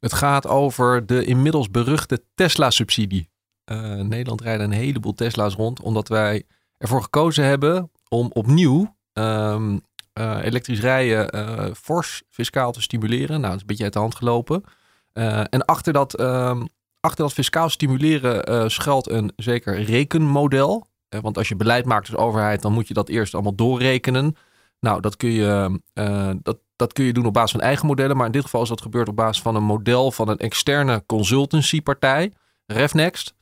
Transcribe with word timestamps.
Het 0.00 0.12
gaat 0.12 0.46
over 0.46 1.06
de 1.06 1.24
inmiddels 1.24 1.70
beruchte 1.70 2.24
Tesla-subsidie. 2.34 3.28
Uh, 3.72 3.94
Nederland 3.94 4.40
rijden 4.40 4.66
een 4.66 4.78
heleboel 4.78 5.14
Tesla's 5.14 5.54
rond, 5.54 5.80
omdat 5.80 6.08
wij 6.08 6.46
ervoor 6.78 7.02
gekozen 7.02 7.44
hebben 7.44 7.90
om 8.08 8.30
opnieuw 8.32 8.96
um, 9.12 9.80
uh, 10.18 10.38
elektrisch 10.42 10.80
rijden 10.80 11.36
uh, 11.36 11.74
fors 11.74 12.22
fiscaal 12.28 12.72
te 12.72 12.82
stimuleren. 12.82 13.40
Nou, 13.40 13.42
dat 13.42 13.54
is 13.54 13.60
een 13.60 13.66
beetje 13.66 13.84
uit 13.84 13.92
de 13.92 13.98
hand 13.98 14.14
gelopen. 14.14 14.64
en 15.12 15.64
achter 15.64 15.92
dat, 15.92 16.20
um, 16.20 16.68
achter 17.00 17.24
dat 17.24 17.32
fiscaal 17.32 17.68
stimuleren 17.68 18.70
schuilt 18.70 19.10
een 19.10 19.32
zeker 19.36 19.82
rekenmodel. 19.82 20.86
want 21.08 21.36
als 21.36 21.48
je 21.48 21.56
beleid 21.56 21.84
maakt 21.84 22.10
als 22.10 22.24
overheid, 22.24 22.62
dan 22.62 22.72
moet 22.72 22.88
je 22.88 22.94
dat 22.94 23.08
eerst 23.08 23.34
allemaal 23.34 23.54
doorrekenen. 23.54 24.36
Nou, 24.80 25.00
dat 25.00 25.16
kun 25.16 25.30
je, 25.30 25.80
dat, 26.42 26.58
dat 26.80 26.92
kun 26.92 27.04
je 27.04 27.12
doen 27.12 27.26
op 27.26 27.32
basis 27.32 27.50
van 27.50 27.60
eigen 27.60 27.86
modellen. 27.86 28.16
Maar 28.16 28.26
in 28.26 28.32
dit 28.32 28.42
geval 28.42 28.62
is 28.62 28.68
dat 28.68 28.80
gebeurd 28.80 29.08
op 29.08 29.16
basis 29.16 29.42
van 29.42 29.54
een 29.54 29.64
model 29.64 30.10
van 30.10 30.28
een 30.28 30.38
externe 30.38 31.02
consultancypartij, 31.06 32.32
RevNext. 32.66 33.34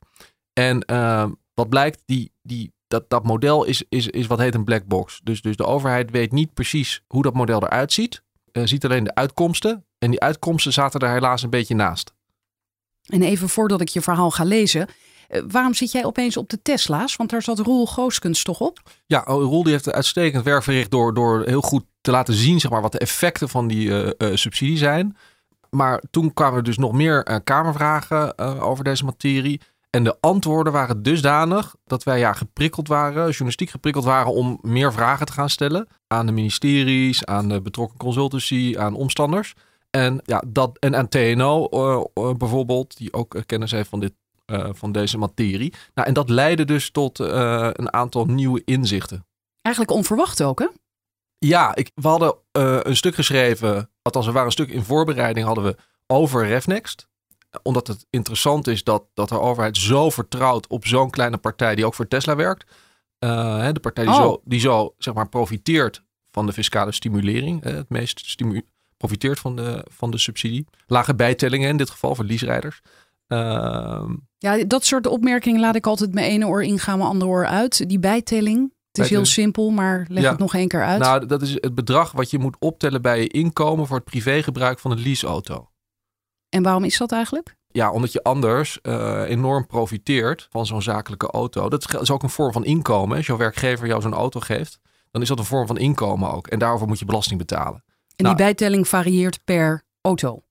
En 0.53 0.83
uh, 0.91 1.25
wat 1.53 1.69
blijkt, 1.69 2.01
die, 2.05 2.31
die, 2.41 2.73
dat, 2.87 3.09
dat 3.09 3.23
model 3.23 3.63
is, 3.63 3.83
is, 3.89 4.07
is 4.07 4.27
wat 4.27 4.39
heet 4.39 4.55
een 4.55 4.63
black 4.63 4.85
box. 4.85 5.19
Dus, 5.23 5.41
dus 5.41 5.55
de 5.55 5.65
overheid 5.65 6.11
weet 6.11 6.31
niet 6.31 6.53
precies 6.53 7.03
hoe 7.07 7.23
dat 7.23 7.33
model 7.33 7.63
eruit 7.63 7.93
ziet. 7.93 8.23
Uh, 8.51 8.65
ziet 8.65 8.85
alleen 8.85 9.03
de 9.03 9.15
uitkomsten. 9.15 9.85
En 9.99 10.11
die 10.11 10.19
uitkomsten 10.19 10.73
zaten 10.73 10.99
er 10.99 11.13
helaas 11.13 11.43
een 11.43 11.49
beetje 11.49 11.75
naast. 11.75 12.13
En 13.05 13.21
even 13.21 13.49
voordat 13.49 13.81
ik 13.81 13.87
je 13.87 14.01
verhaal 14.01 14.31
ga 14.31 14.43
lezen. 14.43 14.87
Uh, 15.29 15.41
waarom 15.47 15.73
zit 15.73 15.91
jij 15.91 16.05
opeens 16.05 16.37
op 16.37 16.49
de 16.49 16.61
Tesla's? 16.61 17.15
Want 17.15 17.29
daar 17.29 17.41
zat 17.41 17.59
Roel 17.59 17.85
Gooskens 17.85 18.43
toch 18.43 18.59
op? 18.59 18.79
Ja, 19.05 19.23
oh, 19.25 19.43
Roel 19.43 19.63
die 19.63 19.71
heeft 19.71 19.91
uitstekend 19.91 20.43
werk 20.43 20.63
verricht 20.63 20.91
door, 20.91 21.13
door 21.13 21.43
heel 21.45 21.61
goed 21.61 21.85
te 22.09 22.15
laten 22.15 22.33
zien 22.33 22.59
zeg 22.59 22.71
maar, 22.71 22.81
wat 22.81 22.91
de 22.91 22.99
effecten 22.99 23.49
van 23.49 23.67
die 23.67 23.87
uh, 23.87 24.09
uh, 24.17 24.35
subsidie 24.35 24.77
zijn. 24.77 25.17
Maar 25.69 26.03
toen 26.11 26.33
kwamen 26.33 26.57
er 26.57 26.63
dus 26.63 26.77
nog 26.77 26.93
meer 26.93 27.29
uh, 27.29 27.35
kamervragen 27.43 28.37
over 28.61 28.83
deze 28.83 29.05
materie. 29.05 29.61
En 29.89 30.03
de 30.03 30.17
antwoorden 30.19 30.73
waren 30.73 31.03
dusdanig 31.03 31.75
dat 31.85 32.03
wij 32.03 32.19
ja, 32.19 32.33
geprikkeld 32.33 32.87
waren, 32.87 33.23
journalistiek 33.23 33.69
geprikkeld 33.69 34.05
waren 34.05 34.33
om 34.33 34.59
meer 34.61 34.93
vragen 34.93 35.25
te 35.25 35.31
gaan 35.31 35.49
stellen 35.49 35.87
aan 36.07 36.25
de 36.25 36.31
ministeries, 36.31 37.25
aan 37.25 37.49
de 37.49 37.61
betrokken 37.61 37.97
consultancy, 37.97 38.75
aan 38.77 38.95
omstanders. 38.95 39.53
En, 39.89 40.21
ja, 40.25 40.43
dat, 40.47 40.77
en 40.79 40.95
aan 40.95 41.07
TNO 41.07 41.69
bijvoorbeeld, 42.37 42.97
die 42.97 43.13
ook 43.13 43.41
kennis 43.45 43.71
heeft 43.71 43.89
van, 43.89 43.99
dit, 43.99 44.13
van 44.71 44.91
deze 44.91 45.17
materie. 45.17 45.73
Nou, 45.93 46.07
en 46.07 46.13
dat 46.13 46.29
leidde 46.29 46.65
dus 46.65 46.91
tot 46.91 47.19
een 47.19 47.93
aantal 47.93 48.25
nieuwe 48.25 48.61
inzichten. 48.65 49.25
Eigenlijk 49.61 49.95
onverwacht 49.95 50.43
ook, 50.43 50.59
hè? 50.59 50.67
Ja, 51.39 51.75
ik, 51.75 51.91
we 51.95 52.07
hadden 52.07 52.35
uh, 52.57 52.79
een 52.81 52.95
stuk 52.95 53.15
geschreven, 53.15 53.89
althans 54.01 54.27
er 54.27 54.31
waren 54.31 54.47
een 54.47 54.53
stuk 54.53 54.69
in 54.69 54.83
voorbereiding 54.83 55.45
hadden 55.45 55.63
we 55.63 55.75
over 56.07 56.47
RevNext. 56.47 57.07
Omdat 57.63 57.87
het 57.87 58.05
interessant 58.09 58.67
is 58.67 58.83
dat, 58.83 59.03
dat 59.13 59.29
de 59.29 59.39
overheid 59.39 59.77
zo 59.77 60.09
vertrouwt 60.09 60.67
op 60.67 60.85
zo'n 60.85 61.09
kleine 61.09 61.37
partij 61.37 61.75
die 61.75 61.85
ook 61.85 61.93
voor 61.93 62.07
Tesla 62.07 62.35
werkt. 62.35 62.71
Uh, 63.19 63.67
de 63.71 63.79
partij 63.79 64.03
die, 64.03 64.13
oh. 64.13 64.21
zo, 64.21 64.41
die 64.43 64.59
zo 64.59 64.93
zeg 64.97 65.13
maar 65.13 65.29
profiteert 65.29 66.03
van 66.31 66.45
de 66.45 66.53
fiscale 66.53 66.91
stimulering. 66.91 67.65
Uh, 67.65 67.73
het 67.73 67.89
meest 67.89 68.25
stimu 68.25 68.65
profiteert 68.97 69.39
van 69.39 69.55
de, 69.55 69.85
van 69.91 70.11
de 70.11 70.17
subsidie. 70.17 70.67
Lage 70.87 71.15
bijtellingen 71.15 71.69
in 71.69 71.77
dit 71.77 71.89
geval 71.89 72.15
voor 72.15 72.25
leaserijders. 72.25 72.81
Ehm, 73.27 74.15
ja, 74.37 74.63
dat 74.63 74.85
soort 74.85 75.07
opmerkingen 75.07 75.59
laat 75.59 75.75
ik 75.75 75.87
altijd 75.87 76.13
mijn 76.13 76.29
ene 76.29 76.47
oor 76.47 76.63
ingaan, 76.63 76.97
mijn 76.97 77.09
andere 77.09 77.31
oor 77.31 77.45
uit. 77.45 77.89
Die 77.89 77.99
bijtelling. 77.99 78.73
Het 79.01 79.11
is 79.11 79.17
heel 79.17 79.25
simpel, 79.25 79.69
maar 79.69 80.05
leg 80.09 80.29
het 80.29 80.39
nog 80.39 80.55
één 80.55 80.67
keer 80.67 80.83
uit. 80.83 80.99
Nou, 80.99 81.25
dat 81.25 81.41
is 81.41 81.51
het 81.53 81.75
bedrag 81.75 82.11
wat 82.11 82.31
je 82.31 82.39
moet 82.39 82.55
optellen 82.59 83.01
bij 83.01 83.21
je 83.21 83.27
inkomen 83.27 83.87
voor 83.87 83.95
het 83.95 84.05
privégebruik 84.05 84.79
van 84.79 84.91
een 84.91 85.01
leaseauto. 85.01 85.69
En 86.49 86.63
waarom 86.63 86.83
is 86.83 86.97
dat 86.97 87.11
eigenlijk? 87.11 87.57
Ja, 87.71 87.91
omdat 87.91 88.11
je 88.11 88.23
anders 88.23 88.79
uh, 88.81 89.21
enorm 89.27 89.67
profiteert 89.67 90.47
van 90.49 90.65
zo'n 90.65 90.81
zakelijke 90.81 91.27
auto. 91.27 91.69
Dat 91.69 92.01
is 92.01 92.11
ook 92.11 92.23
een 92.23 92.29
vorm 92.29 92.51
van 92.51 92.65
inkomen. 92.65 93.17
Als 93.17 93.25
jouw 93.25 93.37
werkgever 93.37 93.87
jou 93.87 94.01
zo'n 94.01 94.13
auto 94.13 94.39
geeft, 94.39 94.79
dan 95.11 95.21
is 95.21 95.27
dat 95.27 95.39
een 95.39 95.45
vorm 95.45 95.67
van 95.67 95.77
inkomen 95.77 96.31
ook. 96.31 96.47
En 96.47 96.59
daarover 96.59 96.87
moet 96.87 96.99
je 96.99 97.05
belasting 97.05 97.39
betalen. 97.39 97.83
En 98.15 98.25
nou, 98.25 98.35
die 98.35 98.45
bijtelling 98.45 98.87
varieert 98.87 99.39
per 99.43 99.83
auto? 100.01 100.43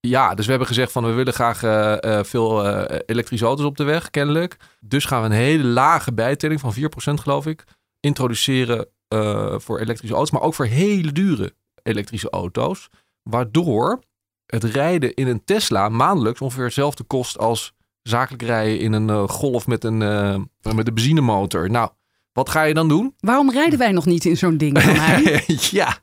Ja, 0.00 0.34
dus 0.34 0.44
we 0.44 0.50
hebben 0.50 0.68
gezegd 0.68 0.92
van 0.92 1.04
we 1.04 1.12
willen 1.12 1.32
graag 1.32 1.62
uh, 1.62 1.96
uh, 2.00 2.22
veel 2.22 2.84
elektrische 2.86 3.46
auto's 3.46 3.66
op 3.66 3.76
de 3.76 3.84
weg, 3.84 4.10
kennelijk. 4.10 4.56
Dus 4.80 5.04
gaan 5.04 5.20
we 5.20 5.26
een 5.26 5.32
hele 5.32 5.64
lage 5.64 6.12
bijtelling 6.12 6.60
van 6.60 6.74
4% 6.74 6.78
geloof 7.14 7.46
ik 7.46 7.64
introduceren 8.06 8.88
uh, 9.14 9.58
voor 9.58 9.80
elektrische 9.80 10.14
auto's, 10.14 10.32
maar 10.32 10.42
ook 10.42 10.54
voor 10.54 10.66
hele 10.66 11.12
dure 11.12 11.54
elektrische 11.82 12.30
auto's. 12.30 12.88
Waardoor 13.22 14.02
het 14.46 14.64
rijden 14.64 15.14
in 15.14 15.26
een 15.26 15.44
Tesla 15.44 15.88
maandelijks 15.88 16.40
ongeveer 16.40 16.64
hetzelfde 16.64 17.04
kost 17.04 17.38
als 17.38 17.72
zakelijk 18.02 18.42
rijden 18.42 18.78
in 18.78 18.92
een 18.92 19.08
uh, 19.08 19.28
Golf 19.28 19.66
met 19.66 19.84
een, 19.84 20.00
uh, 20.00 20.36
met 20.74 20.88
een 20.88 20.94
benzinemotor. 20.94 21.70
Nou, 21.70 21.90
wat 22.32 22.48
ga 22.48 22.62
je 22.62 22.74
dan 22.74 22.88
doen? 22.88 23.14
Waarom 23.18 23.50
rijden 23.50 23.78
wij 23.78 23.92
nog 23.92 24.06
niet 24.06 24.24
in 24.24 24.36
zo'n 24.36 24.56
ding? 24.56 24.82
ja, 25.80 25.98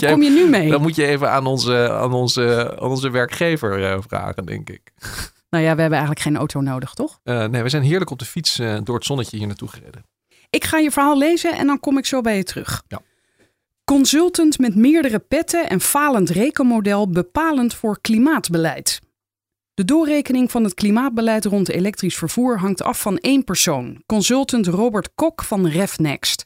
daar 0.00 0.12
kom 0.12 0.22
je 0.22 0.30
nu 0.30 0.48
mee. 0.48 0.70
Dan 0.70 0.82
moet 0.82 0.96
je 0.96 1.06
even 1.06 1.30
aan 1.30 1.46
onze, 1.46 1.90
aan 1.92 2.12
onze, 2.12 2.76
aan 2.80 2.88
onze 2.88 3.10
werkgever 3.10 4.02
vragen, 4.02 4.46
denk 4.46 4.70
ik. 4.70 4.92
Nou 5.50 5.64
ja, 5.64 5.74
we 5.74 5.80
hebben 5.80 5.98
eigenlijk 5.98 6.20
geen 6.20 6.36
auto 6.36 6.60
nodig, 6.60 6.94
toch? 6.94 7.20
nee, 7.22 7.62
we 7.62 7.68
zijn 7.68 7.82
heerlijk 7.82 8.10
op 8.10 8.18
de 8.18 8.24
fiets 8.24 8.56
door 8.82 8.94
het 8.94 9.04
zonnetje 9.04 9.36
hier 9.36 9.46
naartoe 9.46 9.68
gereden. 9.68 10.04
Ik 10.50 10.64
ga 10.64 10.78
je 10.78 10.90
verhaal 10.90 11.18
lezen 11.18 11.52
en 11.52 11.66
dan 11.66 11.80
kom 11.80 11.98
ik 11.98 12.06
zo 12.06 12.20
bij 12.20 12.36
je 12.36 12.44
terug. 12.44 12.82
Ja. 12.88 13.00
Consultant 13.84 14.58
met 14.58 14.74
meerdere 14.74 15.18
petten 15.18 15.68
en 15.68 15.80
falend 15.80 16.30
rekenmodel 16.30 17.10
bepalend 17.10 17.74
voor 17.74 18.00
klimaatbeleid. 18.00 19.00
De 19.74 19.84
doorrekening 19.84 20.50
van 20.50 20.64
het 20.64 20.74
klimaatbeleid 20.74 21.44
rond 21.44 21.68
elektrisch 21.68 22.16
vervoer 22.16 22.58
hangt 22.58 22.82
af 22.82 23.00
van 23.00 23.18
één 23.18 23.44
persoon, 23.44 24.02
consultant 24.06 24.66
Robert 24.66 25.14
Kok 25.14 25.42
van 25.42 25.68
RevNext. 25.68 26.44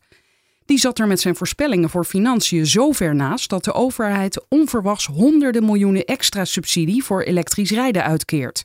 Die 0.65 0.79
zat 0.79 0.99
er 0.99 1.07
met 1.07 1.21
zijn 1.21 1.37
voorspellingen 1.37 1.91
voor 1.91 2.05
financiën 2.05 2.67
zo 2.67 2.93
ver 2.93 3.15
naast 3.15 3.51
dat 3.51 3.65
de 3.65 3.73
overheid 3.73 4.49
onverwachts 4.49 5.07
honderden 5.07 5.65
miljoenen 5.65 6.05
extra 6.05 6.45
subsidie 6.45 7.05
voor 7.05 7.23
elektrisch 7.23 7.71
rijden 7.71 8.05
uitkeert. 8.05 8.65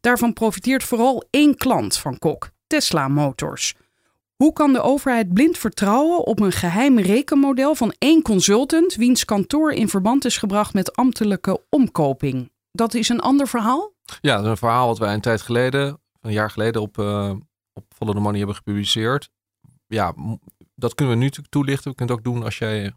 Daarvan 0.00 0.32
profiteert 0.32 0.84
vooral 0.84 1.24
één 1.30 1.56
klant 1.56 1.96
van 1.96 2.18
Kok, 2.18 2.50
Tesla 2.66 3.08
Motors. 3.08 3.74
Hoe 4.40 4.52
kan 4.52 4.72
de 4.72 4.80
overheid 4.80 5.32
blind 5.32 5.58
vertrouwen 5.58 6.26
op 6.26 6.40
een 6.40 6.52
geheim 6.52 6.98
rekenmodel 6.98 7.74
van 7.74 7.94
één 7.98 8.22
consultant, 8.22 8.94
wiens 8.94 9.24
kantoor 9.24 9.72
in 9.72 9.88
verband 9.88 10.24
is 10.24 10.36
gebracht 10.36 10.74
met 10.74 10.96
ambtelijke 10.96 11.62
omkoping? 11.68 12.52
Dat 12.72 12.94
is 12.94 13.08
een 13.08 13.20
ander 13.20 13.48
verhaal? 13.48 13.92
Ja, 14.20 14.34
dat 14.34 14.44
is 14.44 14.50
een 14.50 14.56
verhaal 14.56 14.86
wat 14.86 14.98
wij 14.98 15.14
een 15.14 15.20
tijd 15.20 15.42
geleden, 15.42 16.00
een 16.20 16.32
jaar 16.32 16.50
geleden, 16.50 16.82
op, 16.82 16.98
uh, 16.98 17.30
op 17.72 17.84
Follow 17.96 18.14
the 18.14 18.20
Money 18.20 18.38
hebben 18.38 18.56
gepubliceerd. 18.56 19.30
Ja, 19.86 20.14
dat 20.74 20.94
kunnen 20.94 21.18
we 21.18 21.20
nu 21.20 21.30
toelichten. 21.48 21.90
We 21.90 21.96
kunnen 21.96 22.16
het 22.16 22.26
ook 22.26 22.34
doen 22.34 22.44
als 22.44 22.58
jij 22.58 22.92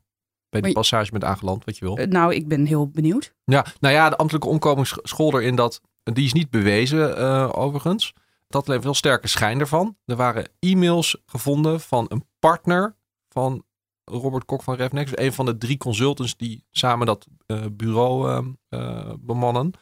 bij 0.49 0.61
die 0.61 0.73
passage 0.73 1.11
bent 1.11 1.23
aangeland, 1.23 1.65
wat 1.65 1.77
je 1.77 1.85
wil. 1.85 1.99
Uh, 1.99 2.05
nou, 2.05 2.33
ik 2.33 2.47
ben 2.47 2.65
heel 2.65 2.87
benieuwd. 2.87 3.33
Ja, 3.43 3.65
nou 3.79 3.93
ja, 3.93 4.09
de 4.09 4.17
ambtelijke 4.17 4.49
omkoping 4.49 4.87
school 4.87 5.39
erin 5.39 5.55
dat, 5.55 5.81
die 6.03 6.25
is 6.25 6.33
niet 6.33 6.49
bewezen 6.49 7.19
uh, 7.19 7.49
overigens 7.51 8.13
dat 8.53 8.67
levert 8.67 8.83
wel 8.83 8.93
sterke 8.93 9.27
schijn 9.27 9.59
ervan. 9.59 9.97
Er 10.05 10.15
waren 10.15 10.49
e-mails 10.59 11.21
gevonden 11.25 11.81
van 11.81 12.05
een 12.09 12.27
partner 12.39 12.95
van 13.29 13.63
Robert 14.03 14.45
Kok 14.45 14.63
van 14.63 14.75
RevNext. 14.75 15.19
Een 15.19 15.33
van 15.33 15.45
de 15.45 15.57
drie 15.57 15.77
consultants 15.77 16.37
die 16.37 16.65
samen 16.71 17.05
dat 17.05 17.27
uh, 17.47 17.65
bureau 17.71 18.29
uh, 18.29 18.47
uh, 18.69 19.13
bemannen. 19.19 19.73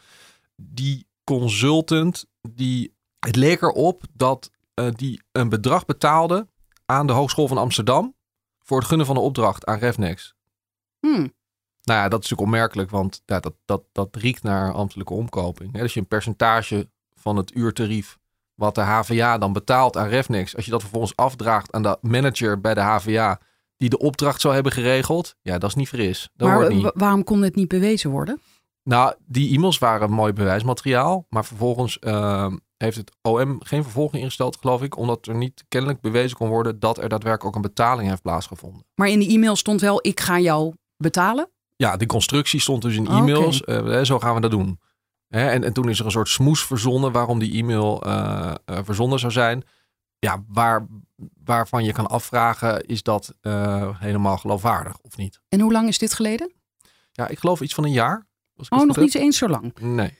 Die 0.55 1.07
consultant, 1.23 2.25
die, 2.41 2.95
het 3.19 3.35
leek 3.35 3.61
erop 3.61 4.03
dat 4.13 4.51
die 4.95 5.21
een 5.31 5.49
bedrag 5.49 5.85
betaalde 5.85 6.47
aan 6.85 7.07
de 7.07 7.13
Hogeschool 7.13 7.47
van 7.47 7.57
Amsterdam 7.57 8.15
voor 8.59 8.77
het 8.77 8.87
gunnen 8.87 9.05
van 9.05 9.15
de 9.15 9.21
opdracht 9.21 9.65
aan 9.65 9.77
RevNext. 9.77 10.35
Hmm. 10.99 11.33
Nou 11.83 11.99
ja, 11.99 12.07
dat 12.09 12.23
is 12.23 12.29
natuurlijk 12.29 12.41
onmerkelijk, 12.41 12.89
want 12.89 13.21
ja, 13.25 13.39
dat, 13.39 13.53
dat, 13.65 13.83
dat 13.91 14.15
riekt 14.15 14.43
naar 14.43 14.73
ambtelijke 14.73 15.13
omkoping. 15.13 15.81
Als 15.81 15.93
je 15.93 15.99
een 15.99 16.07
percentage 16.07 16.89
van 17.13 17.35
het 17.35 17.55
uurtarief 17.55 18.19
wat 18.61 18.75
de 18.75 18.81
HVA 18.81 19.37
dan 19.37 19.53
betaalt 19.53 19.97
aan 19.97 20.07
Refnex, 20.07 20.55
als 20.55 20.65
je 20.65 20.71
dat 20.71 20.81
vervolgens 20.81 21.15
afdraagt 21.15 21.71
aan 21.71 21.81
de 21.81 21.97
manager 22.01 22.61
bij 22.61 22.73
de 22.73 22.79
HVA, 22.79 23.39
die 23.77 23.89
de 23.89 23.97
opdracht 23.97 24.41
zou 24.41 24.53
hebben 24.53 24.71
geregeld, 24.71 25.35
ja, 25.41 25.57
dat 25.57 25.69
is 25.69 25.75
niet 25.75 25.87
fris. 25.87 26.29
Dat 26.33 26.47
maar 26.47 26.73
niet. 26.73 26.91
waarom 26.93 27.23
kon 27.23 27.41
het 27.41 27.55
niet 27.55 27.67
bewezen 27.67 28.09
worden? 28.09 28.41
Nou, 28.83 29.13
die 29.25 29.55
e-mails 29.55 29.77
waren 29.77 30.11
mooi 30.11 30.33
bewijsmateriaal. 30.33 31.25
Maar 31.29 31.45
vervolgens 31.45 31.97
uh, 32.01 32.47
heeft 32.77 32.97
het 32.97 33.11
OM 33.21 33.63
geen 33.63 33.83
vervolging 33.83 34.21
ingesteld, 34.21 34.57
geloof 34.57 34.81
ik. 34.83 34.97
Omdat 34.97 35.27
er 35.27 35.35
niet 35.35 35.63
kennelijk 35.67 36.01
bewezen 36.01 36.37
kon 36.37 36.49
worden 36.49 36.79
dat 36.79 36.97
er 36.97 37.09
daadwerkelijk 37.09 37.45
ook 37.45 37.55
een 37.55 37.69
betaling 37.69 38.09
heeft 38.09 38.21
plaatsgevonden. 38.21 38.85
Maar 38.95 39.09
in 39.09 39.19
de 39.19 39.27
e-mail 39.27 39.55
stond 39.55 39.81
wel, 39.81 39.99
ik 40.01 40.19
ga 40.19 40.39
jou 40.39 40.73
betalen? 40.97 41.49
Ja, 41.75 41.97
die 41.97 42.07
constructie 42.07 42.59
stond 42.59 42.81
dus 42.81 42.95
in 42.95 43.07
e-mails. 43.07 43.61
Okay. 43.61 44.05
zo 44.05 44.19
gaan 44.19 44.35
we 44.35 44.41
dat 44.41 44.51
doen. 44.51 44.79
En, 45.31 45.63
en 45.63 45.73
toen 45.73 45.89
is 45.89 45.99
er 45.99 46.05
een 46.05 46.11
soort 46.11 46.29
smoes 46.29 46.65
verzonnen 46.65 47.11
waarom 47.11 47.39
die 47.39 47.53
e-mail 47.53 48.07
uh, 48.07 48.53
verzonnen 48.65 49.19
zou 49.19 49.31
zijn. 49.31 49.63
Ja, 50.19 50.43
waar, 50.47 50.87
waarvan 51.43 51.83
je 51.83 51.93
kan 51.93 52.07
afvragen, 52.07 52.85
is 52.85 53.03
dat 53.03 53.33
uh, 53.41 53.89
helemaal 53.99 54.37
geloofwaardig 54.37 54.97
of 55.01 55.17
niet? 55.17 55.39
En 55.49 55.59
hoe 55.59 55.71
lang 55.71 55.87
is 55.87 55.97
dit 55.97 56.13
geleden? 56.13 56.53
Ja, 57.11 57.27
ik 57.27 57.39
geloof 57.39 57.61
iets 57.61 57.73
van 57.73 57.83
een 57.83 57.91
jaar. 57.91 58.27
Oh, 58.69 58.85
nog 58.85 58.97
niet 58.97 59.15
eens 59.15 59.37
zo 59.37 59.47
lang? 59.47 59.73
Nee. 59.79 60.13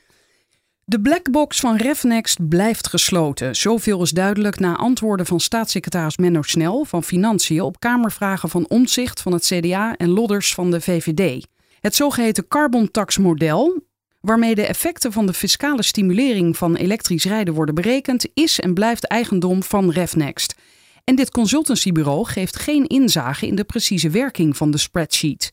De 0.84 1.02
blackbox 1.02 1.60
van 1.60 1.76
RefNext 1.76 2.48
blijft 2.48 2.88
gesloten. 2.88 3.56
Zoveel 3.56 4.02
is 4.02 4.12
duidelijk 4.12 4.60
na 4.60 4.76
antwoorden 4.76 5.26
van 5.26 5.40
staatssecretaris 5.40 6.18
Menno 6.18 6.42
Snel 6.42 6.84
van 6.84 7.04
Financiën 7.04 7.62
op 7.62 7.80
Kamervragen 7.80 8.50
van 8.50 8.68
Omzicht 8.70 9.22
van 9.22 9.34
het 9.34 9.46
CDA 9.46 9.96
en 9.96 10.10
Lodders 10.10 10.54
van 10.54 10.72
de 10.72 10.82
VVD. 10.82 11.48
Het 11.80 11.96
zogeheten 11.96 12.48
carbon 12.48 12.92
tax 12.92 13.18
model, 13.18 13.84
waarmee 14.22 14.56
de 14.56 14.66
effecten 14.66 15.12
van 15.12 15.26
de 15.26 15.34
fiscale 15.34 15.84
stimulering 15.84 16.58
van 16.58 16.76
elektrisch 16.76 17.26
rijden 17.26 17.54
worden 17.54 17.76
berekend, 17.76 18.28
is 18.34 18.60
en 18.60 18.74
blijft 18.74 19.08
eigendom 19.08 19.64
van 19.64 19.92
RefNext. 19.92 20.56
En 21.04 21.16
dit 21.16 21.32
consultancybureau 21.32 22.26
geeft 22.26 22.56
geen 22.56 22.88
inzage 22.88 23.48
in 23.48 23.56
de 23.56 23.64
precieze 23.64 24.10
werking 24.10 24.58
van 24.58 24.72
de 24.72 24.78
spreadsheet. 24.78 25.50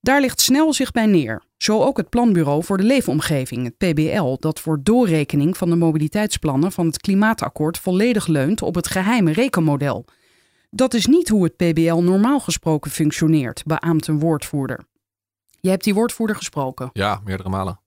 Daar 0.00 0.20
ligt 0.20 0.40
snel 0.40 0.72
zich 0.72 0.90
bij 0.90 1.06
neer. 1.06 1.42
Zo 1.56 1.80
ook 1.80 1.96
het 1.96 2.08
Planbureau 2.08 2.64
voor 2.64 2.76
de 2.76 2.82
Leefomgeving, 2.82 3.64
het 3.64 3.76
PBL, 3.76 4.36
dat 4.38 4.60
voor 4.60 4.80
doorrekening 4.82 5.56
van 5.56 5.70
de 5.70 5.76
mobiliteitsplannen 5.76 6.72
van 6.72 6.86
het 6.86 6.98
Klimaatakkoord 6.98 7.78
volledig 7.78 8.26
leunt 8.26 8.62
op 8.62 8.74
het 8.74 8.88
geheime 8.88 9.32
rekenmodel. 9.32 10.04
Dat 10.70 10.94
is 10.94 11.06
niet 11.06 11.28
hoe 11.28 11.44
het 11.44 11.56
PBL 11.56 11.94
normaal 11.94 12.40
gesproken 12.40 12.90
functioneert, 12.90 13.62
beaamt 13.66 14.06
een 14.06 14.18
woordvoerder. 14.18 14.84
Je 15.60 15.70
hebt 15.70 15.84
die 15.84 15.94
woordvoerder 15.94 16.36
gesproken. 16.36 16.90
Ja, 16.92 17.20
meerdere 17.24 17.48
malen. 17.48 17.80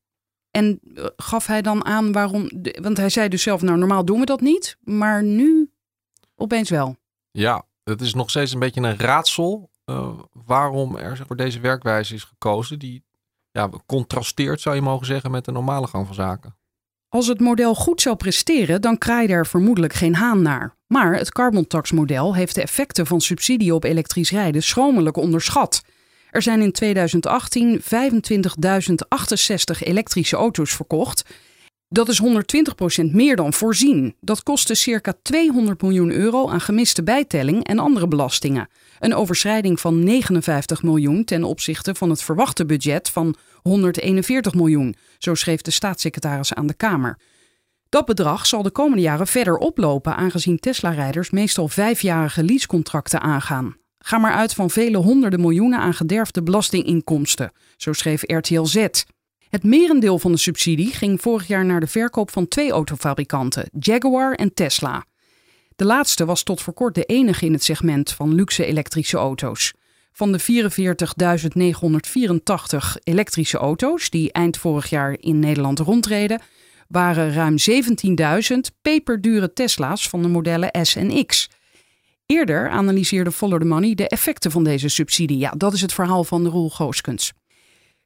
En 0.57 0.79
eh, 0.95 1.05
gaf 1.15 1.47
hij 1.47 1.61
dan 1.61 1.85
aan 1.85 2.11
waarom. 2.11 2.49
Want 2.81 2.97
hij 2.97 3.09
zei 3.09 3.29
dus 3.29 3.41
zelf: 3.41 3.61
Nou, 3.61 3.77
normaal 3.77 4.05
doen 4.05 4.19
we 4.19 4.25
dat 4.25 4.41
niet, 4.41 4.77
maar 4.83 5.23
nu 5.23 5.71
opeens 6.35 6.69
wel. 6.69 6.95
Ja, 7.31 7.65
het 7.83 8.01
is 8.01 8.13
nog 8.13 8.29
steeds 8.29 8.53
een 8.53 8.59
beetje 8.59 8.81
een 8.81 8.97
raadsel 8.97 9.69
uh, 9.85 10.09
waarom 10.31 10.95
er 10.95 11.23
voor 11.27 11.35
deze 11.35 11.59
werkwijze 11.59 12.13
is 12.13 12.23
gekozen. 12.23 12.79
Die 12.79 13.03
ja, 13.51 13.69
contrasteert, 13.85 14.61
zou 14.61 14.75
je 14.75 14.81
mogen 14.81 15.05
zeggen, 15.05 15.31
met 15.31 15.45
de 15.45 15.51
normale 15.51 15.87
gang 15.87 16.05
van 16.05 16.15
zaken. 16.15 16.57
Als 17.09 17.27
het 17.27 17.39
model 17.39 17.75
goed 17.75 18.01
zou 18.01 18.15
presteren, 18.15 18.81
dan 18.81 18.97
kraaide 18.97 19.33
er 19.33 19.47
vermoedelijk 19.47 19.93
geen 19.93 20.15
haan 20.15 20.41
naar. 20.41 20.75
Maar 20.87 21.15
het 21.15 21.31
carbon 21.31 21.67
tax 21.67 21.91
model 21.91 22.35
heeft 22.35 22.55
de 22.55 22.61
effecten 22.61 23.05
van 23.05 23.21
subsidie 23.21 23.73
op 23.73 23.83
elektrisch 23.83 24.31
rijden 24.31 24.63
schromelijk 24.63 25.17
onderschat. 25.17 25.83
Er 26.31 26.41
zijn 26.41 26.61
in 26.61 26.71
2018 26.71 27.81
25.068 27.81 27.87
elektrische 29.79 30.35
auto's 30.35 30.71
verkocht. 30.75 31.23
Dat 31.89 32.09
is 32.09 32.21
120% 32.21 33.11
meer 33.11 33.35
dan 33.35 33.53
voorzien. 33.53 34.15
Dat 34.21 34.43
kostte 34.43 34.75
circa 34.75 35.13
200 35.21 35.81
miljoen 35.81 36.11
euro 36.11 36.49
aan 36.49 36.61
gemiste 36.61 37.03
bijtelling 37.03 37.63
en 37.63 37.79
andere 37.79 38.07
belastingen. 38.07 38.69
Een 38.99 39.15
overschrijding 39.15 39.79
van 39.79 40.03
59 40.03 40.83
miljoen 40.83 41.23
ten 41.23 41.43
opzichte 41.43 41.95
van 41.95 42.09
het 42.09 42.23
verwachte 42.23 42.65
budget 42.65 43.09
van 43.09 43.35
141 43.61 44.53
miljoen, 44.53 44.95
zo 45.17 45.35
schreef 45.35 45.61
de 45.61 45.71
staatssecretaris 45.71 46.53
aan 46.53 46.67
de 46.67 46.73
Kamer. 46.73 47.19
Dat 47.89 48.05
bedrag 48.05 48.45
zal 48.45 48.63
de 48.63 48.71
komende 48.71 49.01
jaren 49.01 49.27
verder 49.27 49.57
oplopen, 49.57 50.15
aangezien 50.15 50.59
Tesla-rijders 50.59 51.29
meestal 51.29 51.67
vijfjarige 51.67 52.43
leasecontracten 52.43 53.21
aangaan. 53.21 53.75
Ga 54.07 54.17
maar 54.17 54.33
uit 54.33 54.53
van 54.53 54.69
vele 54.69 54.97
honderden 54.97 55.39
miljoenen 55.39 55.79
aan 55.79 55.93
gederfde 55.93 56.43
belastinginkomsten, 56.43 57.51
zo 57.77 57.93
schreef 57.93 58.23
RTL 58.25 58.63
Z. 58.63 58.87
Het 59.49 59.63
merendeel 59.63 60.19
van 60.19 60.31
de 60.31 60.37
subsidie 60.37 60.93
ging 60.93 61.21
vorig 61.21 61.47
jaar 61.47 61.65
naar 61.65 61.79
de 61.79 61.87
verkoop 61.87 62.31
van 62.31 62.47
twee 62.47 62.71
autofabrikanten, 62.71 63.69
Jaguar 63.79 64.33
en 64.33 64.53
Tesla. 64.53 65.05
De 65.75 65.85
laatste 65.85 66.25
was 66.25 66.43
tot 66.43 66.61
voor 66.61 66.73
kort 66.73 66.95
de 66.95 67.03
enige 67.03 67.45
in 67.45 67.53
het 67.53 67.63
segment 67.63 68.11
van 68.11 68.33
luxe 68.33 68.65
elektrische 68.65 69.17
auto's. 69.17 69.73
Van 70.11 70.31
de 70.31 70.41
44.984 70.41 70.45
elektrische 73.03 73.57
auto's 73.57 74.09
die 74.09 74.31
eind 74.31 74.57
vorig 74.57 74.89
jaar 74.89 75.17
in 75.19 75.39
Nederland 75.39 75.79
rondreden, 75.79 76.41
waren 76.87 77.33
ruim 77.33 77.55
17.000 78.51 78.57
peperdure 78.81 79.53
Tesla's 79.53 80.09
van 80.09 80.21
de 80.21 80.27
modellen 80.27 80.85
S 80.85 80.95
en 80.95 81.25
X. 81.25 81.49
Eerder 82.27 82.69
analyseerde 82.69 83.31
Follow 83.31 83.59
the 83.59 83.65
Money 83.65 83.95
de 83.95 84.07
effecten 84.07 84.51
van 84.51 84.63
deze 84.63 84.89
subsidie. 84.89 85.37
Ja, 85.37 85.51
dat 85.57 85.73
is 85.73 85.81
het 85.81 85.93
verhaal 85.93 86.23
van 86.23 86.43
de 86.43 86.49
Roel 86.49 86.69
Gooskens. 86.69 87.33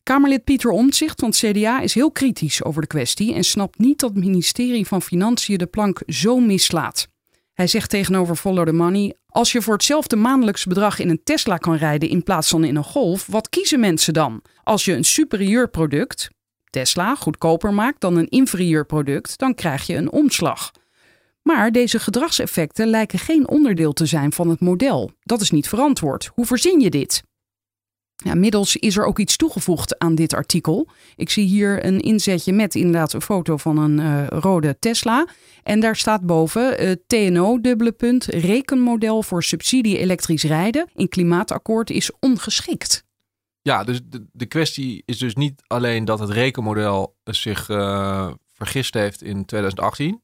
Kamerlid 0.04 0.44
Pieter 0.44 0.72
Omtzigt 0.72 1.20
van 1.20 1.30
het 1.30 1.38
CDA 1.38 1.80
is 1.80 1.94
heel 1.94 2.12
kritisch 2.12 2.64
over 2.64 2.82
de 2.82 2.88
kwestie 2.88 3.34
en 3.34 3.44
snapt 3.44 3.80
niet 3.80 4.00
dat 4.00 4.10
het 4.10 4.24
ministerie 4.24 4.88
van 4.88 5.02
Financiën 5.02 5.58
de 5.58 5.66
plank 5.66 6.02
zo 6.06 6.40
mislaat. 6.40 7.08
Hij 7.54 7.68
zegt 7.68 7.90
tegenover 7.90 8.36
Follow 8.36 8.66
the 8.66 8.74
Money: 8.74 9.14
Als 9.28 9.52
je 9.52 9.62
voor 9.62 9.74
hetzelfde 9.74 10.16
maandelijks 10.16 10.66
bedrag 10.66 11.00
in 11.00 11.10
een 11.10 11.24
Tesla 11.24 11.58
kan 11.58 11.76
rijden 11.76 12.10
in 12.10 12.24
plaats 12.24 12.50
van 12.50 12.64
in 12.64 12.76
een 12.76 12.84
Golf, 12.84 13.26
wat 13.26 13.50
kiezen 13.50 13.80
mensen 13.80 14.14
dan? 14.14 14.42
Als 14.64 14.86
je 14.86 14.94
een 14.94 15.04
superieur 15.04 15.70
product, 15.70 16.30
Tesla, 16.70 17.16
goedkoper 17.16 17.74
maakt 17.74 18.02
dan 18.02 18.18
een 18.18 18.30
inferieur 18.30 18.86
product, 18.86 19.38
dan 19.38 19.56
krijg 19.56 19.88
je 19.88 19.96
een 19.96 20.12
omslag. 20.12 20.72
Maar 21.42 21.72
deze 21.72 22.00
gedragseffecten 22.00 22.88
lijken 22.88 23.20
geen 23.20 23.48
onderdeel 23.48 23.94
te 23.94 24.06
zijn 24.06 24.32
van 24.32 24.50
het 24.50 24.60
model. 24.60 25.12
Dat 25.20 25.42
is 25.42 25.52
niet 25.52 25.68
verantwoord. 25.68 26.32
Hoe 26.34 26.46
voorzien 26.46 26.80
je 26.80 26.90
dit? 26.90 27.24
Ja, 28.24 28.36
middels 28.36 28.76
is 28.76 28.98
er 28.98 29.06
ook 29.06 29.20
iets 29.20 29.36
toegevoegd 29.36 30.00
aan 30.00 30.16
dit 30.16 30.34
artikel. 30.34 30.88
Ik 31.16 31.30
zie 31.30 31.46
hier 31.46 31.86
een 31.86 32.00
inzetje 32.00 32.54
met 32.54 32.76
inderdaad 32.76 33.14
een 33.14 33.22
foto 33.22 33.58
van 33.58 33.78
een 33.78 33.98
uh, 34.00 34.28
rode 34.28 34.80
Tesla. 34.80 35.28
En 35.64 35.80
daar 35.80 35.96
staat 35.96 36.26
boven 36.26 36.84
uh, 36.84 36.92
TNO, 37.08 37.62
dubbele 37.62 37.92
punt, 37.92 38.26
rekenmodel 38.26 39.24
voor 39.24 39.44
subsidie 39.44 39.98
elektrisch 39.98 40.44
rijden 40.44 40.90
in 40.96 41.10
klimaatakkoord 41.10 41.90
is 41.90 42.12
ongeschikt. 42.20 43.04
Ja, 43.62 43.84
dus 43.84 44.00
de, 44.06 44.26
de 44.32 44.46
kwestie 44.46 45.04
is 45.06 45.18
dus 45.18 45.36
niet 45.36 45.62
alleen 45.68 46.06
dat 46.06 46.20
het 46.20 46.30
rekenmodel 46.30 47.16
zich 47.24 47.70
uh, 47.70 48.32
vergist 48.54 48.94
heeft 48.94 49.24
in 49.24 49.46
2018. 49.46 50.22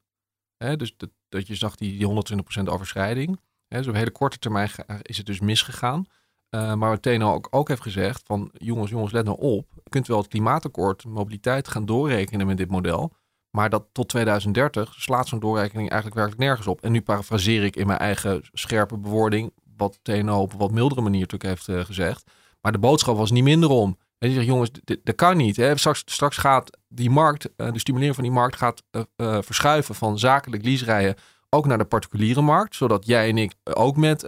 Hè, 0.57 0.75
dus 0.75 0.93
dat, 0.97 1.09
dat 1.29 1.47
je 1.47 1.55
zag 1.55 1.75
die, 1.75 1.97
die 1.97 2.37
120% 2.61 2.63
overschrijding. 2.63 3.39
Hè, 3.67 3.77
dus 3.77 3.87
op 3.87 3.93
hele 3.93 4.11
korte 4.11 4.39
termijn 4.39 4.69
is 5.01 5.17
het 5.17 5.25
dus 5.25 5.39
misgegaan. 5.39 6.05
Uh, 6.49 6.73
maar 6.73 6.89
wat 6.89 7.01
TNO 7.01 7.33
ook, 7.33 7.47
ook 7.49 7.67
heeft 7.67 7.81
gezegd 7.81 8.21
van 8.25 8.51
jongens, 8.53 8.91
jongens, 8.91 9.11
let 9.11 9.25
nou 9.25 9.37
op. 9.39 9.67
Je 9.83 9.89
kunt 9.89 10.07
wel 10.07 10.17
het 10.17 10.27
klimaatakkoord 10.27 11.05
mobiliteit 11.05 11.67
gaan 11.67 11.85
doorrekenen 11.85 12.47
met 12.47 12.57
dit 12.57 12.69
model. 12.69 13.13
Maar 13.49 13.69
dat 13.69 13.85
tot 13.91 14.09
2030 14.09 14.93
slaat 14.93 15.27
zo'n 15.27 15.39
doorrekening 15.39 15.89
eigenlijk 15.89 16.19
werkelijk 16.19 16.43
nergens 16.43 16.67
op. 16.67 16.81
En 16.81 16.91
nu 16.91 17.01
parafraseer 17.01 17.63
ik 17.63 17.75
in 17.75 17.87
mijn 17.87 17.99
eigen 17.99 18.41
scherpe 18.53 18.97
bewoording 18.97 19.53
wat 19.77 19.99
TNO 20.01 20.41
op 20.41 20.51
een 20.51 20.57
wat 20.57 20.71
mildere 20.71 21.01
manier 21.01 21.19
natuurlijk 21.19 21.49
heeft 21.49 21.67
uh, 21.67 21.85
gezegd. 21.85 22.31
Maar 22.61 22.71
de 22.71 22.77
boodschap 22.77 23.17
was 23.17 23.31
niet 23.31 23.43
minder 23.43 23.69
om. 23.69 23.97
En 24.17 24.29
je 24.29 24.33
zegt, 24.33 24.45
jongens, 24.45 24.71
dat 25.03 25.15
kan 25.15 25.37
niet. 25.37 25.55
Hè? 25.55 25.77
Straks, 25.77 26.03
straks 26.05 26.37
gaat 26.37 26.77
die 26.87 27.09
markt, 27.09 27.49
uh, 27.57 27.71
de 27.71 27.79
stimulering 27.79 28.15
van 28.15 28.23
die 28.23 28.33
markt 28.33 28.55
gaat 28.55 28.83
verschuiven 29.17 29.95
van 29.95 30.19
zakelijk 30.19 30.63
leaserijden 30.63 31.15
ook 31.49 31.65
naar 31.65 31.77
de 31.77 31.85
particuliere 31.85 32.41
markt, 32.41 32.75
zodat 32.75 33.05
jij 33.05 33.29
en 33.29 33.37
ik 33.37 33.53
ook 33.63 33.97
met, 33.97 34.23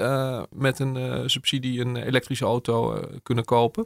met 0.49 0.79
een 0.79 1.29
subsidie 1.29 1.79
een 1.79 1.95
elektrische 1.95 2.45
auto 2.45 3.03
kunnen 3.23 3.45
kopen. 3.45 3.85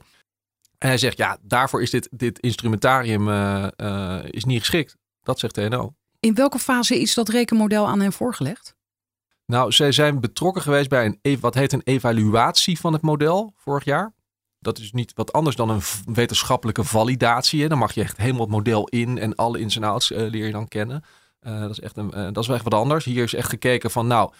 En 0.78 0.88
hij 0.88 0.98
zegt, 0.98 1.18
ja, 1.18 1.38
daarvoor 1.42 1.82
is 1.82 1.90
dit, 1.90 2.08
dit 2.12 2.40
instrumentarium 2.40 3.30
is 4.30 4.44
niet 4.44 4.60
geschikt. 4.60 4.98
Dat 5.24 5.40
zegt 5.40 5.54
TNO. 5.54 5.94
In 6.20 6.36
welke 6.36 6.60
fase 6.60 7.00
is 7.00 7.14
dat 7.14 7.30
rekenmodel 7.30 7.88
aan 7.88 8.00
hen 8.00 8.14
voorgelegd? 8.14 8.76
Nou, 9.46 9.72
zij 9.72 9.92
zijn 9.92 10.20
betrokken 10.20 10.62
geweest 10.62 10.90
bij 10.90 11.06
een, 11.06 11.20
e-, 11.22 11.40
wat 11.40 11.54
heet 11.54 11.74
een 11.74 11.82
evaluatie 11.84 12.80
van 12.80 12.94
het 12.94 13.02
model 13.02 13.54
vorig 13.56 13.84
jaar. 13.84 14.14
Dat 14.64 14.78
is 14.78 14.92
niet 14.92 15.12
wat 15.16 15.34
anders 15.34 15.56
dan 15.56 15.70
een 15.70 15.82
wetenschappelijke 16.06 16.84
validatie. 16.84 17.68
Dan 17.68 17.78
mag 17.78 17.94
je 17.94 18.02
echt 18.02 18.18
helemaal 18.18 18.42
het 18.42 18.50
model 18.50 18.88
in 18.88 19.18
en 19.18 19.36
alle 19.36 19.60
ins 19.60 19.76
en 19.76 19.84
outs 19.84 20.10
leer 20.10 20.46
je 20.46 20.52
dan 20.52 20.68
kennen. 20.68 21.04
Uh, 21.42 21.60
dat, 21.60 21.70
is 21.70 21.80
echt 21.80 21.98
een, 21.98 22.12
uh, 22.16 22.28
dat 22.32 22.44
is 22.44 22.48
echt 22.50 22.64
wat 22.64 22.74
anders. 22.74 23.06
Hier 23.06 23.24
is 23.24 23.34
echt 23.34 23.50
gekeken 23.50 23.92
van, 23.92 24.08
nou, 24.08 24.32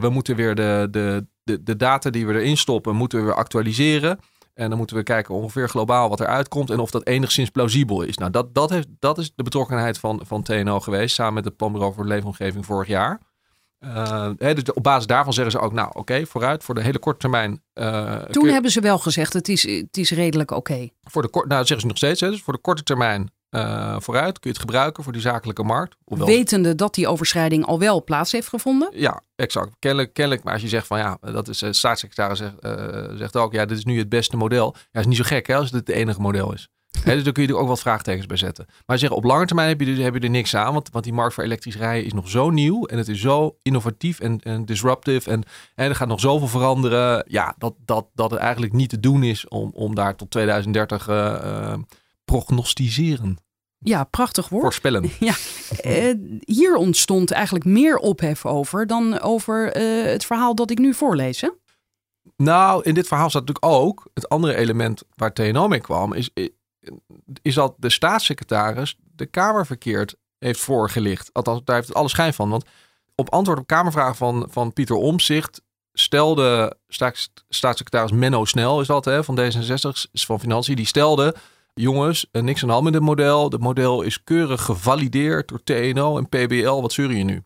we 0.00 0.08
moeten 0.10 0.36
weer 0.36 0.54
de, 0.54 0.88
de, 0.90 1.26
de, 1.42 1.62
de 1.62 1.76
data 1.76 2.10
die 2.10 2.26
we 2.26 2.32
erin 2.32 2.56
stoppen, 2.56 2.96
moeten 2.96 3.18
we 3.18 3.24
weer 3.24 3.34
actualiseren. 3.34 4.18
En 4.56 4.68
dan 4.68 4.78
moeten 4.78 4.96
we 4.96 5.02
kijken 5.02 5.34
ongeveer 5.34 5.68
globaal 5.68 6.08
wat 6.08 6.20
er 6.20 6.26
uitkomt 6.26 6.70
en 6.70 6.78
of 6.78 6.90
dat 6.90 7.06
enigszins 7.06 7.50
plausibel 7.50 8.02
is. 8.02 8.16
Nou, 8.16 8.30
dat, 8.30 8.54
dat, 8.54 8.70
heeft, 8.70 8.88
dat 8.98 9.18
is 9.18 9.32
de 9.34 9.42
betrokkenheid 9.42 9.98
van, 9.98 10.20
van 10.24 10.42
TNO 10.42 10.80
geweest, 10.80 11.14
samen 11.14 11.34
met 11.34 11.44
het 11.44 11.56
Planbureau 11.56 11.94
voor 11.94 12.06
Leefomgeving 12.06 12.66
vorig 12.66 12.88
jaar. 12.88 13.20
Uh, 13.80 14.30
hè, 14.36 14.54
dus 14.54 14.72
op 14.72 14.82
basis 14.82 15.06
daarvan 15.06 15.32
zeggen 15.32 15.52
ze 15.52 15.58
ook, 15.58 15.72
nou 15.72 15.90
oké, 15.92 16.26
vooruit 16.26 16.64
voor 16.64 16.74
de 16.74 16.82
hele 16.82 16.98
korte 16.98 17.18
termijn. 17.18 17.62
Uh, 17.74 18.16
Toen 18.22 18.48
hebben 18.48 18.70
ze 18.70 18.80
wel 18.80 18.98
gezegd, 18.98 19.32
het 19.32 19.48
is, 19.48 19.62
het 19.62 19.96
is 19.96 20.10
redelijk 20.10 20.50
oké. 20.50 20.88
Voor 21.02 21.22
de 21.22 21.28
nou 21.32 21.48
dat 21.48 21.58
zeggen 21.58 21.80
ze 21.80 21.86
nog 21.86 21.96
steeds, 21.96 22.20
hè, 22.20 22.30
dus 22.30 22.42
voor 22.42 22.52
de 22.52 22.58
korte 22.58 22.82
termijn 22.82 23.30
uh, 23.50 23.96
vooruit 23.98 24.38
kun 24.38 24.50
je 24.50 24.56
het 24.56 24.58
gebruiken 24.58 25.02
voor 25.02 25.12
die 25.12 25.22
zakelijke 25.22 25.62
markt. 25.62 25.96
Hoewel... 26.04 26.26
Wetende 26.26 26.74
dat 26.74 26.94
die 26.94 27.08
overschrijding 27.08 27.66
al 27.66 27.78
wel 27.78 28.04
plaats 28.04 28.32
heeft 28.32 28.48
gevonden? 28.48 28.88
Ja, 28.92 29.22
exact. 29.36 29.70
Kennelijk, 29.78 30.12
kennelijk 30.12 30.44
maar 30.44 30.52
als 30.52 30.62
je 30.62 30.68
zegt 30.68 30.86
van 30.86 30.98
ja, 30.98 31.18
dat 31.20 31.48
is 31.48 31.58
de 31.58 31.72
staatssecretaris 31.72 32.38
zegt, 32.38 32.54
zegt 33.18 33.36
ook, 33.36 33.52
ja, 33.52 33.64
dit 33.64 33.78
is 33.78 33.84
nu 33.84 33.98
het 33.98 34.08
beste 34.08 34.36
model. 34.36 34.74
Ja, 34.92 35.00
is 35.00 35.06
niet 35.06 35.16
zo 35.16 35.24
gek 35.24 35.46
hè, 35.46 35.56
als 35.56 35.70
het 35.70 35.86
het 35.86 35.96
enige 35.96 36.20
model 36.20 36.52
is 36.52 36.68
dus 37.04 37.24
daar 37.24 37.32
kun 37.32 37.42
je 37.42 37.48
er 37.48 37.56
ook 37.56 37.68
wat 37.68 37.80
vraagtekens 37.80 38.26
bij 38.26 38.36
zetten. 38.36 38.66
Maar 38.86 38.98
zeg, 38.98 39.10
op 39.10 39.24
lange 39.24 39.46
termijn 39.46 39.68
heb 39.68 39.80
je, 39.80 39.86
er, 39.86 40.02
heb 40.02 40.14
je 40.14 40.20
er 40.20 40.30
niks 40.30 40.54
aan. 40.54 40.72
Want, 40.72 40.88
want 40.92 41.04
die 41.04 41.12
markt 41.12 41.34
voor 41.34 41.44
elektrisch 41.44 41.76
rijden 41.76 42.06
is 42.06 42.12
nog 42.12 42.28
zo 42.28 42.50
nieuw. 42.50 42.84
En 42.84 42.98
het 42.98 43.08
is 43.08 43.20
zo 43.20 43.56
innovatief 43.62 44.20
en, 44.20 44.40
en 44.40 44.64
disruptive. 44.64 45.30
En, 45.30 45.42
en 45.74 45.88
er 45.88 45.94
gaat 45.94 46.08
nog 46.08 46.20
zoveel 46.20 46.48
veranderen. 46.48 47.24
Ja, 47.28 47.54
dat, 47.58 47.74
dat, 47.84 48.06
dat 48.14 48.30
het 48.30 48.40
eigenlijk 48.40 48.72
niet 48.72 48.88
te 48.88 49.00
doen 49.00 49.22
is 49.22 49.48
om, 49.48 49.70
om 49.74 49.94
daar 49.94 50.16
tot 50.16 50.30
2030 50.30 51.08
uh, 51.08 51.14
uh, 51.14 51.74
prognostiseren. 52.24 53.38
Ja, 53.78 54.04
prachtig 54.04 54.48
woord. 54.48 54.62
Voorspellen. 54.62 55.10
Ja, 55.18 55.34
uh, 55.84 56.14
hier 56.40 56.76
ontstond 56.76 57.30
eigenlijk 57.30 57.64
meer 57.64 57.96
ophef 57.96 58.46
over 58.46 58.86
dan 58.86 59.20
over 59.20 59.76
uh, 59.76 60.04
het 60.04 60.24
verhaal 60.24 60.54
dat 60.54 60.70
ik 60.70 60.78
nu 60.78 60.94
voorlees. 60.94 61.40
Hè? 61.40 61.48
Nou, 62.36 62.82
in 62.82 62.94
dit 62.94 63.06
verhaal 63.06 63.30
staat 63.30 63.46
natuurlijk 63.46 63.74
ook 63.74 64.10
het 64.14 64.28
andere 64.28 64.54
element 64.54 65.02
waar 65.14 65.32
TNO 65.32 65.68
mee 65.68 65.80
kwam, 65.80 66.12
is, 66.12 66.30
is 67.42 67.54
dat 67.54 67.74
de 67.78 67.90
staatssecretaris 67.90 68.96
de 69.14 69.26
Kamer 69.26 69.66
verkeerd 69.66 70.16
heeft 70.38 70.60
voorgelicht. 70.60 71.30
Althans, 71.32 71.60
daar 71.64 71.76
heeft 71.76 71.88
het 71.88 71.96
alle 71.96 72.08
schijn 72.08 72.34
van. 72.34 72.48
Want 72.48 72.64
op 73.14 73.30
antwoord 73.30 73.58
op 73.58 73.66
Kamervraag 73.66 74.16
van, 74.16 74.46
van 74.50 74.72
Pieter 74.72 74.96
Omzicht 74.96 75.62
stelde 75.92 76.76
staats, 76.88 77.32
staatssecretaris 77.48 78.12
Menno 78.12 78.44
Snel, 78.44 78.80
is 78.80 78.86
dat 78.86 79.04
hè, 79.04 79.24
van 79.24 79.40
D66, 79.40 80.10
van 80.12 80.40
Financiën, 80.40 80.76
die 80.76 80.86
stelde... 80.86 81.34
Jongens, 81.80 82.26
niks 82.32 82.62
aan 82.62 82.68
de 82.68 82.72
hand 82.72 82.84
met 82.84 82.94
het 82.94 83.02
model. 83.02 83.50
Het 83.50 83.60
model 83.60 84.02
is 84.02 84.24
keurig 84.24 84.62
gevalideerd 84.62 85.48
door 85.48 85.62
TNO 85.62 86.18
en 86.18 86.28
PBL. 86.28 86.80
Wat 86.80 86.92
zeur 86.92 87.12
je 87.12 87.24
nu? 87.24 87.42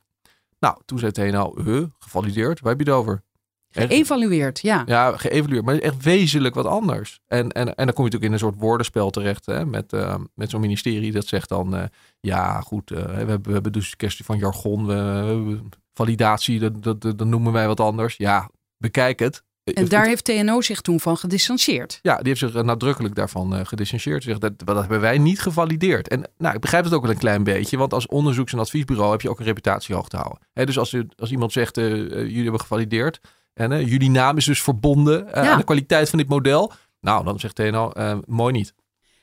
Nou, 0.59 0.81
toen 0.85 0.99
zei 0.99 1.13
TNO, 1.13 1.55
huh, 1.65 1.85
gevalideerd? 1.99 2.61
Waar 2.61 2.73
heb 2.73 2.87
je 2.87 2.91
het 2.91 3.01
over? 3.01 3.23
Geëvalueerd, 3.71 4.61
ja. 4.61 4.83
Ja, 4.87 5.17
geëvalueerd. 5.17 5.65
Maar 5.65 5.79
echt 5.79 6.03
wezenlijk 6.03 6.55
wat 6.55 6.67
anders. 6.67 7.21
En, 7.27 7.53
en, 7.53 7.75
en 7.75 7.85
dan 7.87 7.95
kom 7.95 8.05
je 8.05 8.11
natuurlijk 8.11 8.25
in 8.25 8.33
een 8.33 8.39
soort 8.39 8.55
woordenspel 8.59 9.11
terecht 9.11 9.47
hè, 9.47 9.67
met, 9.67 9.93
uh, 9.93 10.15
met 10.35 10.51
zo'n 10.51 10.61
ministerie. 10.61 11.13
Dat 11.13 11.27
zegt 11.27 11.49
dan, 11.49 11.77
uh, 11.77 11.83
ja 12.21 12.61
goed, 12.61 12.91
uh, 12.91 12.99
we, 12.99 13.13
hebben, 13.13 13.43
we 13.43 13.53
hebben 13.53 13.73
dus 13.73 13.91
een 13.91 13.97
kwestie 13.97 14.25
van 14.25 14.39
jargon. 14.39 14.87
We, 14.87 15.59
validatie, 15.95 16.59
dat, 16.59 16.83
dat, 16.83 17.01
dat, 17.01 17.25
noemen 17.25 17.53
wij 17.53 17.67
wat 17.67 17.81
anders. 17.81 18.17
Ja, 18.17 18.51
bekijk 18.77 19.19
het. 19.19 19.43
En 19.65 19.89
daar 19.89 20.07
heeft 20.07 20.25
TNO 20.25 20.61
zich 20.61 20.81
toen 20.81 21.01
van 21.01 21.17
gedistanceerd. 21.17 21.99
Ja, 22.03 22.17
die 22.17 22.27
heeft 22.27 22.39
zich 22.39 22.63
nadrukkelijk 22.63 23.15
daarvan 23.15 23.67
gedistanceerd. 23.67 24.23
Zegt 24.23 24.41
dat, 24.41 24.59
dat 24.59 24.77
hebben 24.77 25.01
wij 25.01 25.19
niet 25.19 25.41
gevalideerd. 25.41 26.09
En 26.09 26.31
nou, 26.39 26.55
ik 26.55 26.61
begrijp 26.61 26.85
het 26.85 26.93
ook 26.93 27.03
wel 27.03 27.11
een 27.11 27.19
klein 27.19 27.45
beetje. 27.45 27.77
Want 27.77 27.93
als 27.93 28.07
onderzoeks- 28.07 28.53
en 28.53 28.59
adviesbureau 28.59 29.11
heb 29.11 29.21
je 29.21 29.31
ook 29.31 29.39
een 29.39 29.45
reputatie 29.45 29.95
hoog 29.95 30.09
te 30.09 30.17
houden. 30.17 30.39
He, 30.53 30.67
dus 30.67 30.79
als, 30.79 30.97
als 31.17 31.31
iemand 31.31 31.53
zegt, 31.53 31.77
jullie 31.77 32.43
hebben 32.43 32.61
gevalideerd 32.61 33.21
en 33.55 33.73
uh, 33.73 33.89
jullie 33.89 34.11
naam 34.11 34.37
is 34.37 34.45
dus 34.45 34.63
verbonden 34.63 35.27
uh, 35.27 35.33
aan 35.33 35.59
de 35.59 35.65
kwaliteit 35.65 36.09
van 36.11 36.19
dit 36.19 36.29
model. 36.29 36.73
Nou, 37.01 37.25
dan 37.25 37.39
zegt 37.39 37.55
TNO, 37.55 37.91
uh, 37.97 38.19
mooi 38.27 38.53
niet. 38.53 38.75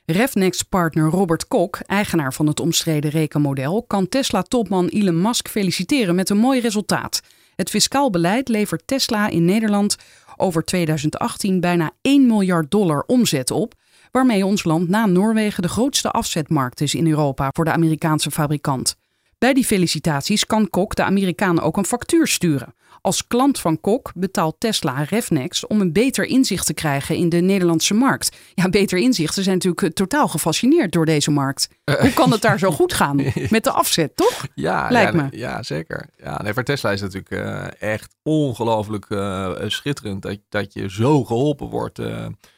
Refnex-partner 0.04 1.10
Robert 1.10 1.48
Kok, 1.48 1.78
eigenaar 1.86 2.34
van 2.34 2.46
het 2.46 2.60
omstreden 2.60 3.10
rekenmodel, 3.10 3.82
kan 3.82 4.08
Tesla-topman 4.08 4.88
Elon 4.88 5.22
Musk 5.22 5.48
feliciteren 5.48 6.14
met 6.14 6.30
een 6.30 6.38
mooi 6.38 6.60
resultaat. 6.60 7.22
Het 7.56 7.70
fiscaal 7.70 8.10
beleid 8.10 8.48
levert 8.48 8.82
Tesla 8.86 9.28
in 9.28 9.44
Nederland 9.44 9.96
over 10.36 10.64
2018 10.64 11.60
bijna 11.60 11.90
1 12.02 12.26
miljard 12.26 12.70
dollar 12.70 13.04
omzet 13.06 13.50
op, 13.50 13.74
waarmee 14.10 14.46
ons 14.46 14.64
land 14.64 14.88
na 14.88 15.06
Noorwegen 15.06 15.62
de 15.62 15.68
grootste 15.68 16.10
afzetmarkt 16.10 16.80
is 16.80 16.94
in 16.94 17.06
Europa 17.06 17.50
voor 17.52 17.64
de 17.64 17.72
Amerikaanse 17.72 18.30
fabrikant. 18.30 18.96
Bij 19.38 19.52
die 19.52 19.64
felicitaties 19.64 20.46
kan 20.46 20.70
Kok 20.70 20.94
de 20.94 21.04
Amerikanen 21.04 21.62
ook 21.62 21.76
een 21.76 21.86
factuur 21.86 22.26
sturen. 22.26 22.74
Als 23.00 23.26
klant 23.26 23.60
van 23.60 23.80
Kok 23.80 24.12
betaalt 24.14 24.54
Tesla 24.58 25.02
Refnex 25.02 25.66
om 25.66 25.80
een 25.80 25.92
beter 25.92 26.24
inzicht 26.24 26.66
te 26.66 26.74
krijgen 26.74 27.16
in 27.16 27.28
de 27.28 27.36
Nederlandse 27.36 27.94
markt. 27.94 28.36
Ja, 28.54 28.68
beter 28.68 28.98
inzicht. 28.98 29.34
Ze 29.34 29.42
zijn 29.42 29.54
natuurlijk 29.54 29.82
eh, 29.82 29.90
totaal 29.90 30.28
gefascineerd 30.28 30.92
door 30.92 31.04
deze 31.04 31.30
markt. 31.30 31.68
Uh, 31.84 31.94
Hoe 31.94 32.12
kan 32.12 32.30
het 32.30 32.42
daar 32.42 32.58
zo 32.58 32.70
goed 32.70 32.92
gaan 32.92 33.16
met 33.50 33.64
de 33.64 33.70
afzet, 33.70 34.16
toch? 34.16 34.46
Ja, 34.54 34.86
lijkt 34.90 35.12
ja, 35.12 35.22
me. 35.22 35.36
Ja, 35.36 35.62
zeker. 35.62 36.08
Ja, 36.16 36.42
nee, 36.42 36.52
voor 36.52 36.62
Tesla 36.62 36.90
is 36.90 37.00
het 37.00 37.12
natuurlijk 37.14 37.48
uh, 37.80 37.90
echt 37.94 38.14
ongelooflijk 38.22 39.06
uh, 39.08 39.50
schitterend 39.66 40.22
dat, 40.22 40.38
dat 40.48 40.72
je 40.72 40.90
zo 40.90 41.24
geholpen 41.24 41.66
wordt 41.66 42.00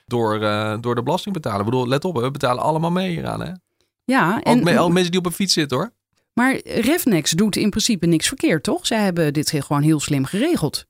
door, 0.07 0.41
door 0.81 0.95
de 0.95 1.03
belastingbetaler. 1.03 1.59
Ik 1.59 1.65
bedoel, 1.65 1.89
let 1.89 2.05
op, 2.05 2.17
we 2.17 2.31
betalen 2.31 2.63
allemaal 2.63 2.91
mee 2.91 3.11
hieraan. 3.11 3.41
Hè? 3.41 3.53
Ja, 4.05 4.43
en, 4.43 4.59
ook, 4.59 4.65
me, 4.65 4.79
ook 4.79 4.93
mensen 4.93 5.11
die 5.11 5.21
op 5.21 5.27
een 5.27 5.33
fiets 5.33 5.53
zitten 5.53 5.77
hoor. 5.77 5.93
Maar 6.41 6.61
Refnex 6.65 7.31
doet 7.31 7.57
in 7.57 7.71
principe 7.71 8.07
niks 8.07 8.29
verkeerd, 8.29 8.63
toch? 8.63 8.87
Zij 8.87 9.03
hebben 9.03 9.33
dit 9.33 9.51
gewoon 9.51 9.83
heel 9.83 10.01
slim 10.01 10.25
geregeld. 10.25 10.87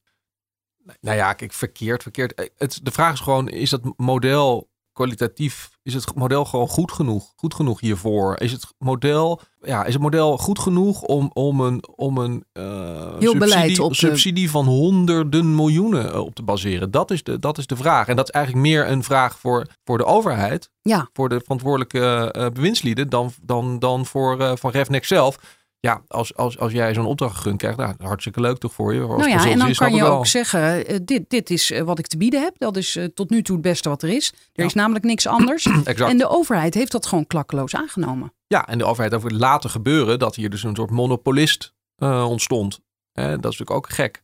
Nou 1.00 1.16
ja, 1.16 1.32
kijk, 1.32 1.52
verkeerd, 1.52 2.02
verkeerd. 2.02 2.34
Eh, 2.34 2.46
het, 2.56 2.80
de 2.82 2.90
vraag 2.90 3.12
is 3.12 3.20
gewoon, 3.20 3.48
is 3.48 3.70
dat 3.70 3.92
model 3.96 4.69
kwalitatief, 5.00 5.70
is 5.82 5.94
het 5.94 6.14
model 6.14 6.44
gewoon 6.44 6.68
goed 6.68 6.92
genoeg? 6.92 7.32
Goed 7.36 7.54
genoeg 7.54 7.80
hiervoor? 7.80 8.40
Is 8.40 8.52
het 8.52 8.66
model, 8.78 9.40
ja, 9.60 9.84
is 9.84 9.92
het 9.92 10.02
model 10.02 10.38
goed 10.38 10.58
genoeg 10.58 11.02
om, 11.02 11.30
om 11.32 11.60
een, 11.60 11.84
om 11.96 12.18
een 12.18 12.44
uh, 12.52 13.18
Heel 13.18 13.32
subsidie, 13.32 13.82
op 13.82 13.94
subsidie 13.94 14.50
van 14.50 14.66
honderden 14.66 15.54
miljoenen 15.54 16.12
eh, 16.12 16.20
op 16.20 16.34
te 16.34 16.42
baseren? 16.42 16.90
Dat 16.90 17.10
is, 17.10 17.22
de, 17.22 17.38
dat 17.38 17.58
is 17.58 17.66
de 17.66 17.76
vraag. 17.76 18.08
En 18.08 18.16
dat 18.16 18.28
is 18.28 18.34
eigenlijk 18.34 18.66
meer 18.66 18.88
een 18.88 19.02
vraag 19.02 19.38
voor, 19.38 19.66
voor 19.84 19.98
de 19.98 20.04
overheid, 20.04 20.70
ja. 20.82 21.08
voor 21.12 21.28
de 21.28 21.40
verantwoordelijke 21.40 22.34
uh, 22.36 22.46
bewindslieden, 22.46 23.08
dan, 23.08 23.32
dan, 23.42 23.78
dan 23.78 24.06
voor 24.06 24.40
uh, 24.40 24.52
van 24.54 24.70
Refnex 24.70 25.08
zelf. 25.08 25.38
Ja, 25.80 26.02
als, 26.08 26.36
als, 26.36 26.58
als 26.58 26.72
jij 26.72 26.94
zo'n 26.94 27.06
opdracht 27.06 27.36
gegund 27.36 27.58
krijgt, 27.58 27.78
nou, 27.78 27.94
hartstikke 27.98 28.40
leuk 28.40 28.58
toch 28.58 28.72
voor 28.72 28.94
je. 28.94 29.00
Als 29.00 29.16
nou 29.16 29.30
ja, 29.30 29.50
en 29.50 29.58
dan 29.58 29.72
kan 29.72 29.94
je 29.94 30.04
ook 30.04 30.26
zeggen, 30.26 30.92
uh, 30.92 30.98
dit, 31.02 31.30
dit 31.30 31.50
is 31.50 31.70
uh, 31.70 31.80
wat 31.80 31.98
ik 31.98 32.06
te 32.06 32.16
bieden 32.16 32.42
heb. 32.42 32.54
Dat 32.58 32.76
is 32.76 32.96
uh, 32.96 33.04
tot 33.04 33.30
nu 33.30 33.42
toe 33.42 33.54
het 33.54 33.64
beste 33.64 33.88
wat 33.88 34.02
er 34.02 34.08
is. 34.08 34.28
Er 34.28 34.36
ja. 34.52 34.64
is 34.64 34.74
namelijk 34.74 35.04
niks 35.04 35.26
anders. 35.26 35.64
en 35.84 36.18
de 36.18 36.28
overheid 36.28 36.74
heeft 36.74 36.92
dat 36.92 37.06
gewoon 37.06 37.26
klakkeloos 37.26 37.74
aangenomen. 37.74 38.32
Ja, 38.46 38.66
en 38.66 38.78
de 38.78 38.84
overheid 38.84 39.12
heeft 39.12 39.30
laten 39.30 39.70
gebeuren 39.70 40.18
dat 40.18 40.36
hier 40.36 40.50
dus 40.50 40.62
een 40.62 40.76
soort 40.76 40.90
monopolist 40.90 41.72
ontstond. 41.98 42.80
dat 43.12 43.26
is 43.26 43.40
natuurlijk 43.42 43.70
ook 43.70 43.90
gek. 43.90 44.22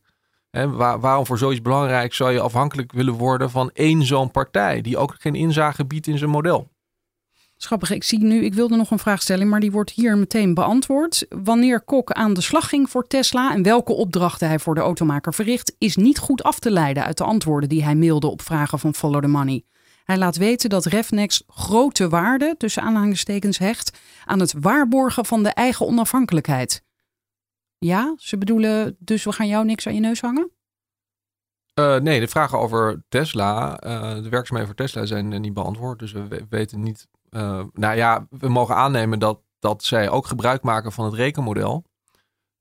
Waar, 0.51 0.99
waarom 0.99 1.25
voor 1.25 1.37
zoiets 1.37 1.61
belangrijk 1.61 2.13
zou 2.13 2.31
je 2.31 2.39
afhankelijk 2.39 2.91
willen 2.91 3.13
worden 3.13 3.49
van 3.49 3.69
één 3.73 4.05
zo'n 4.05 4.31
partij... 4.31 4.81
die 4.81 4.97
ook 4.97 5.15
geen 5.19 5.35
inzage 5.35 5.85
biedt 5.85 6.07
in 6.07 6.17
zijn 6.17 6.29
model? 6.29 6.69
Schappig, 7.59 7.91
ik 7.91 8.03
zie 8.03 8.19
nu, 8.19 8.43
ik 8.43 8.53
wilde 8.53 8.75
nog 8.75 8.91
een 8.91 8.99
vraag 8.99 9.21
stellen, 9.21 9.49
maar 9.49 9.59
die 9.59 9.71
wordt 9.71 9.91
hier 9.91 10.17
meteen 10.17 10.53
beantwoord. 10.53 11.25
Wanneer 11.29 11.81
Kok 11.81 12.11
aan 12.11 12.33
de 12.33 12.41
slag 12.41 12.69
ging 12.69 12.89
voor 12.89 13.07
Tesla 13.07 13.53
en 13.53 13.63
welke 13.63 13.93
opdrachten 13.93 14.47
hij 14.47 14.59
voor 14.59 14.75
de 14.75 14.81
automaker 14.81 15.33
verricht, 15.33 15.75
is 15.77 15.95
niet 15.95 16.17
goed 16.17 16.43
af 16.43 16.59
te 16.59 16.71
leiden 16.71 17.03
uit 17.03 17.17
de 17.17 17.23
antwoorden 17.23 17.69
die 17.69 17.83
hij 17.83 17.95
mailde 17.95 18.27
op 18.27 18.41
vragen 18.41 18.79
van 18.79 18.93
Follow 18.93 19.21
the 19.21 19.27
Money. 19.27 19.63
Hij 20.03 20.17
laat 20.17 20.35
weten 20.35 20.69
dat 20.69 20.85
Refnex 20.85 21.43
grote 21.47 22.09
waarde, 22.09 22.55
tussen 22.57 22.83
aanhalingstekens, 22.83 23.57
hecht 23.57 23.97
aan 24.25 24.39
het 24.39 24.53
waarborgen 24.59 25.25
van 25.25 25.43
de 25.43 25.49
eigen 25.49 25.85
onafhankelijkheid. 25.85 26.83
Ja, 27.77 28.15
ze 28.17 28.37
bedoelen 28.37 28.95
dus 28.99 29.23
we 29.23 29.31
gaan 29.31 29.47
jou 29.47 29.65
niks 29.65 29.87
aan 29.87 29.93
je 29.93 29.99
neus 29.99 30.21
hangen? 30.21 30.51
Uh, 31.79 31.97
nee, 31.97 32.19
de 32.19 32.27
vragen 32.27 32.59
over 32.59 33.03
Tesla, 33.09 33.83
uh, 33.85 34.23
de 34.23 34.29
werkzaamheden 34.29 34.75
voor 34.75 34.85
Tesla 34.85 35.05
zijn 35.05 35.41
niet 35.41 35.53
beantwoord. 35.53 35.99
Dus 35.99 36.11
we 36.11 36.45
weten 36.49 36.81
niet 36.81 37.07
uh, 37.29 37.63
nou 37.73 37.95
ja, 37.95 38.27
we 38.29 38.49
mogen 38.49 38.75
aannemen 38.75 39.19
dat, 39.19 39.39
dat 39.59 39.83
zij 39.83 40.09
ook 40.09 40.27
gebruik 40.27 40.63
maken 40.63 40.91
van 40.91 41.05
het 41.05 41.13
rekenmodel. 41.13 41.83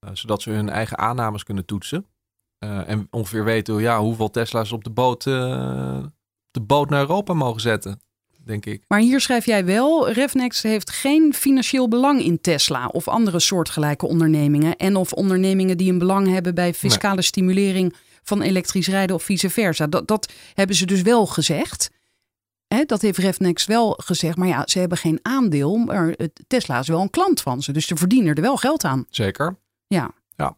Uh, 0.04 0.10
zodat 0.12 0.42
ze 0.42 0.50
hun 0.50 0.68
eigen 0.68 0.98
aannames 0.98 1.42
kunnen 1.42 1.64
toetsen. 1.64 2.06
Uh, 2.64 2.88
en 2.88 3.08
ongeveer 3.10 3.44
weten 3.44 3.80
ja, 3.80 4.00
hoeveel 4.00 4.30
Tesla's 4.30 4.72
op 4.72 4.84
de 4.84 4.90
boot, 4.90 5.24
de 5.24 6.60
boot 6.62 6.90
naar 6.90 7.00
Europa 7.00 7.32
mogen 7.32 7.60
zetten. 7.60 8.00
Denk 8.46 8.66
ik. 8.66 8.84
Maar 8.88 9.00
hier 9.00 9.20
schrijf 9.20 9.46
jij 9.46 9.64
wel: 9.64 10.10
Refnex 10.10 10.62
heeft 10.62 10.90
geen 10.90 11.34
financieel 11.34 11.88
belang 11.88 12.20
in 12.20 12.40
Tesla 12.40 12.86
of 12.86 13.08
andere 13.08 13.40
soortgelijke 13.40 14.06
ondernemingen. 14.06 14.76
En 14.76 14.96
of 14.96 15.12
ondernemingen 15.12 15.76
die 15.76 15.92
een 15.92 15.98
belang 15.98 16.28
hebben 16.28 16.54
bij 16.54 16.74
fiscale 16.74 17.14
nee. 17.14 17.24
stimulering 17.24 17.94
van 18.22 18.42
elektrisch 18.42 18.88
rijden 18.88 19.16
of 19.16 19.22
vice 19.22 19.50
versa. 19.50 19.86
Dat, 19.86 20.08
dat 20.08 20.32
hebben 20.54 20.76
ze 20.76 20.86
dus 20.86 21.02
wel 21.02 21.26
gezegd 21.26 21.90
dat 22.86 23.00
heeft 23.02 23.18
Refnex 23.18 23.66
wel 23.66 23.98
gezegd. 24.04 24.36
Maar 24.36 24.48
ja, 24.48 24.62
ze 24.66 24.78
hebben 24.78 24.98
geen 24.98 25.18
aandeel. 25.22 25.76
Maar 25.76 26.16
Tesla 26.46 26.78
is 26.78 26.88
wel 26.88 27.00
een 27.00 27.10
klant 27.10 27.40
van 27.40 27.62
ze. 27.62 27.72
Dus 27.72 27.86
ze 27.86 27.96
verdienen 27.96 28.34
er 28.34 28.42
wel 28.42 28.56
geld 28.56 28.84
aan. 28.84 29.04
Zeker. 29.10 29.58
Ja. 29.86 30.10
Ja. 30.36 30.56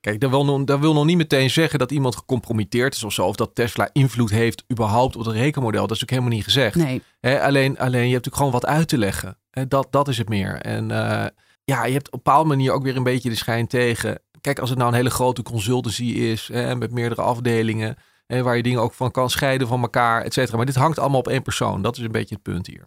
Kijk, 0.00 0.20
dat 0.20 0.30
wil, 0.30 0.44
nog, 0.44 0.64
dat 0.64 0.80
wil 0.80 0.94
nog 0.94 1.04
niet 1.04 1.16
meteen 1.16 1.50
zeggen 1.50 1.78
dat 1.78 1.90
iemand 1.90 2.16
gecompromitteerd 2.16 2.94
is 2.94 3.04
of 3.04 3.12
zo. 3.12 3.26
Of 3.26 3.36
dat 3.36 3.54
Tesla 3.54 3.88
invloed 3.92 4.30
heeft 4.30 4.64
überhaupt 4.70 5.16
op 5.16 5.24
het 5.24 5.34
rekenmodel. 5.34 5.86
Dat 5.86 5.96
is 5.96 6.02
ook 6.02 6.10
helemaal 6.10 6.30
niet 6.30 6.44
gezegd. 6.44 6.74
Nee. 6.74 7.02
alleen, 7.20 7.78
alleen 7.78 8.08
je 8.08 8.12
hebt 8.12 8.24
natuurlijk 8.24 8.36
gewoon 8.36 8.52
wat 8.52 8.66
uit 8.66 8.88
te 8.88 8.98
leggen. 8.98 9.38
dat, 9.68 9.86
dat 9.90 10.08
is 10.08 10.18
het 10.18 10.28
meer. 10.28 10.60
En 10.60 10.90
uh, 10.90 11.26
ja, 11.64 11.84
je 11.84 11.92
hebt 11.92 12.06
op 12.06 12.12
een 12.12 12.22
bepaalde 12.22 12.48
manier 12.48 12.72
ook 12.72 12.82
weer 12.82 12.96
een 12.96 13.02
beetje 13.02 13.28
de 13.28 13.34
schijn 13.34 13.66
tegen 13.66 14.20
kijk, 14.46 14.58
als 14.58 14.70
het 14.70 14.78
nou 14.78 14.90
een 14.90 14.96
hele 14.96 15.10
grote 15.10 15.42
consultancy 15.42 16.04
is, 16.04 16.48
met 16.52 16.90
meerdere 16.90 17.22
afdelingen, 17.22 17.96
hè, 18.26 18.42
waar 18.42 18.56
je 18.56 18.62
dingen 18.62 18.80
ook 18.80 18.92
van 18.92 19.10
kan 19.10 19.30
scheiden 19.30 19.68
van 19.68 19.82
elkaar, 19.82 20.22
et 20.22 20.32
cetera. 20.32 20.56
Maar 20.56 20.66
dit 20.66 20.74
hangt 20.74 20.98
allemaal 20.98 21.18
op 21.18 21.28
één 21.28 21.42
persoon. 21.42 21.82
Dat 21.82 21.96
is 21.96 22.02
een 22.02 22.12
beetje 22.12 22.34
het 22.34 22.44
punt 22.44 22.66
hier. 22.66 22.84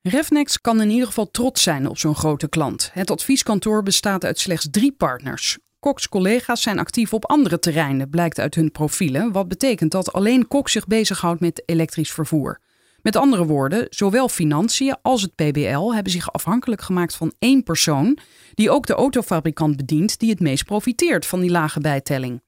Refnex 0.00 0.60
kan 0.60 0.80
in 0.80 0.90
ieder 0.90 1.06
geval 1.06 1.30
trots 1.30 1.62
zijn 1.62 1.88
op 1.88 1.98
zo'n 1.98 2.14
grote 2.14 2.48
klant. 2.48 2.90
Het 2.92 3.10
advieskantoor 3.10 3.82
bestaat 3.82 4.24
uit 4.24 4.38
slechts 4.38 4.68
drie 4.70 4.92
partners. 4.92 5.58
Cox 5.80 6.08
collega's 6.08 6.62
zijn 6.62 6.78
actief 6.78 7.12
op 7.12 7.26
andere 7.26 7.58
terreinen, 7.58 8.10
blijkt 8.10 8.38
uit 8.38 8.54
hun 8.54 8.70
profielen, 8.70 9.32
wat 9.32 9.48
betekent 9.48 9.90
dat 9.90 10.12
alleen 10.12 10.48
Cox 10.48 10.72
zich 10.72 10.86
bezighoudt 10.86 11.40
met 11.40 11.62
elektrisch 11.66 12.12
vervoer. 12.12 12.60
Met 13.02 13.16
andere 13.16 13.44
woorden, 13.46 13.86
zowel 13.90 14.28
financiën 14.28 14.96
als 15.02 15.22
het 15.22 15.34
PBL 15.34 15.92
hebben 15.92 16.12
zich 16.12 16.32
afhankelijk 16.32 16.82
gemaakt 16.82 17.16
van 17.16 17.34
één 17.38 17.62
persoon, 17.62 18.18
die 18.54 18.70
ook 18.70 18.86
de 18.86 18.94
autofabrikant 18.94 19.76
bedient 19.76 20.18
die 20.18 20.30
het 20.30 20.40
meest 20.40 20.64
profiteert 20.64 21.26
van 21.26 21.40
die 21.40 21.50
lage 21.50 21.80
bijtelling. 21.80 22.42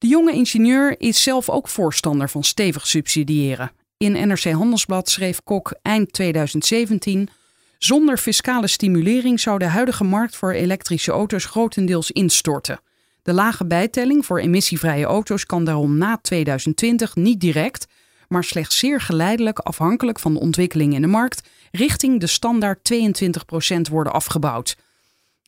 De 0.00 0.08
jonge 0.08 0.32
ingenieur 0.32 1.00
is 1.00 1.22
zelf 1.22 1.48
ook 1.50 1.68
voorstander 1.68 2.28
van 2.28 2.44
stevig 2.44 2.86
subsidiëren. 2.86 3.72
In 3.96 4.12
NRC 4.12 4.44
Handelsblad 4.44 5.08
schreef 5.08 5.42
Kok 5.42 5.74
eind 5.82 6.12
2017: 6.12 7.28
Zonder 7.78 8.18
fiscale 8.18 8.66
stimulering 8.66 9.40
zou 9.40 9.58
de 9.58 9.64
huidige 9.64 10.04
markt 10.04 10.36
voor 10.36 10.52
elektrische 10.52 11.12
auto's 11.12 11.44
grotendeels 11.44 12.10
instorten. 12.10 12.80
De 13.22 13.32
lage 13.32 13.66
bijtelling 13.66 14.26
voor 14.26 14.38
emissievrije 14.38 15.04
auto's 15.04 15.46
kan 15.46 15.64
daarom 15.64 15.98
na 15.98 16.18
2020 16.22 17.14
niet 17.14 17.40
direct, 17.40 17.86
maar 18.28 18.44
slechts 18.44 18.78
zeer 18.78 19.00
geleidelijk 19.00 19.58
afhankelijk 19.58 20.18
van 20.18 20.32
de 20.32 20.40
ontwikkeling 20.40 20.94
in 20.94 21.00
de 21.00 21.06
markt 21.06 21.48
richting 21.70 22.20
de 22.20 22.26
standaard 22.26 22.92
22% 22.92 23.90
worden 23.90 24.12
afgebouwd. 24.12 24.76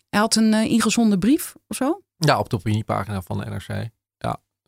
Hij 0.09 0.21
had 0.21 0.37
een 0.37 0.53
uh, 0.53 0.65
ingezonden 0.65 1.19
brief 1.19 1.55
of 1.69 1.77
zo? 1.77 2.03
Ja, 2.17 2.39
op 2.39 2.51
de 2.51 2.57
opiniepagina 2.57 3.23
van 3.23 3.39
de 3.39 3.45
NRC. 3.45 3.91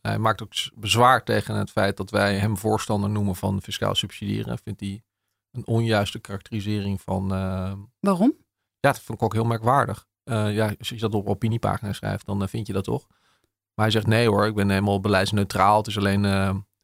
Hij 0.05 0.19
maakt 0.19 0.43
ook 0.43 0.51
bezwaar 0.75 1.23
tegen 1.23 1.55
het 1.55 1.71
feit 1.71 1.97
dat 1.97 2.09
wij 2.09 2.37
hem 2.37 2.57
voorstander 2.57 3.09
noemen 3.09 3.35
van 3.35 3.61
fiscaal 3.61 3.95
subsidiëren. 3.95 4.57
Vindt 4.63 4.79
hij 4.79 5.03
een 5.51 5.67
onjuiste 5.67 6.19
karakterisering 6.19 7.01
van. 7.01 7.33
Uh... 7.33 7.73
Waarom? 7.99 8.33
Ja, 8.79 8.91
dat 8.91 8.99
vond 8.99 9.17
ik 9.17 9.25
ook 9.25 9.33
heel 9.33 9.45
merkwaardig. 9.45 10.07
Uh, 10.23 10.53
ja, 10.53 10.73
als 10.79 10.89
je 10.89 10.97
dat 10.97 11.13
op 11.13 11.27
opiniepagina 11.27 11.93
schrijft, 11.93 12.25
dan 12.25 12.49
vind 12.49 12.67
je 12.67 12.73
dat 12.73 12.83
toch. 12.83 13.07
Maar 13.73 13.85
hij 13.85 13.91
zegt 13.91 14.07
nee 14.07 14.27
hoor, 14.27 14.45
ik 14.45 14.55
ben 14.55 14.69
helemaal 14.69 14.99
beleidsneutraal. 14.99 15.77
Het 15.77 15.87
is 15.87 15.97
alleen 15.97 16.23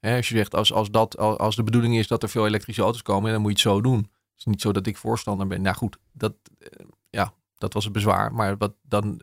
Hè, 0.01 0.15
als 0.15 0.29
je 0.29 0.35
zegt, 0.35 0.55
als, 0.55 0.73
als, 0.73 0.91
dat, 0.91 1.17
als 1.17 1.55
de 1.55 1.63
bedoeling 1.63 1.97
is 1.97 2.07
dat 2.07 2.23
er 2.23 2.29
veel 2.29 2.45
elektrische 2.45 2.81
auto's 2.81 3.01
komen, 3.01 3.31
dan 3.31 3.41
moet 3.41 3.61
je 3.61 3.69
het 3.69 3.75
zo 3.75 3.81
doen. 3.81 3.97
Het 3.97 4.37
is 4.37 4.45
niet 4.45 4.61
zo 4.61 4.71
dat 4.71 4.87
ik 4.87 4.97
voorstander 4.97 5.47
ben. 5.47 5.61
Nou 5.61 5.75
goed, 5.75 5.97
dat, 6.11 6.33
eh, 6.59 6.85
ja, 7.09 7.33
dat 7.61 7.73
was 7.73 7.83
het 7.83 7.93
bezwaar. 7.93 8.33
Maar 8.33 8.57
wat 8.57 8.73
dan. 8.81 9.21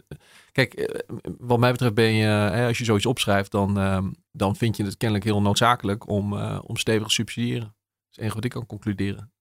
Kijk, 0.52 0.74
eh, 0.74 1.00
wat 1.38 1.58
mij 1.58 1.70
betreft 1.70 1.94
ben 1.94 2.12
je, 2.12 2.50
als 2.66 2.78
je 2.78 2.84
zoiets 2.84 3.06
opschrijft, 3.06 3.50
dan, 3.50 3.78
ehm, 3.78 4.10
dan 4.32 4.56
vind 4.56 4.76
je 4.76 4.84
het 4.84 4.96
kennelijk 4.96 5.26
heel 5.26 5.42
noodzakelijk 5.42 6.08
om, 6.08 6.32
uh, 6.32 6.58
om 6.66 6.76
stevig 6.76 7.06
te 7.06 7.12
subsidiëren. 7.12 7.60
Dat 7.60 7.70
is 7.70 8.16
het 8.16 8.18
enige 8.18 8.34
wat 8.34 8.44
ik 8.44 8.50
kan 8.50 8.66
concluderen. 8.66 9.32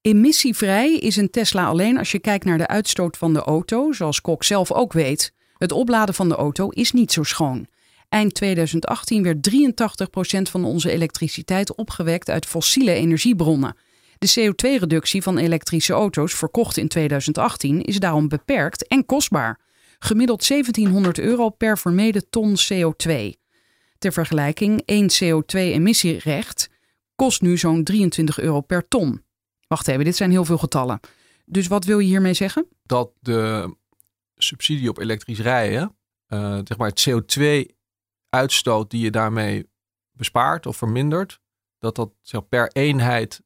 Emissievrij 0.00 0.94
is 0.94 1.16
een 1.16 1.30
Tesla 1.30 1.66
alleen 1.66 1.98
als 1.98 2.10
je 2.10 2.18
kijkt 2.18 2.44
naar 2.44 2.58
de 2.58 2.66
uitstoot 2.66 3.16
van 3.16 3.32
de 3.32 3.40
auto, 3.40 3.92
zoals 3.92 4.20
Kok 4.20 4.44
zelf 4.44 4.72
ook 4.72 4.92
weet. 4.92 5.34
Het 5.56 5.72
opladen 5.72 6.14
van 6.14 6.28
de 6.28 6.34
auto 6.34 6.68
is 6.68 6.92
niet 6.92 7.12
zo 7.12 7.22
schoon. 7.22 7.66
Eind 8.08 8.34
2018 8.34 9.22
werd 9.22 9.42
83% 9.42 10.48
van 10.48 10.64
onze 10.64 10.90
elektriciteit 10.90 11.74
opgewekt 11.74 12.30
uit 12.30 12.46
fossiele 12.46 12.92
energiebronnen. 12.92 13.76
De 14.20 14.52
CO2-reductie 14.52 15.22
van 15.22 15.38
elektrische 15.38 15.92
auto's 15.92 16.34
verkocht 16.34 16.76
in 16.76 16.88
2018 16.88 17.82
is 17.82 17.98
daarom 17.98 18.28
beperkt 18.28 18.86
en 18.86 19.06
kostbaar. 19.06 19.60
Gemiddeld 19.98 20.48
1700 20.48 21.18
euro 21.18 21.50
per 21.50 21.78
vermeden 21.78 22.30
ton 22.30 22.56
CO2. 22.56 23.12
Ter 23.98 24.12
vergelijking, 24.12 24.82
één 24.84 25.10
CO2-emissierecht 25.10 26.70
kost 27.14 27.42
nu 27.42 27.58
zo'n 27.58 27.84
23 27.84 28.40
euro 28.40 28.60
per 28.60 28.88
ton. 28.88 29.24
Wacht 29.66 29.88
even, 29.88 30.04
dit 30.04 30.16
zijn 30.16 30.30
heel 30.30 30.44
veel 30.44 30.58
getallen. 30.58 31.00
Dus 31.44 31.66
wat 31.66 31.84
wil 31.84 31.98
je 31.98 32.06
hiermee 32.06 32.34
zeggen? 32.34 32.66
Dat 32.82 33.12
de 33.20 33.74
subsidie 34.36 34.88
op 34.88 34.98
elektrisch 34.98 35.40
rijden, 35.40 35.96
uh, 36.28 36.58
zeg 36.64 36.78
maar 36.78 36.88
het 36.88 37.08
CO2 37.10 37.74
uitstoot 38.28 38.90
die 38.90 39.02
je 39.02 39.10
daarmee 39.10 39.70
bespaart 40.12 40.66
of 40.66 40.76
vermindert, 40.76 41.40
dat 41.78 41.96
dat 41.96 42.48
per 42.48 42.70
eenheid, 42.72 43.42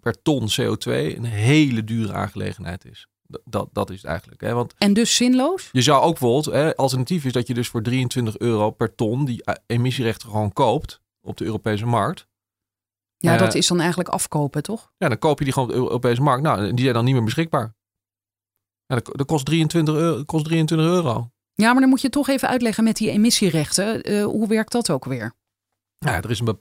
per 0.00 0.22
ton 0.22 0.48
CO2 0.48 0.90
een 1.16 1.24
hele 1.24 1.84
dure 1.84 2.12
aangelegenheid 2.12 2.84
is. 2.84 3.06
Dat, 3.44 3.68
dat, 3.72 3.90
is 3.90 3.96
het 3.96 4.06
eigenlijk. 4.06 4.40
Hè? 4.40 4.54
Want 4.54 4.74
en 4.78 4.92
dus 4.92 5.16
zinloos? 5.16 5.68
Je 5.72 5.82
zou 5.82 6.02
ook 6.02 6.18
bijvoorbeeld, 6.18 6.54
hè, 6.54 6.76
alternatief 6.76 7.24
is 7.24 7.32
dat 7.32 7.46
je 7.46 7.54
dus 7.54 7.68
voor 7.68 7.82
23 7.82 8.38
euro 8.38 8.70
per 8.70 8.94
ton 8.94 9.24
die 9.24 9.44
eh, 9.44 9.54
emissierechten 9.66 10.28
gewoon 10.28 10.52
koopt 10.52 11.00
op 11.20 11.36
de 11.36 11.44
Europese 11.44 11.86
markt. 11.86 12.28
Ja, 13.16 13.36
dat 13.36 13.54
is 13.54 13.66
dan 13.66 13.80
eigenlijk 13.80 14.08
afkopen, 14.08 14.62
toch? 14.62 14.92
Ja, 14.98 15.08
dan 15.08 15.18
koop 15.18 15.38
je 15.38 15.44
die 15.44 15.52
gewoon 15.52 15.68
op 15.68 15.74
de 15.74 15.80
Europese 15.80 16.22
markt. 16.22 16.42
Nou, 16.42 16.74
die 16.74 16.80
zijn 16.82 16.94
dan 16.94 17.04
niet 17.04 17.14
meer 17.14 17.24
beschikbaar. 17.24 17.74
Ja, 18.86 18.94
dat, 18.94 19.16
dat 19.16 19.26
kost 19.26 19.44
23 19.44 19.94
euro. 19.94 20.24
Kost 20.24 20.44
23 20.44 20.88
euro. 20.88 21.30
Ja, 21.54 21.72
maar 21.72 21.80
dan 21.80 21.90
moet 21.90 22.00
je 22.00 22.08
toch 22.08 22.28
even 22.28 22.48
uitleggen 22.48 22.84
met 22.84 22.96
die 22.96 23.10
emissierechten. 23.10 24.10
Uh, 24.10 24.24
hoe 24.24 24.48
werkt 24.48 24.72
dat 24.72 24.90
ook 24.90 25.04
weer? 25.04 25.32
Ja, 26.04 26.22
er 26.22 26.30
is 26.30 26.40
een, 26.40 26.56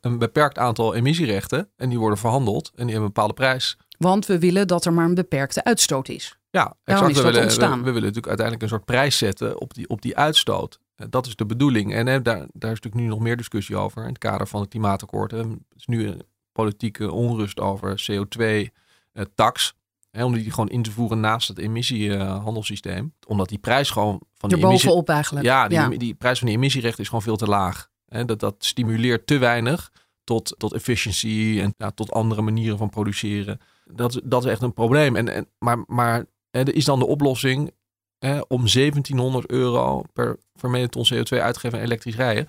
een, 0.00 0.18
beperkt 0.18 0.58
aantal 0.58 0.94
emissierechten 0.94 1.70
en 1.76 1.88
die 1.88 1.98
worden 1.98 2.18
verhandeld 2.18 2.66
en 2.66 2.72
die 2.74 2.84
hebben 2.84 3.02
een 3.02 3.12
bepaalde 3.12 3.34
prijs. 3.34 3.76
Want 3.98 4.26
we 4.26 4.38
willen 4.38 4.66
dat 4.66 4.84
er 4.84 4.92
maar 4.92 5.04
een 5.04 5.14
beperkte 5.14 5.64
uitstoot 5.64 6.08
is. 6.08 6.38
Ja, 6.50 6.76
exact. 6.84 7.10
Is 7.10 7.16
we, 7.16 7.22
willen, 7.22 7.48
we, 7.48 7.54
we, 7.56 7.82
willen 7.82 7.92
natuurlijk 7.94 8.26
uiteindelijk 8.26 8.62
een 8.62 8.68
soort 8.68 8.84
prijs 8.84 9.18
zetten 9.18 9.60
op 9.60 9.74
die, 9.74 9.88
op 9.88 10.02
die 10.02 10.16
uitstoot. 10.16 10.80
Dat 11.10 11.26
is 11.26 11.36
de 11.36 11.46
bedoeling. 11.46 11.94
En 11.94 12.06
hè, 12.06 12.22
daar, 12.22 12.38
daar 12.38 12.72
is 12.72 12.80
natuurlijk 12.80 12.94
nu 12.94 13.06
nog 13.06 13.18
meer 13.18 13.36
discussie 13.36 13.76
over 13.76 14.02
in 14.02 14.08
het 14.08 14.18
kader 14.18 14.46
van 14.46 14.60
het 14.60 14.68
klimaatakkoord. 14.68 15.32
Er 15.32 15.46
is 15.76 15.86
nu 15.86 16.06
een 16.06 16.22
politieke 16.52 17.12
onrust 17.12 17.60
over 17.60 18.06
CO2-tax. 18.10 19.74
Hè, 20.10 20.24
om 20.24 20.32
die 20.32 20.50
gewoon 20.50 20.68
in 20.68 20.82
te 20.82 20.90
voeren 20.90 21.20
naast 21.20 21.48
het 21.48 21.58
emissiehandelssysteem. 21.58 23.14
Omdat 23.26 23.48
die 23.48 23.58
prijs 23.58 23.90
gewoon 23.90 24.20
van 24.34 24.48
die 24.48 24.64
emissie... 24.64 25.04
eigenlijk. 25.04 25.46
Ja, 25.46 25.68
die, 25.68 25.98
die 25.98 26.14
prijs 26.14 26.38
van 26.38 26.48
die 26.48 26.56
emissierechten 26.56 27.02
is 27.02 27.08
gewoon 27.08 27.22
veel 27.22 27.36
te 27.36 27.46
laag. 27.46 27.92
Dat, 28.22 28.40
dat 28.40 28.54
stimuleert 28.58 29.26
te 29.26 29.38
weinig 29.38 29.92
tot, 30.24 30.54
tot 30.58 30.72
efficiëntie 30.72 31.60
en 31.60 31.74
ja, 31.78 31.90
tot 31.90 32.12
andere 32.12 32.42
manieren 32.42 32.78
van 32.78 32.90
produceren. 32.90 33.60
Dat, 33.84 34.20
dat 34.24 34.44
is 34.44 34.50
echt 34.50 34.62
een 34.62 34.72
probleem. 34.72 35.16
En, 35.16 35.28
en, 35.28 35.48
maar 35.58 35.84
maar 35.86 36.26
hè, 36.50 36.60
er 36.60 36.74
is 36.74 36.84
dan 36.84 36.98
de 36.98 37.06
oplossing 37.06 37.72
hè, 38.18 38.40
om 38.40 38.60
1700 38.60 39.50
euro 39.50 40.02
per 40.12 40.38
vermeden 40.54 40.90
ton 40.90 41.06
CO2 41.14 41.40
uit 41.40 41.54
te 41.54 41.60
geven 41.60 41.78
aan 41.78 41.84
elektrisch 41.84 42.16
rijden. 42.16 42.48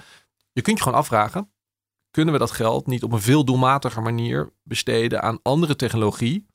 Je 0.51 0.62
kunt 0.62 0.78
je 0.78 0.84
gewoon 0.84 0.99
afvragen, 0.99 1.51
kunnen 2.12 2.34
we 2.34 2.39
dat 2.39 2.51
geld 2.51 2.88
niet 2.88 3.04
op 3.04 3.12
een 3.12 3.21
veel 3.21 3.45
doelmatiger 3.45 4.01
manier 4.01 4.54
besteden 4.63 5.21
aan 5.21 5.39
andere 5.41 5.75
technologie 5.75 6.45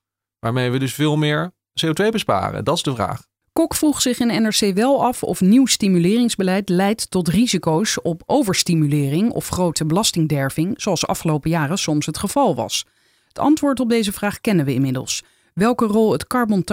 Waarmee 0.40 0.70
we 0.70 0.78
dus 0.78 0.94
veel 0.94 1.16
meer 1.16 1.52
CO2 1.52 2.08
besparen. 2.10 2.64
Dat 2.64 2.76
is 2.76 2.82
de 2.82 2.94
vraag. 2.94 3.28
Kok 3.52 3.74
vroeg 3.74 4.02
zich 4.02 4.18
in 4.18 4.42
NRC 4.42 4.74
wel 4.74 5.04
af 5.04 5.22
of 5.22 5.40
nieuw 5.40 5.66
stimuleringsbeleid 5.66 6.68
leidt 6.68 7.10
tot 7.10 7.28
risico's 7.28 8.02
op 8.02 8.22
overstimulering 8.26 9.30
of 9.30 9.48
grote 9.48 9.86
belastingderving, 9.86 10.80
zoals 10.80 11.06
afgelopen 11.06 11.50
jaren 11.50 11.78
soms 11.78 12.06
het 12.06 12.18
geval 12.18 12.54
was. 12.54 12.86
Het 13.28 13.38
antwoord 13.38 13.80
op 13.80 13.88
deze 13.88 14.12
vraag 14.12 14.40
kennen 14.40 14.64
we 14.64 14.72
inmiddels. 14.72 15.22
Welke 15.54 15.86
rol 15.86 16.12
het 16.12 16.26
carbon 16.26 16.64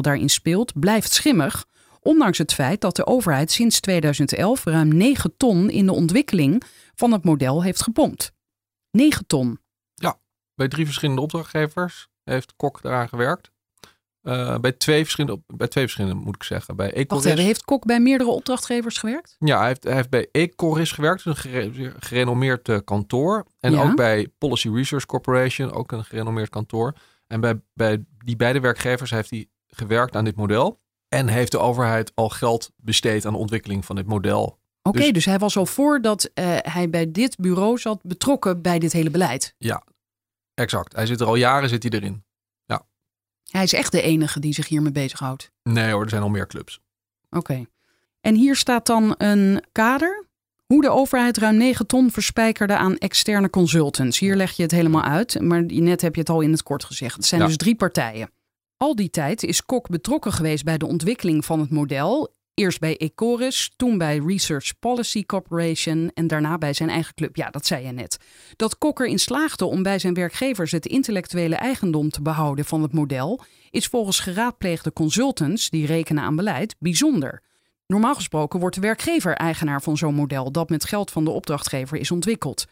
daarin 0.00 0.28
speelt, 0.28 0.80
blijft 0.80 1.12
schimmig, 1.12 1.66
ondanks 2.00 2.38
het 2.38 2.54
feit 2.54 2.80
dat 2.80 2.96
de 2.96 3.06
overheid 3.06 3.50
sinds 3.50 3.80
2011 3.80 4.64
ruim 4.64 4.88
9 4.88 5.36
ton 5.36 5.70
in 5.70 5.86
de 5.86 5.92
ontwikkeling 5.92 6.62
van 6.94 7.12
het 7.12 7.24
model 7.24 7.62
heeft 7.62 7.82
gepompt. 7.82 8.32
9 8.90 9.26
ton. 9.26 9.58
Ja, 9.94 10.18
bij 10.54 10.68
drie 10.68 10.84
verschillende 10.84 11.20
opdrachtgevers 11.20 12.08
heeft 12.24 12.52
Kok 12.56 12.80
eraan 12.82 13.08
gewerkt. 13.08 13.50
Uh, 14.28 14.58
bij, 14.58 14.72
twee 14.72 15.02
verschillende, 15.02 15.42
bij 15.46 15.68
twee 15.68 15.84
verschillende, 15.84 16.24
moet 16.24 16.34
ik 16.34 16.42
zeggen. 16.42 16.76
Bij 16.76 16.92
Ecoris. 16.92 17.24
Wacht 17.24 17.38
heeft 17.38 17.64
Kok 17.64 17.84
bij 17.84 18.00
meerdere 18.00 18.30
opdrachtgevers 18.30 18.98
gewerkt? 18.98 19.36
Ja, 19.38 19.58
hij 19.58 19.66
heeft, 19.66 19.84
hij 19.84 19.94
heeft 19.94 20.10
bij 20.10 20.28
Ecoris 20.32 20.92
gewerkt, 20.92 21.24
een 21.24 21.36
gerenommeerd 21.98 22.68
uh, 22.68 22.78
kantoor. 22.84 23.46
En 23.60 23.78
ook 23.78 23.96
bij 23.96 24.28
Policy 24.38 24.68
Research 24.68 25.06
Corporation, 25.06 25.72
ook 25.72 25.92
een 25.92 26.04
gerenommeerd 26.04 26.48
kantoor. 26.48 26.94
En 27.26 27.40
bij, 27.40 27.60
bij 27.74 28.04
die 28.24 28.36
beide 28.36 28.60
werkgevers 28.60 29.10
heeft 29.10 29.30
hij 29.30 29.48
gewerkt 29.66 30.16
aan 30.16 30.24
dit 30.24 30.36
model. 30.36 30.80
En 31.08 31.28
heeft 31.28 31.52
de 31.52 31.58
overheid 31.58 32.12
al 32.14 32.28
geld 32.28 32.72
besteed 32.76 33.26
aan 33.26 33.32
de 33.32 33.38
ontwikkeling 33.38 33.84
van 33.84 33.96
dit 33.96 34.06
model. 34.06 34.58
Oké, 34.82 34.98
dus, 34.98 35.12
dus, 35.12 35.24
hij 35.24 35.38
was 35.38 35.56
al 35.56 35.66
voordat 35.66 36.30
uh, 36.34 36.56
hij 36.62 36.90
bij 36.90 37.10
dit 37.10 37.36
bureau 37.36 37.78
zat 37.78 38.00
betrokken 38.02 38.62
bij 38.62 38.78
dit 38.78 38.92
hele 38.92 39.10
beleid. 39.10 39.54
Ja, 39.58 39.82
Exact. 40.58 40.96
Hij 40.96 41.06
zit 41.06 41.20
er 41.20 41.26
al 41.26 41.34
jaren 41.34 41.68
zit 41.68 41.82
hij 41.82 41.92
erin. 41.92 42.24
Hij 43.50 43.62
is 43.62 43.72
echt 43.72 43.92
de 43.92 44.02
enige 44.02 44.40
die 44.40 44.52
zich 44.52 44.68
hiermee 44.68 44.92
bezighoudt. 44.92 45.50
Nee 45.62 45.92
hoor, 45.92 46.02
er 46.02 46.08
zijn 46.08 46.22
al 46.22 46.28
meer 46.28 46.46
clubs. 46.46 46.80
Oké. 47.30 47.66
En 48.20 48.34
hier 48.34 48.56
staat 48.56 48.86
dan 48.86 49.14
een 49.18 49.64
kader. 49.72 50.26
Hoe 50.66 50.82
de 50.82 50.90
overheid 50.90 51.36
ruim 51.36 51.56
9 51.56 51.86
ton 51.86 52.10
verspijkerde 52.10 52.76
aan 52.76 52.96
externe 52.96 53.50
consultants. 53.50 54.18
Hier 54.18 54.36
leg 54.36 54.52
je 54.52 54.62
het 54.62 54.70
helemaal 54.70 55.02
uit, 55.02 55.40
maar 55.40 55.64
net 55.64 56.00
heb 56.00 56.14
je 56.14 56.20
het 56.20 56.30
al 56.30 56.40
in 56.40 56.50
het 56.50 56.62
kort 56.62 56.84
gezegd. 56.84 57.16
Het 57.16 57.24
zijn 57.24 57.40
dus 57.40 57.56
drie 57.56 57.74
partijen. 57.74 58.30
Al 58.76 58.94
die 58.94 59.10
tijd 59.10 59.42
is 59.42 59.64
Kok 59.64 59.88
betrokken 59.88 60.32
geweest 60.32 60.64
bij 60.64 60.78
de 60.78 60.86
ontwikkeling 60.86 61.44
van 61.44 61.60
het 61.60 61.70
model. 61.70 62.34
Eerst 62.58 62.80
bij 62.80 62.96
Ecoris, 62.96 63.72
toen 63.76 63.98
bij 63.98 64.18
Research 64.26 64.78
Policy 64.78 65.26
Corporation 65.26 66.10
en 66.14 66.26
daarna 66.26 66.58
bij 66.58 66.72
zijn 66.72 66.90
eigen 66.90 67.14
club. 67.14 67.36
Ja, 67.36 67.50
dat 67.50 67.66
zei 67.66 67.86
je 67.86 67.92
net. 67.92 68.18
Dat 68.56 68.78
Kok 68.78 69.00
erin 69.00 69.18
slaagde 69.18 69.64
om 69.64 69.82
bij 69.82 69.98
zijn 69.98 70.14
werkgevers 70.14 70.72
het 70.72 70.86
intellectuele 70.86 71.54
eigendom 71.54 72.10
te 72.10 72.22
behouden 72.22 72.64
van 72.64 72.82
het 72.82 72.92
model, 72.92 73.40
is 73.70 73.86
volgens 73.86 74.20
geraadpleegde 74.20 74.92
consultants 74.92 75.70
die 75.70 75.86
rekenen 75.86 76.22
aan 76.22 76.36
beleid 76.36 76.76
bijzonder. 76.78 77.42
Normaal 77.86 78.14
gesproken 78.14 78.60
wordt 78.60 78.74
de 78.74 78.80
werkgever 78.80 79.34
eigenaar 79.34 79.82
van 79.82 79.96
zo'n 79.96 80.14
model 80.14 80.52
dat 80.52 80.68
met 80.68 80.84
geld 80.84 81.10
van 81.10 81.24
de 81.24 81.30
opdrachtgever 81.30 81.98
is 81.98 82.10
ontwikkeld. 82.10 82.64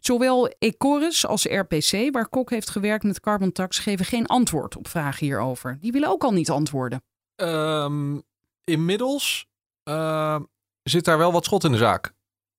Zowel 0.00 0.48
Ecoris 0.48 1.26
als 1.26 1.44
RPC, 1.44 2.12
waar 2.12 2.28
Kok 2.28 2.50
heeft 2.50 2.70
gewerkt 2.70 3.04
met 3.04 3.20
Carbon 3.20 3.52
Tax, 3.52 3.78
geven 3.78 4.04
geen 4.04 4.26
antwoord 4.26 4.76
op 4.76 4.88
vragen 4.88 5.26
hierover. 5.26 5.78
Die 5.80 5.92
willen 5.92 6.08
ook 6.08 6.24
al 6.24 6.32
niet 6.32 6.50
antwoorden. 6.50 7.02
Ehm, 7.36 8.16
inmiddels 8.64 9.46
uh, 9.88 10.40
zit 10.82 11.04
daar 11.04 11.18
wel 11.18 11.32
wat 11.32 11.44
schot 11.44 11.64
in 11.64 11.72
de 11.72 11.78
zaak, 11.78 12.14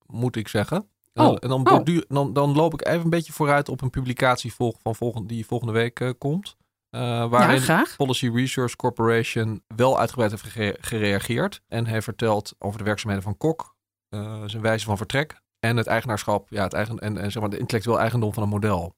moet 0.06 0.36
ik 0.36 0.48
zeggen. 0.48 0.88
Oh. 1.14 1.36
En 1.40 1.48
dan, 1.48 1.70
Oh. 1.70 2.00
dan, 2.08 2.32
dan 2.32 2.52
loop 2.54 2.72
ik 2.72 2.86
even 2.86 3.00
een 3.00 3.10
beetje 3.10 3.32
vooruit 3.32 3.68
op 3.68 3.80
een 3.80 3.90
publicatie 3.90 4.54
van 4.54 4.94
volgende, 4.94 5.28
die 5.28 5.46
volgende 5.46 5.72
week 5.72 6.00
eh, 6.00 6.10
komt. 6.18 6.56
Eh, 6.90 7.00
Ja, 7.00 7.28
waarin. 7.28 7.86
Policy 7.96 8.28
Research 8.34 8.76
Corporation 8.76 9.62
wel 9.76 9.98
uitgebreid 9.98 10.30
heeft 10.30 10.42
gere- 10.42 10.76
gereageerd. 10.80 11.62
En 11.68 11.86
heeft 11.86 12.04
verteld 12.04 12.54
over 12.58 12.78
de 12.78 12.84
werkzaamheden 12.84 13.24
van 13.24 13.36
Kok, 13.36 13.74
eh, 14.08 14.42
zijn 14.46 14.62
wijze 14.62 14.84
van 14.84 14.96
vertrek. 14.96 15.40
En 15.58 15.76
het 15.76 15.86
eigenaarschap, 15.86 16.48
ja, 16.50 16.62
het 16.62 16.72
eigen, 16.72 16.98
en, 16.98 17.18
en 17.18 17.32
zeg 17.32 17.40
maar 17.42 17.50
de 17.50 17.58
intellectueel 17.58 18.00
eigendom 18.00 18.32
van 18.32 18.42
een 18.42 18.48
model. 18.48 18.94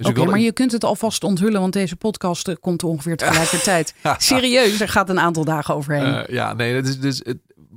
Dus 0.00 0.08
Oké, 0.08 0.20
ik 0.20 0.30
maar 0.30 0.40
je 0.40 0.52
kunt 0.52 0.72
het 0.72 0.84
alvast 0.84 1.24
onthullen, 1.24 1.60
want 1.60 1.72
deze 1.72 1.96
podcast 1.96 2.48
eh, 2.48 2.54
komt 2.60 2.84
ongeveer 2.84 3.16
tegelijkertijd. 3.16 3.94
Serieus, 4.18 4.80
er 4.80 4.88
gaat 4.88 5.08
een 5.08 5.20
aantal 5.20 5.44
dagen 5.44 5.74
overheen. 5.74 6.14
Eh, 6.14 6.34
ja, 6.34 6.52
nee, 6.52 6.74
het 6.74 6.88
is, 6.88 7.00
dus 7.00 7.22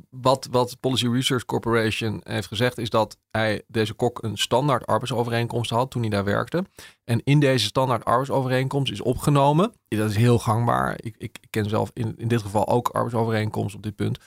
wat, 0.10 0.48
wat 0.52 0.78
Policy 0.80 1.08
Research 1.08 1.46
Corporation 1.46 2.22
heeft 2.24 2.48
gezegd 2.48 2.78
is 2.78 2.90
dat 2.90 3.18
hij 3.32 3.62
deze 3.68 3.94
kok 3.94 4.24
een 4.24 4.38
standaard 4.38 4.86
arbeidsovereenkomst 4.86 5.70
had 5.70 5.92
toen 5.92 6.02
hij 6.02 6.10
daar 6.10 6.24
werkte. 6.24 6.66
En 7.04 7.22
in 7.24 7.40
deze 7.40 7.66
standaard 7.66 8.06
arbeidsovereenkomst 8.06 8.92
is 8.92 9.02
opgenomen, 9.02 9.74
dat 9.88 10.10
is 10.10 10.16
heel 10.16 10.40
gangbaar. 10.40 10.94
Ik, 10.98 11.16
ik 11.18 11.38
ken 11.50 11.70
zelf 11.70 11.92
in, 11.94 12.14
in 12.18 12.28
dit 12.28 12.42
geval 12.42 12.68
ook 12.68 12.90
arbeidsovereenkomst 12.90 13.76
op 13.76 13.84
dit 13.84 13.96
punt. 13.96 14.18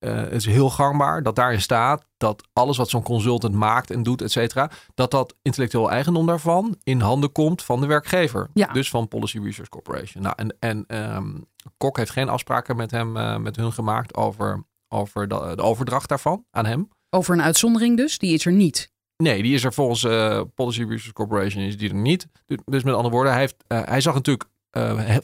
Het 0.00 0.32
is 0.32 0.46
heel 0.46 0.70
gangbaar 0.70 1.22
dat 1.22 1.36
daarin 1.36 1.60
staat 1.60 2.04
dat 2.16 2.48
alles 2.52 2.76
wat 2.76 2.88
zo'n 2.88 3.02
consultant 3.02 3.54
maakt 3.54 3.90
en 3.90 4.02
doet, 4.02 4.22
et 4.22 4.32
cetera, 4.32 4.70
dat 4.94 5.10
dat 5.10 5.34
intellectueel 5.42 5.90
eigendom 5.90 6.26
daarvan 6.26 6.76
in 6.82 7.00
handen 7.00 7.32
komt 7.32 7.62
van 7.62 7.80
de 7.80 7.86
werkgever. 7.86 8.48
Ja. 8.54 8.72
Dus 8.72 8.90
van 8.90 9.08
Policy 9.08 9.38
Research 9.38 9.68
Corporation. 9.68 10.22
Nou, 10.22 10.34
en 10.36 10.56
en 10.58 10.84
ehm, 10.86 11.30
Kok 11.76 11.96
heeft 11.96 12.10
geen 12.10 12.28
afspraken 12.28 12.76
met 12.76 12.90
hem, 12.90 13.16
eh, 13.16 13.36
met 13.36 13.56
hun 13.56 13.72
gemaakt 13.72 14.16
over, 14.16 14.64
over 14.88 15.28
de, 15.28 15.52
de 15.56 15.62
overdracht 15.62 16.08
daarvan 16.08 16.44
aan 16.50 16.66
hem. 16.66 16.88
Over 17.10 17.34
een 17.34 17.42
uitzondering 17.42 17.96
dus, 17.96 18.18
die 18.18 18.34
is 18.34 18.46
er 18.46 18.52
niet. 18.52 18.92
Nee, 19.16 19.42
die 19.42 19.54
is 19.54 19.64
er 19.64 19.72
volgens 19.72 20.04
eh, 20.04 20.40
Policy 20.54 20.82
Research 20.82 21.12
Corporation 21.12 21.62
is 21.62 21.78
die 21.78 21.88
er 21.88 21.94
niet. 21.94 22.26
Dus, 22.46 22.58
dus 22.64 22.82
met 22.82 22.94
andere 22.94 23.14
woorden, 23.14 23.32
hij, 23.32 23.40
heeft, 23.40 23.64
hij 23.66 24.00
zag 24.00 24.14
natuurlijk 24.14 24.48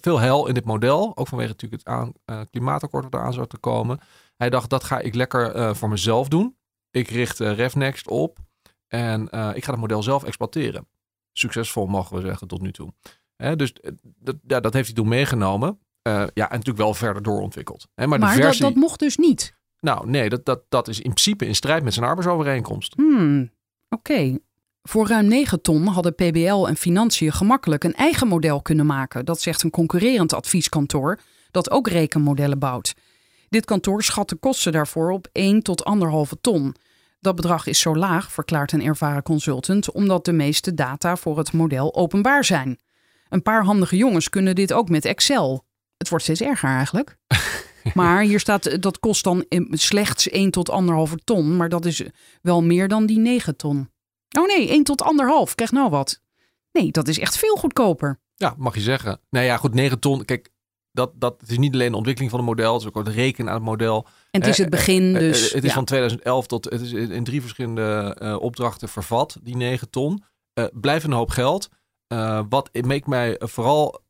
veel 0.00 0.18
hel 0.18 0.46
in 0.46 0.54
dit 0.54 0.64
model. 0.64 1.16
Ook 1.16 1.28
vanwege 1.28 1.50
natuurlijk 1.50 1.82
het 1.82 1.92
aan, 1.92 2.12
klimaatakkoord 2.50 3.02
dat 3.02 3.14
eraan 3.14 3.32
zou 3.32 3.46
te 3.46 3.58
komen. 3.58 4.00
Hij 4.36 4.50
dacht, 4.50 4.70
dat 4.70 4.84
ga 4.84 4.98
ik 4.98 5.14
lekker 5.14 5.50
eh, 5.54 5.74
voor 5.74 5.88
mezelf 5.88 6.28
doen. 6.28 6.56
Ik 6.90 7.08
richt 7.08 7.40
eh, 7.40 7.52
RevNext 7.52 8.08
op 8.08 8.38
en 8.88 9.30
eh, 9.30 9.50
ik 9.54 9.64
ga 9.64 9.70
het 9.70 9.80
model 9.80 10.02
zelf 10.02 10.24
exploiteren. 10.24 10.86
Succesvol 11.32 11.86
mogen 11.86 12.16
we 12.16 12.22
zeggen 12.22 12.48
tot 12.48 12.62
nu 12.62 12.72
toe. 12.72 12.92
Hè, 13.36 13.56
dus 13.56 13.72
dat, 14.02 14.36
ja, 14.46 14.60
dat 14.60 14.72
heeft 14.72 14.86
hij 14.86 14.94
toen 14.94 15.08
meegenomen. 15.08 15.78
Ja, 16.02 16.22
en 16.34 16.34
natuurlijk 16.34 16.76
wel 16.76 16.94
verder 16.94 17.22
doorontwikkeld. 17.22 17.88
Hè, 17.94 18.06
maar 18.06 18.18
Maar, 18.18 18.28
de 18.28 18.34
dat, 18.36 18.44
versie, 18.44 18.64
dat 18.64 18.74
mocht 18.74 18.98
dus 18.98 19.16
niet. 19.16 19.54
nou 19.80 20.10
nee, 20.10 20.28
dat, 20.28 20.44
dat, 20.44 20.62
dat 20.68 20.88
is 20.88 20.96
in 20.96 21.02
principe 21.10 21.46
in 21.46 21.54
strijd 21.54 21.82
met 21.82 21.94
zijn 21.94 22.06
arbeidsovereenkomst. 22.06 22.94
Hmm, 22.94 23.50
oké. 23.88 24.38
Voor 24.82 25.08
ruim 25.08 25.26
9 25.28 25.62
ton 25.62 25.86
hadden 25.86 26.14
PBL 26.14 26.66
en 26.66 26.76
Financiën 26.76 27.32
gemakkelijk 27.32 27.84
een 27.84 27.94
eigen 27.94 28.28
model 28.28 28.62
kunnen 28.62 28.86
maken. 28.86 29.24
Dat 29.24 29.40
zegt 29.40 29.62
een 29.62 29.70
concurrerend 29.70 30.32
advieskantoor 30.34 31.18
dat 31.50 31.70
ook 31.70 31.88
rekenmodellen 31.88 32.58
bouwt. 32.58 32.94
Dit 33.48 33.64
kantoor 33.64 34.02
schat 34.02 34.28
de 34.28 34.36
kosten 34.36 34.72
daarvoor 34.72 35.10
op 35.10 35.28
1 35.32 35.62
tot 35.62 35.82
1,5 36.34 36.40
ton. 36.40 36.74
Dat 37.20 37.36
bedrag 37.36 37.66
is 37.66 37.80
zo 37.80 37.96
laag, 37.96 38.32
verklaart 38.32 38.72
een 38.72 38.84
ervaren 38.84 39.22
consultant, 39.22 39.92
omdat 39.92 40.24
de 40.24 40.32
meeste 40.32 40.74
data 40.74 41.16
voor 41.16 41.38
het 41.38 41.52
model 41.52 41.94
openbaar 41.94 42.44
zijn. 42.44 42.78
Een 43.28 43.42
paar 43.42 43.64
handige 43.64 43.96
jongens 43.96 44.28
kunnen 44.28 44.54
dit 44.54 44.72
ook 44.72 44.88
met 44.88 45.04
Excel. 45.04 45.64
Het 45.96 46.08
wordt 46.08 46.24
steeds 46.24 46.40
erger 46.40 46.68
eigenlijk. 46.68 47.16
Maar 47.94 48.22
hier 48.22 48.40
staat, 48.40 48.82
dat 48.82 48.98
kost 48.98 49.24
dan 49.24 49.44
slechts 49.70 50.28
1 50.28 50.50
tot 50.50 50.70
1,5 51.08 51.14
ton. 51.24 51.56
Maar 51.56 51.68
dat 51.68 51.84
is 51.84 52.02
wel 52.42 52.62
meer 52.62 52.88
dan 52.88 53.06
die 53.06 53.18
9 53.18 53.56
ton. 53.56 53.90
Oh 54.38 54.46
nee, 54.46 54.68
1 54.68 54.84
tot 54.84 55.04
1,5. 55.48 55.54
Krijg 55.54 55.72
nou 55.72 55.90
wat. 55.90 56.20
Nee, 56.72 56.90
dat 56.90 57.08
is 57.08 57.18
echt 57.18 57.38
veel 57.38 57.56
goedkoper. 57.56 58.20
Ja, 58.34 58.54
mag 58.58 58.74
je 58.74 58.80
zeggen. 58.80 59.20
Nou 59.30 59.44
ja, 59.44 59.56
goed, 59.56 59.74
9 59.74 59.98
ton. 59.98 60.24
Kijk, 60.24 60.50
dat, 60.96 61.12
dat 61.14 61.40
het 61.40 61.50
is 61.50 61.58
niet 61.58 61.74
alleen 61.74 61.90
de 61.90 61.96
ontwikkeling 61.96 62.32
van 62.32 62.40
het 62.40 62.48
model, 62.48 62.72
het 62.72 62.82
is 62.82 62.88
ook 62.88 62.94
het 63.06 63.08
rekenen 63.14 63.48
aan 63.48 63.56
het 63.56 63.64
model. 63.64 64.06
En 64.30 64.40
het 64.40 64.48
is 64.50 64.54
Eh, 64.56 64.60
het 64.60 64.70
begin, 64.70 65.14
Eh, 65.14 65.20
dus... 65.20 65.48
eh, 65.48 65.54
het 65.54 65.62
is 65.64 65.68
ja. 65.68 65.74
van 65.74 65.84
2011 65.84 66.46
tot 66.46 66.64
het 66.64 66.80
is 66.80 66.92
in 66.92 67.24
drie 67.24 67.40
verschillende 67.40 68.16
opdrachten 68.40 68.88
vervat, 68.88 69.36
die 69.42 69.56
9 69.56 69.90
ton. 69.90 70.22
Blijft 70.72 71.04
een 71.04 71.12
hoop 71.12 71.30
geld. 71.30 71.68
Wat 72.48 72.68
ik 72.72 73.06
mij 73.06 73.36
vooral, 73.38 74.00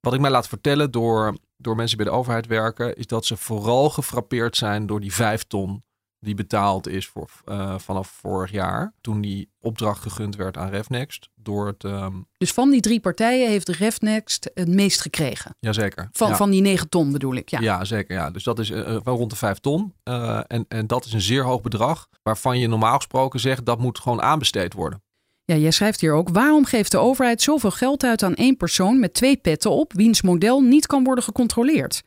wat 0.00 0.14
ik 0.14 0.20
mij 0.20 0.30
laat 0.30 0.48
vertellen 0.48 0.90
door, 0.90 1.36
door 1.56 1.76
mensen 1.76 1.96
die 1.96 2.04
bij 2.06 2.14
de 2.14 2.20
overheid 2.20 2.46
werken, 2.46 2.94
is 2.96 3.06
dat 3.06 3.26
ze 3.26 3.36
vooral 3.36 3.90
gefrappeerd 3.90 4.56
zijn 4.56 4.86
door 4.86 5.00
die 5.00 5.14
5 5.14 5.44
ton 5.44 5.82
die 6.20 6.34
betaald 6.34 6.88
is 6.88 7.06
voor, 7.06 7.28
eh, 7.44 7.78
vanaf 7.78 8.08
vorig 8.08 8.50
jaar. 8.50 8.94
Toen 9.00 9.20
die 9.20 9.50
opdracht 9.60 10.02
gegund 10.02 10.36
werd 10.36 10.56
aan 10.56 10.70
RevNext. 10.70 11.28
Door 11.34 11.66
het, 11.66 11.84
ehm 11.84 12.12
Dus 12.38 12.52
van 12.52 12.70
die 12.70 12.80
drie 12.80 13.00
partijen 13.00 13.48
heeft 13.48 13.68
RevNext 13.68 14.50
het 14.54 14.68
meest 14.68 15.00
gekregen. 15.00 15.56
jazeker. 15.60 16.08
Van, 16.12 16.28
ja. 16.28 16.36
van 16.36 16.50
die 16.50 16.60
9 16.60 16.88
ton 16.88 17.12
bedoel 17.12 17.34
ik, 17.34 17.48
ja. 17.48 17.60
Ja, 17.60 17.84
zeker. 17.84 18.16
Ja. 18.16 18.30
Dus 18.30 18.44
dat 18.44 18.58
is 18.58 18.70
eh, 18.70 18.94
eh, 18.94 19.02
wel 19.02 19.16
rond 19.16 19.30
de 19.30 19.36
5 19.36 19.58
ton. 19.58 19.94
En, 20.02 20.64
en 20.68 20.86
dat 20.86 21.04
is 21.04 21.12
een 21.12 21.20
zeer 21.20 21.44
hoog 21.44 21.60
bedrag. 21.60 22.08
Waarvan 22.22 22.58
je 22.58 22.68
normaal 22.68 22.96
gesproken 22.96 23.40
zegt 23.40 23.66
dat 23.66 23.78
moet 23.78 23.98
gewoon 23.98 24.22
aanbesteed 24.22 24.72
worden. 24.72 25.02
Ja, 25.44 25.56
jij 25.56 25.70
schrijft 25.70 26.00
hier 26.00 26.12
ook: 26.12 26.28
waarom 26.28 26.64
geeft 26.64 26.90
de 26.90 26.98
overheid 26.98 27.42
zoveel 27.42 27.70
geld 27.70 28.04
uit 28.04 28.22
aan 28.22 28.34
één 28.34 28.56
persoon 28.56 29.00
met 29.00 29.14
twee 29.14 29.36
petten 29.36 29.70
op, 29.70 29.92
wiens 29.92 30.22
model 30.22 30.60
niet 30.60 30.86
kan 30.86 31.04
worden 31.04 31.24
gecontroleerd? 31.24 32.02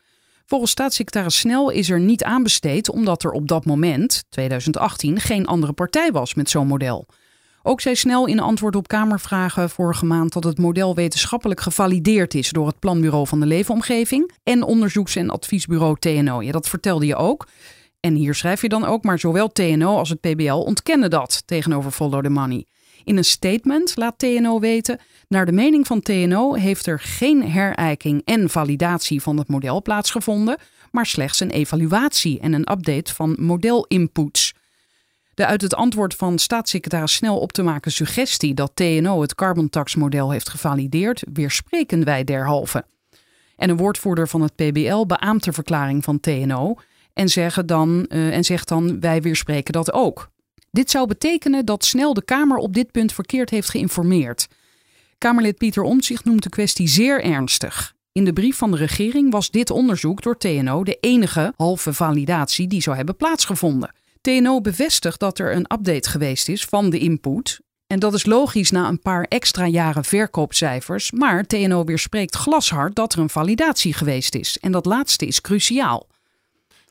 Volgens 0.52 0.72
staatssecretaris 0.72 1.40
Snel 1.40 1.70
is 1.70 1.90
er 1.90 2.00
niet 2.00 2.24
aanbesteed 2.24 2.90
omdat 2.90 3.24
er 3.24 3.32
op 3.32 3.48
dat 3.48 3.66
moment, 3.66 4.24
2018, 4.30 5.20
geen 5.20 5.46
andere 5.46 5.74
partij 5.74 6.12
was 6.12 6.34
met 6.34 6.50
zo'n 6.50 6.68
model. 6.68 7.06
Ook 7.64 7.82
zei 7.82 7.96
Snel 7.96 8.28
in 8.28 8.40
antwoord 8.40 8.76
op 8.76 8.88
Kamervragen 8.88 9.70
vorige 9.70 10.06
maand 10.06 10.34
dat 10.34 10.44
het 10.44 10.58
model 10.58 10.96
wetenschappelijk 10.96 11.62
gevalideerd 11.62 12.34
is 12.34 12.50
door 12.50 12.68
het 12.68 12.80
Planbureau 12.80 13.28
van 13.28 13.40
de 13.40 13.46
Leefomgeving 13.46 14.32
en 14.44 14.64
onderzoeks- 14.64 15.16
en 15.16 15.30
adviesbureau 15.30 15.96
TNO. 16.00 16.42
Ja, 16.42 16.52
dat 16.52 16.70
vertelde 16.70 17.06
je 17.06 17.16
ook. 17.16 17.48
En 18.00 18.16
hier 18.16 18.36
schrijf 18.36 18.62
je 18.62 18.70
dan 18.70 18.86
ook, 18.86 19.04
maar 19.04 19.20
zowel 19.20 19.52
TNO 19.52 19.98
als 19.98 20.10
het 20.10 20.20
PBL 20.20 20.54
ontkennen 20.54 21.10
dat 21.10 21.44
tegenover 21.46 21.92
Follow 21.92 22.24
the 22.24 22.30
Money. 22.30 22.66
In 23.04 23.18
een 23.18 23.24
statement 23.24 23.96
laat 23.96 24.20
TNO 24.20 24.60
weten: 24.60 25.00
naar 25.28 25.46
de 25.46 25.52
mening 25.52 25.88
van 25.88 26.02
TNO 26.02 26.54
heeft 26.54 26.86
er 26.86 27.00
geen 27.00 27.52
herijking 27.52 28.22
en 28.26 28.50
validatie 28.50 29.22
van 29.22 29.38
het 29.38 29.48
model 29.48 29.82
plaatsgevonden, 29.82 30.58
maar 30.92 31.06
slechts 31.06 31.40
een 31.40 31.52
evaluatie 31.52 32.40
en 32.40 32.54
een 32.54 32.72
update 32.72 33.14
van 33.14 33.36
modelinputs. 33.40 34.54
De 35.34 35.46
uit 35.46 35.62
het 35.62 35.76
antwoord 35.76 36.16
van 36.16 36.40
staatssecretaris 36.40 37.14
Snel 37.14 37.40
op 37.40 37.52
te 37.52 37.64
maken 37.64 37.92
suggestie 37.92 38.54
dat 38.54 38.72
TNO 38.74 39.22
het 39.22 39.36
carbon 39.36 39.70
tax 39.70 39.96
model 39.96 40.32
heeft 40.32 40.50
gevalideerd, 40.50 41.24
weerspreken 41.34 42.04
wij 42.04 42.24
derhalve. 42.24 42.86
En 43.56 43.70
een 43.70 43.78
woordvoerder 43.78 44.28
van 44.28 44.42
het 44.42 44.56
PBL 44.56 45.06
beaamt 45.06 45.44
de 45.44 45.54
verklaring 45.54 46.04
van 46.04 46.20
TNO 46.20 46.76
en, 47.14 47.30
zeggen 47.30 47.66
dan, 47.66 48.06
eh, 48.08 48.36
en 48.36 48.44
zegt 48.44 48.68
dan: 48.68 49.00
wij 49.00 49.22
weerspreken 49.22 49.74
dat 49.74 49.94
ook. 49.94 50.30
Dit 50.72 50.92
zou 50.92 51.08
betekenen 51.08 51.66
dat 51.66 51.86
Snel 51.86 52.14
de 52.14 52.24
Kamer 52.24 52.58
op 52.58 52.74
dit 52.74 52.92
punt 52.92 53.14
verkeerd 53.14 53.50
heeft 53.50 53.70
geïnformeerd. 53.70 54.48
Kamerlid 55.18 55.58
Pieter 55.58 55.84
Omtzigt 55.84 56.26
noemt 56.26 56.44
de 56.44 56.50
kwestie 56.50 56.88
zeer 56.88 57.24
ernstig. 57.24 57.94
In 58.12 58.26
de 58.26 58.34
brief 58.34 58.58
van 58.58 58.72
de 58.72 58.78
regering 58.78 59.32
was 59.32 59.52
dit 59.52 59.70
onderzoek 59.70 60.22
door 60.22 60.38
TNO 60.38 60.84
de 60.84 60.98
enige 61.00 61.54
halve 61.56 61.94
validatie 61.94 62.68
die 62.68 62.82
zou 62.82 62.96
hebben 62.96 63.16
plaatsgevonden. 63.16 63.96
TNO 64.22 64.62
bevestigt 64.62 65.20
dat 65.20 65.40
er 65.40 65.56
een 65.56 65.74
update 65.74 66.10
geweest 66.10 66.50
is 66.50 66.66
van 66.66 66.90
de 66.90 67.00
input. 67.00 67.60
En 67.88 68.00
dat 68.00 68.14
is 68.14 68.26
logisch 68.26 68.72
na 68.72 68.88
een 68.88 69.02
paar 69.02 69.24
extra 69.24 69.68
jaren 69.68 70.04
verkoopcijfers, 70.04 71.12
maar 71.12 71.46
TNO 71.46 71.84
weerspreekt 71.84 72.36
glashard 72.36 72.96
dat 72.96 73.14
er 73.14 73.20
een 73.20 73.30
validatie 73.30 73.94
geweest 73.94 74.36
is. 74.36 74.58
En 74.58 74.72
dat 74.72 74.86
laatste 74.86 75.26
is 75.26 75.42
cruciaal. 75.42 76.08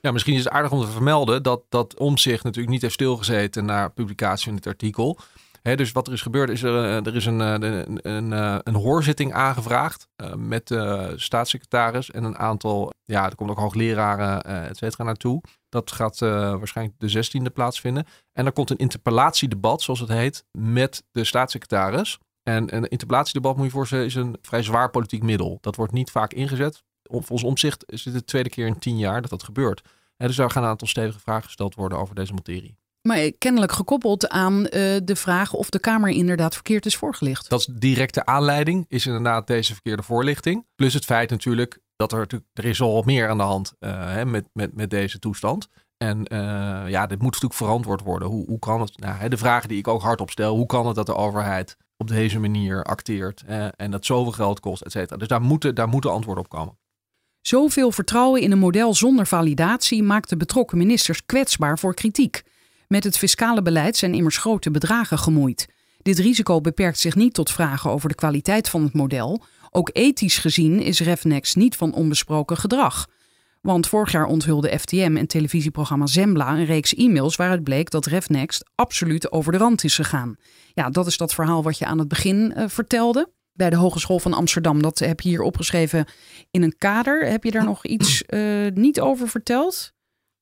Ja, 0.00 0.10
misschien 0.12 0.34
is 0.34 0.44
het 0.44 0.52
aardig 0.52 0.72
om 0.72 0.80
te 0.80 0.86
vermelden 0.86 1.42
dat, 1.42 1.62
dat 1.68 1.98
Omzicht 1.98 2.44
natuurlijk 2.44 2.72
niet 2.72 2.82
heeft 2.82 2.94
stilgezeten 2.94 3.64
naar 3.64 3.92
publicatie 3.92 4.44
van 4.44 4.54
dit 4.54 4.66
artikel. 4.66 5.18
Dus 5.62 5.92
wat 5.92 6.06
er 6.06 6.12
is 6.12 6.22
gebeurd 6.22 6.50
is, 6.50 6.62
er, 6.62 6.84
eh, 6.84 7.06
er 7.06 7.16
is 7.16 7.26
een, 7.26 7.40
eh, 7.40 7.52
een, 7.52 7.98
een, 8.02 8.32
eh, 8.32 8.58
een 8.62 8.74
hoorzitting 8.74 9.32
aangevraagd 9.32 10.08
met 10.36 10.68
de 10.68 11.12
staatssecretaris 11.16 12.10
en 12.10 12.24
een 12.24 12.38
aantal, 12.38 12.92
ja, 13.04 13.24
er 13.24 13.34
komt 13.34 13.50
ook 13.50 13.58
hoogleraren, 13.58 14.42
et 14.42 14.76
cetera, 14.76 15.04
naartoe. 15.04 15.42
Dat 15.68 15.92
gaat 15.92 16.18
waarschijnlijk 16.18 16.98
de 16.98 17.08
16e 17.08 17.50
plaatsvinden. 17.50 18.06
En 18.32 18.46
er 18.46 18.52
komt 18.52 18.70
een 18.70 18.76
interpellatiedebat, 18.76 19.82
zoals 19.82 20.00
het 20.00 20.08
heet, 20.08 20.44
met 20.58 21.04
de 21.10 21.24
staatssecretaris. 21.24 22.18
En 22.42 22.76
een 22.76 22.88
interpellatiedebat, 22.88 23.56
moet 23.56 23.64
je 23.64 23.70
voorstellen, 23.70 24.04
is 24.04 24.14
een 24.14 24.36
vrij 24.42 24.62
zwaar 24.62 24.90
politiek 24.90 25.22
middel. 25.22 25.58
Dat 25.60 25.76
wordt 25.76 25.92
niet 25.92 26.10
vaak 26.10 26.32
ingezet. 26.32 26.82
Volgens 27.10 27.42
omzicht 27.42 27.84
is 27.86 28.04
het 28.04 28.14
de 28.14 28.24
tweede 28.24 28.48
keer 28.48 28.66
in 28.66 28.78
tien 28.78 28.98
jaar 28.98 29.20
dat 29.20 29.30
dat 29.30 29.42
gebeurt. 29.42 29.82
En 30.16 30.26
dus 30.26 30.36
daar 30.36 30.50
gaan 30.50 30.62
een 30.62 30.68
aantal 30.68 30.88
stevige 30.88 31.20
vragen 31.20 31.44
gesteld 31.44 31.74
worden 31.74 31.98
over 31.98 32.14
deze 32.14 32.32
materie. 32.32 32.78
Maar 33.02 33.30
kennelijk 33.38 33.72
gekoppeld 33.72 34.28
aan 34.28 34.66
eh, 34.66 34.96
de 35.04 35.16
vraag 35.16 35.52
of 35.52 35.70
de 35.70 35.78
Kamer 35.78 36.10
inderdaad 36.10 36.54
verkeerd 36.54 36.86
is 36.86 36.96
voorgelicht. 36.96 37.48
Dat 37.48 37.60
is 37.60 37.66
directe 37.66 38.24
aanleiding, 38.24 38.84
is 38.88 39.06
inderdaad 39.06 39.46
deze 39.46 39.72
verkeerde 39.72 40.02
voorlichting. 40.02 40.66
Plus 40.74 40.94
het 40.94 41.04
feit 41.04 41.30
natuurlijk 41.30 41.78
dat 41.96 42.12
er, 42.12 42.26
er 42.52 42.64
is 42.64 42.80
al 42.80 43.02
meer 43.02 43.28
aan 43.28 43.36
de 43.36 43.42
hand 43.42 43.72
hè, 43.78 44.24
met, 44.24 44.48
met, 44.52 44.74
met 44.74 44.90
deze 44.90 45.18
toestand. 45.18 45.68
En 45.96 46.24
eh, 46.24 46.38
ja, 46.88 47.06
dit 47.06 47.22
moet 47.22 47.32
natuurlijk 47.32 47.60
verantwoord 47.60 48.00
worden. 48.00 48.28
Hoe, 48.28 48.46
hoe 48.46 48.58
kan 48.58 48.80
het? 48.80 48.98
Nou, 48.98 49.28
de 49.28 49.36
vragen 49.36 49.68
die 49.68 49.78
ik 49.78 49.88
ook 49.88 50.02
hardop 50.02 50.30
stel. 50.30 50.56
Hoe 50.56 50.66
kan 50.66 50.86
het 50.86 50.96
dat 50.96 51.06
de 51.06 51.14
overheid 51.14 51.76
op 51.96 52.08
deze 52.08 52.38
manier 52.38 52.82
acteert 52.84 53.44
en 53.76 53.90
dat 53.90 54.04
zoveel 54.04 54.32
geld 54.32 54.60
kost, 54.60 54.82
et 54.82 54.92
cetera. 54.92 55.16
Dus 55.16 55.28
daar 55.28 55.40
moeten, 55.40 55.74
daar 55.74 55.88
moeten 55.88 56.10
antwoorden 56.10 56.44
op 56.44 56.50
komen. 56.50 56.78
Zoveel 57.40 57.92
vertrouwen 57.92 58.40
in 58.40 58.52
een 58.52 58.58
model 58.58 58.94
zonder 58.94 59.26
validatie 59.26 60.02
maakt 60.02 60.28
de 60.28 60.36
betrokken 60.36 60.78
ministers 60.78 61.26
kwetsbaar 61.26 61.78
voor 61.78 61.94
kritiek. 61.94 62.42
Met 62.88 63.04
het 63.04 63.18
fiscale 63.18 63.62
beleid 63.62 63.96
zijn 63.96 64.14
immers 64.14 64.36
grote 64.36 64.70
bedragen 64.70 65.18
gemoeid. 65.18 65.68
Dit 66.02 66.18
risico 66.18 66.60
beperkt 66.60 66.98
zich 66.98 67.14
niet 67.14 67.34
tot 67.34 67.50
vragen 67.50 67.90
over 67.90 68.08
de 68.08 68.14
kwaliteit 68.14 68.68
van 68.68 68.82
het 68.82 68.92
model. 68.92 69.42
Ook 69.70 69.90
ethisch 69.92 70.38
gezien 70.38 70.80
is 70.80 71.00
Refnex 71.00 71.54
niet 71.54 71.76
van 71.76 71.94
onbesproken 71.94 72.56
gedrag. 72.56 73.06
Want 73.60 73.88
vorig 73.88 74.12
jaar 74.12 74.26
onthulde 74.26 74.78
FTM 74.78 75.16
en 75.16 75.26
televisieprogramma 75.26 76.06
Zembla 76.06 76.52
een 76.52 76.64
reeks 76.64 76.94
e-mails 76.94 77.36
waaruit 77.36 77.64
bleek 77.64 77.90
dat 77.90 78.06
Refnext 78.06 78.70
absoluut 78.74 79.32
over 79.32 79.52
de 79.52 79.58
rand 79.58 79.84
is 79.84 79.94
gegaan. 79.94 80.36
Ja, 80.74 80.90
dat 80.90 81.06
is 81.06 81.16
dat 81.16 81.34
verhaal 81.34 81.62
wat 81.62 81.78
je 81.78 81.86
aan 81.86 81.98
het 81.98 82.08
begin 82.08 82.54
eh, 82.54 82.68
vertelde. 82.68 83.28
Bij 83.60 83.70
de 83.70 83.76
Hogeschool 83.76 84.18
van 84.18 84.32
Amsterdam, 84.32 84.82
dat 84.82 84.98
heb 84.98 85.20
je 85.20 85.28
hier 85.28 85.42
opgeschreven 85.42 86.04
in 86.50 86.62
een 86.62 86.78
kader. 86.78 87.26
Heb 87.26 87.44
je 87.44 87.50
daar 87.50 87.64
nog 87.64 87.86
iets 87.86 88.24
eh, 88.24 88.66
niet 88.74 89.00
over 89.00 89.28
verteld? 89.28 89.92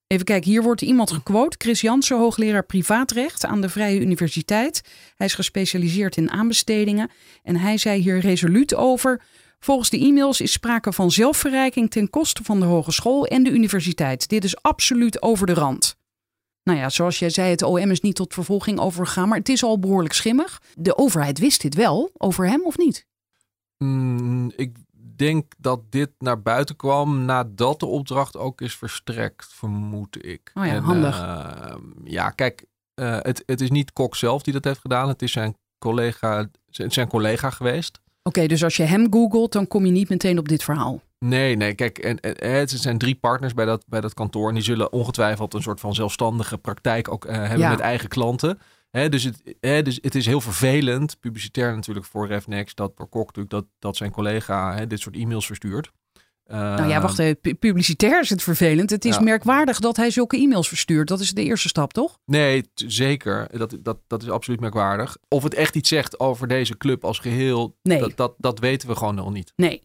Even 0.06 0.24
kijken, 0.24 0.50
hier 0.50 0.62
wordt 0.62 0.82
iemand 0.82 1.10
gequote. 1.10 1.56
Chris 1.60 1.80
Jansen, 1.80 2.18
hoogleraar 2.18 2.66
privaatrecht 2.66 3.44
aan 3.44 3.60
de 3.60 3.68
Vrije 3.68 4.00
Universiteit. 4.00 4.82
Hij 5.16 5.26
is 5.26 5.34
gespecialiseerd 5.34 6.16
in 6.16 6.30
aanbestedingen. 6.30 7.10
En 7.42 7.56
hij 7.56 7.78
zei 7.78 8.00
hier 8.00 8.18
resoluut 8.18 8.74
over. 8.74 9.22
Volgens 9.60 9.90
de 9.90 9.98
e-mails 9.98 10.40
is 10.40 10.52
sprake 10.52 10.92
van 10.92 11.10
zelfverrijking 11.10 11.90
ten 11.90 12.10
koste 12.10 12.44
van 12.44 12.60
de 12.60 12.66
hogeschool 12.66 13.26
en 13.26 13.42
de 13.42 13.50
universiteit. 13.50 14.28
Dit 14.28 14.44
is 14.44 14.62
absoluut 14.62 15.22
over 15.22 15.46
de 15.46 15.54
rand. 15.54 15.97
Nou 16.68 16.80
ja, 16.80 16.88
zoals 16.88 17.18
jij 17.18 17.30
zei, 17.30 17.50
het 17.50 17.62
OM 17.62 17.90
is 17.90 18.00
niet 18.00 18.14
tot 18.14 18.34
vervolging 18.34 18.78
overgegaan, 18.78 19.28
maar 19.28 19.38
het 19.38 19.48
is 19.48 19.62
al 19.62 19.78
behoorlijk 19.78 20.14
schimmig. 20.14 20.62
De 20.74 20.98
overheid 20.98 21.38
wist 21.38 21.60
dit 21.60 21.74
wel, 21.74 22.10
over 22.16 22.48
hem 22.48 22.64
of 22.64 22.76
niet? 22.76 23.06
Mm, 23.78 24.52
ik 24.56 24.76
denk 25.16 25.52
dat 25.58 25.80
dit 25.90 26.10
naar 26.18 26.42
buiten 26.42 26.76
kwam 26.76 27.24
nadat 27.24 27.80
de 27.80 27.86
opdracht 27.86 28.36
ook 28.36 28.60
is 28.60 28.76
verstrekt, 28.76 29.46
vermoed 29.50 30.24
ik. 30.24 30.50
Oh 30.54 30.66
ja, 30.66 30.80
handig. 30.80 31.20
eh, 31.20 31.74
ja, 32.04 32.30
kijk, 32.30 32.66
eh, 32.94 33.18
het, 33.20 33.42
het 33.46 33.60
is 33.60 33.70
niet 33.70 33.92
Kok 33.92 34.16
zelf 34.16 34.42
die 34.42 34.52
dat 34.52 34.64
heeft 34.64 34.80
gedaan. 34.80 35.08
Het 35.08 35.22
is 35.22 35.32
zijn 35.32 35.56
collega, 35.78 36.50
zijn 36.66 36.90
zijn 36.90 37.08
collega 37.08 37.50
geweest. 37.50 38.00
Oké, 38.22 38.46
dus 38.46 38.64
als 38.64 38.76
je 38.76 38.82
hem 38.82 39.06
googelt, 39.12 39.52
dan 39.52 39.66
kom 39.66 39.84
je 39.86 39.92
niet 39.92 40.08
meteen 40.08 40.38
op 40.38 40.48
dit 40.48 40.64
verhaal. 40.64 41.00
Nee, 41.18 41.56
nee, 41.56 41.74
kijk, 41.74 41.98
en, 41.98 42.20
en, 42.20 42.52
het 42.54 42.70
zijn 42.70 42.98
drie 42.98 43.14
partners 43.14 43.54
bij 43.54 43.64
dat, 43.64 43.84
bij 43.88 44.00
dat 44.00 44.14
kantoor. 44.14 44.48
En 44.48 44.54
die 44.54 44.62
zullen 44.62 44.92
ongetwijfeld 44.92 45.54
een 45.54 45.62
soort 45.62 45.80
van 45.80 45.94
zelfstandige 45.94 46.58
praktijk 46.58 47.10
ook 47.12 47.24
eh, 47.24 47.36
hebben 47.36 47.58
Ja. 47.58 47.70
met 47.70 47.80
eigen 47.80 48.08
klanten. 48.08 48.58
Hè, 48.90 49.08
dus, 49.08 49.24
het, 49.24 49.42
hè, 49.60 49.82
dus 49.82 49.98
het 50.02 50.14
is 50.14 50.26
heel 50.26 50.40
vervelend, 50.40 51.20
publicitair 51.20 51.74
natuurlijk 51.74 52.06
voor 52.06 52.26
Refnex, 52.26 52.74
dat 52.74 52.94
per 52.94 53.06
Kok 53.06 53.26
natuurlijk 53.26 53.50
dat, 53.50 53.64
dat 53.78 53.96
zijn 53.96 54.10
collega 54.10 54.74
hè, 54.74 54.86
dit 54.86 55.00
soort 55.00 55.16
e-mails 55.16 55.46
verstuurt. 55.46 55.90
nou 56.46 56.88
ja, 56.88 56.94
Ehm, 56.94 57.02
wacht 57.02 57.18
even. 57.18 57.40
Pu- 57.40 57.54
Publicitair 57.54 58.20
is 58.20 58.30
het 58.30 58.42
vervelend. 58.42 58.90
Het 58.90 59.04
is 59.04 59.14
Ja. 59.16 59.20
merkwaardig 59.22 59.78
dat 59.78 59.96
hij 59.96 60.10
zulke 60.10 60.36
e-mails 60.36 60.68
verstuurt. 60.68 61.08
Dat 61.08 61.20
is 61.20 61.32
de 61.32 61.42
eerste 61.42 61.68
stap, 61.68 61.92
toch? 61.92 62.18
Nee, 62.24 62.70
zeker. 62.74 63.58
Dat, 63.58 63.76
dat, 63.80 63.98
dat 64.06 64.22
is 64.22 64.30
absoluut 64.30 64.60
merkwaardig. 64.60 65.16
Of 65.28 65.42
het 65.42 65.54
echt 65.54 65.76
iets 65.76 65.88
zegt 65.88 66.20
over 66.20 66.48
deze 66.48 66.76
club 66.76 67.04
als 67.04 67.18
geheel, 67.18 67.76
Nee. 67.82 67.98
dat, 68.00 68.16
dat, 68.16 68.34
dat 68.38 68.58
weten 68.58 68.88
we 68.88 68.96
gewoon 68.96 69.14
nog 69.14 69.32
niet. 69.32 69.52
Nee. 69.56 69.82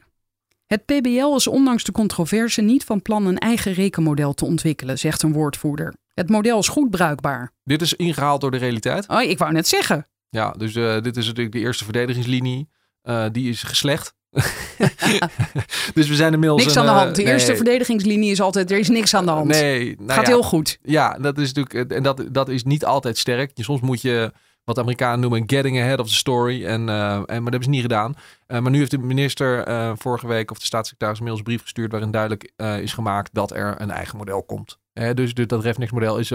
Het 0.66 0.86
PBL 0.86 1.36
is 1.36 1.48
ondanks 1.48 1.84
de 1.84 1.92
controverse 1.92 2.62
niet 2.62 2.84
van 2.84 3.02
plan 3.02 3.26
een 3.26 3.38
eigen 3.38 3.74
rekenmodel 3.74 4.34
te 4.34 4.46
ontwikkelen, 4.46 5.00
zegt 5.00 5.24
een 5.24 5.34
woordvoerder. 5.34 5.94
Het 6.14 6.30
model 6.30 6.60
is 6.60 6.68
goed 6.68 6.90
bruikbaar. 6.90 7.52
Dit 7.64 7.82
is 7.82 7.94
ingehaald 7.94 8.42
door 8.42 8.52
de 8.52 8.58
realiteit. 8.58 9.08
Oh, 9.08 9.22
ik 9.22 9.38
wou 9.38 9.52
net 9.52 9.68
zeggen. 9.68 10.08
Ja, 10.30 10.52
dus 10.52 10.76
eh, 10.76 11.02
dit 11.02 11.18
is 11.18 11.26
natuurlijk 11.26 11.56
de 11.56 11.62
eerste 11.62 11.84
verdedigingslinie. 11.84 12.70
Eh, 13.02 13.26
die 13.32 13.50
is 13.50 13.64
geslecht. 13.64 14.14
dus 15.94 16.08
we 16.08 16.16
zijn 16.16 16.34
inmiddels... 16.34 16.64
Niks 16.64 16.78
aan 16.78 16.86
de 16.86 16.92
eh, 16.92 16.98
hand. 16.98 17.16
De 17.16 17.24
eerste 17.24 17.56
verdedigingslinie 17.56 18.32
is 18.32 18.42
altijd, 18.42 18.72
er 18.72 18.80
is 18.80 18.90
niks 18.90 19.14
aan 19.14 19.26
de 19.26 19.32
hand. 19.32 19.48
Nee, 19.48 19.96
nou 19.98 20.12
Gaat 20.12 20.28
ja, 20.28 20.34
heel 20.34 20.44
goed. 20.44 20.80
Ja, 20.82 21.18
dat 21.18 21.38
is 21.38 21.54
natuurlijk, 21.54 21.92
en 21.92 22.04
dat, 22.04 22.24
dat 22.32 22.50
is 22.50 22.64
niet 22.64 22.86
altijd 22.86 23.18
sterk. 23.18 23.52
Je, 23.54 23.64
soms 23.64 23.82
moet 23.82 24.02
je 24.02 24.32
wat 24.64 24.76
de 24.76 24.82
Amerikanen 24.82 25.20
noemen 25.20 25.44
getting 25.48 25.80
ahead 25.80 26.00
of 26.00 26.08
the 26.08 26.14
story. 26.14 26.66
En, 26.66 26.90
eh, 26.90 27.14
en, 27.14 27.26
maar 27.26 27.26
dat 27.26 27.44
hebben 27.44 27.64
ze 27.64 27.70
niet 27.70 27.82
gedaan. 27.82 28.16
Eh, 28.48 28.60
maar 28.60 28.72
nu 28.72 28.78
heeft 28.78 28.92
de 28.92 28.98
minister 28.98 29.64
eh, 29.64 29.92
vorige 29.96 30.28
week, 30.28 30.52
of 30.52 30.60
de 30.60 30.66
staatssecretaris, 30.66 31.20
inmiddels 31.20 31.46
een 31.46 31.54
brief 31.54 31.62
gestuurd 31.62 31.92
waarin 31.92 32.12
duidelijk 32.12 32.52
is 32.82 32.94
gemaakt 32.94 33.34
dat 33.34 33.52
er 33.52 33.82
een 33.82 33.92
eigen 33.92 34.18
model 34.18 34.44
komt. 34.44 34.78
Dus, 34.94 35.34
dus 35.34 35.48
dat 35.48 35.64
Refnex-model 35.64 36.18
is 36.18 36.32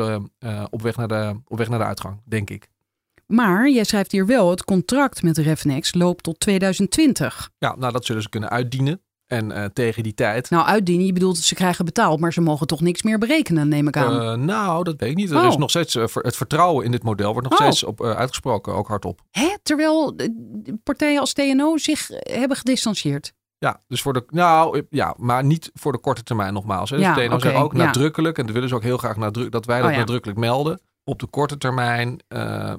op, 0.71 0.83
weg 0.83 0.97
naar 0.97 1.09
de, 1.09 1.41
op 1.47 1.59
weg 1.59 1.69
naar 1.69 1.79
de 1.79 1.85
uitgang, 1.85 2.21
denk 2.25 2.51
ik. 2.51 2.69
Maar 3.27 3.71
jij 3.71 3.85
schrijft 3.85 4.13
hier 4.13 4.27
wel, 4.27 4.51
het 4.51 4.65
contract 4.65 5.23
met 5.23 5.39
Refnex 5.39 5.95
loopt 5.95 6.23
tot 6.23 6.41
2020. 6.41 7.51
Ja, 7.59 7.75
nou 7.77 7.93
dat 7.93 8.05
zullen 8.05 8.23
ze 8.23 8.29
kunnen 8.29 8.51
uitdienen. 8.51 9.01
En 9.29 9.53
eh, 9.53 9.65
tegen 9.65 10.03
die 10.03 10.15
tijd. 10.15 10.51
Nou, 10.51 10.67
uitdienen, 10.67 11.07
je 11.07 11.13
bedoelt 11.13 11.37
ze 11.39 11.55
krijgen 11.55 11.85
betaald, 11.85 12.21
maar 12.21 12.33
ze 12.33 12.41
mogen 12.41 12.67
toch 12.67 12.81
niks 12.81 13.03
meer 13.03 13.19
berekenen, 13.19 13.69
neem 13.69 13.89
ik 13.89 13.97
aan. 13.97 14.21
Eh, 14.21 14.35
nou, 14.45 14.85
dat 14.85 14.95
weet 14.99 15.11
ik 15.11 15.17
niet. 15.17 15.31
Er 15.31 15.41
Oh. 15.43 15.47
is 15.47 15.57
nog 15.57 15.71
steeds, 15.71 15.95
eh, 15.95 16.05
het 16.13 16.37
vertrouwen 16.37 16.85
in 16.85 16.91
dit 16.91 17.03
model 17.03 17.33
wordt 17.33 17.49
nog 17.49 17.59
Oh. 17.59 17.65
steeds 17.67 17.85
op, 17.85 18.03
uitgesproken, 18.03 18.75
ook 18.75 18.89
hardop. 18.89 19.21
Hè? 19.31 19.49
Terwijl 19.63 20.17
partijen 20.83 21.21
als 21.21 21.33
TNO 21.33 21.77
zich 21.77 22.09
hebben 22.11 22.57
gedistanceerd. 22.57 23.33
Ja, 23.59 23.81
dus 23.89 24.03
voor 24.03 24.13
de. 24.13 24.25
Nou 24.31 24.83
ja, 24.91 25.15
maar 25.19 25.45
niet 25.45 25.71
voor 25.75 25.93
de 25.93 25.99
korte 25.99 26.23
termijn 26.23 26.53
nogmaals. 26.53 26.91
Hè. 26.91 26.97
Dus 26.97 27.07
Ja, 27.07 27.15
TNO 27.15 27.39
zegt 27.39 27.57
ook 27.57 27.73
ja. 27.73 27.85
nadrukkelijk, 27.85 28.39
en 28.39 28.45
dat 28.45 28.55
willen 28.55 28.69
ze 28.69 28.75
ook 28.75 28.83
heel 28.83 28.99
graag 28.99 29.17
nadruk, 29.17 29.51
dat 29.53 29.65
wij 29.67 29.77
dat 29.79 29.87
Oh 29.87 29.93
ja. 29.93 29.99
nadrukkelijk 29.99 30.39
melden. 30.39 30.81
Op 31.05 31.19
de 31.19 31.27
korte 31.27 31.59
termijn 31.59 32.09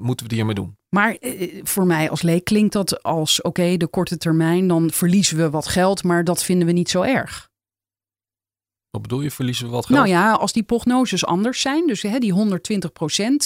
we 0.00 0.22
het 0.22 0.30
hiermee 0.32 0.54
doen. 0.54 0.76
Maar 0.90 1.14
eh, 1.14 1.60
voor 1.62 1.86
mij 1.86 2.10
als 2.10 2.22
leek 2.22 2.44
klinkt 2.44 2.72
dat 2.72 3.02
als, 3.02 3.42
oké, 3.42 3.76
de 3.76 3.86
korte 3.86 4.16
termijn, 4.16 4.68
dan 4.68 4.90
verliezen 4.90 5.36
we 5.36 5.50
wat 5.50 5.66
geld, 5.68 6.04
maar 6.04 6.24
dat 6.24 6.44
vinden 6.44 6.66
we 6.66 6.72
niet 6.72 6.90
zo 6.90 7.02
erg. 7.02 7.48
Wat 8.90 9.02
bedoel 9.02 9.20
je, 9.20 9.30
verliezen 9.30 9.66
we 9.66 9.72
wat 9.72 9.86
geld? 9.86 9.98
Nou 9.98 10.10
ja, 10.10 10.32
als 10.32 10.52
die 10.52 10.62
prognoses 10.62 11.26
anders 11.26 11.60
zijn, 11.60 11.86
dus 11.86 12.02
hè, 12.02 12.18
die 12.18 12.32
120 12.32 12.90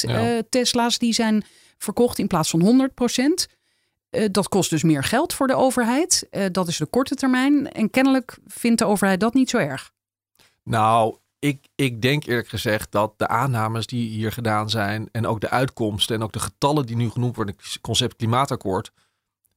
Ja. 0.02 0.36
eh, 0.36 0.42
Tesla's 0.48 0.98
die 0.98 1.12
zijn 1.12 1.44
verkocht 1.78 2.18
in 2.18 2.26
plaats 2.26 2.50
van 2.50 2.60
100% 2.60 3.46
eh, 4.14 4.24
dat 4.30 4.48
kost 4.48 4.70
dus 4.70 4.82
meer 4.82 5.04
geld 5.04 5.32
voor 5.32 5.46
de 5.46 5.54
overheid. 5.54 6.26
Eh, 6.30 6.44
dat 6.52 6.68
is 6.68 6.76
de 6.76 6.86
korte 6.86 7.14
termijn. 7.14 7.72
En 7.72 7.90
kennelijk 7.90 8.38
vindt 8.46 8.78
de 8.78 8.84
overheid 8.84 9.20
dat 9.20 9.34
niet 9.34 9.50
zo 9.50 9.56
erg. 9.58 9.92
Nou, 10.62 11.16
ik, 11.44 11.68
ik 11.74 12.02
denk 12.02 12.24
eerlijk 12.24 12.48
gezegd 12.48 12.92
dat 12.92 13.14
de 13.16 13.28
aannames 13.28 13.86
die 13.86 14.08
hier 14.08 14.32
gedaan 14.32 14.70
zijn 14.70 15.08
en 15.12 15.26
ook 15.26 15.40
de 15.40 15.50
uitkomsten 15.50 16.16
en 16.16 16.22
ook 16.22 16.32
de 16.32 16.38
getallen 16.38 16.86
die 16.86 16.96
nu 16.96 17.10
genoemd 17.10 17.36
worden, 17.36 17.54
het 17.56 17.80
concept 17.80 18.16
klimaatakkoord, 18.16 18.92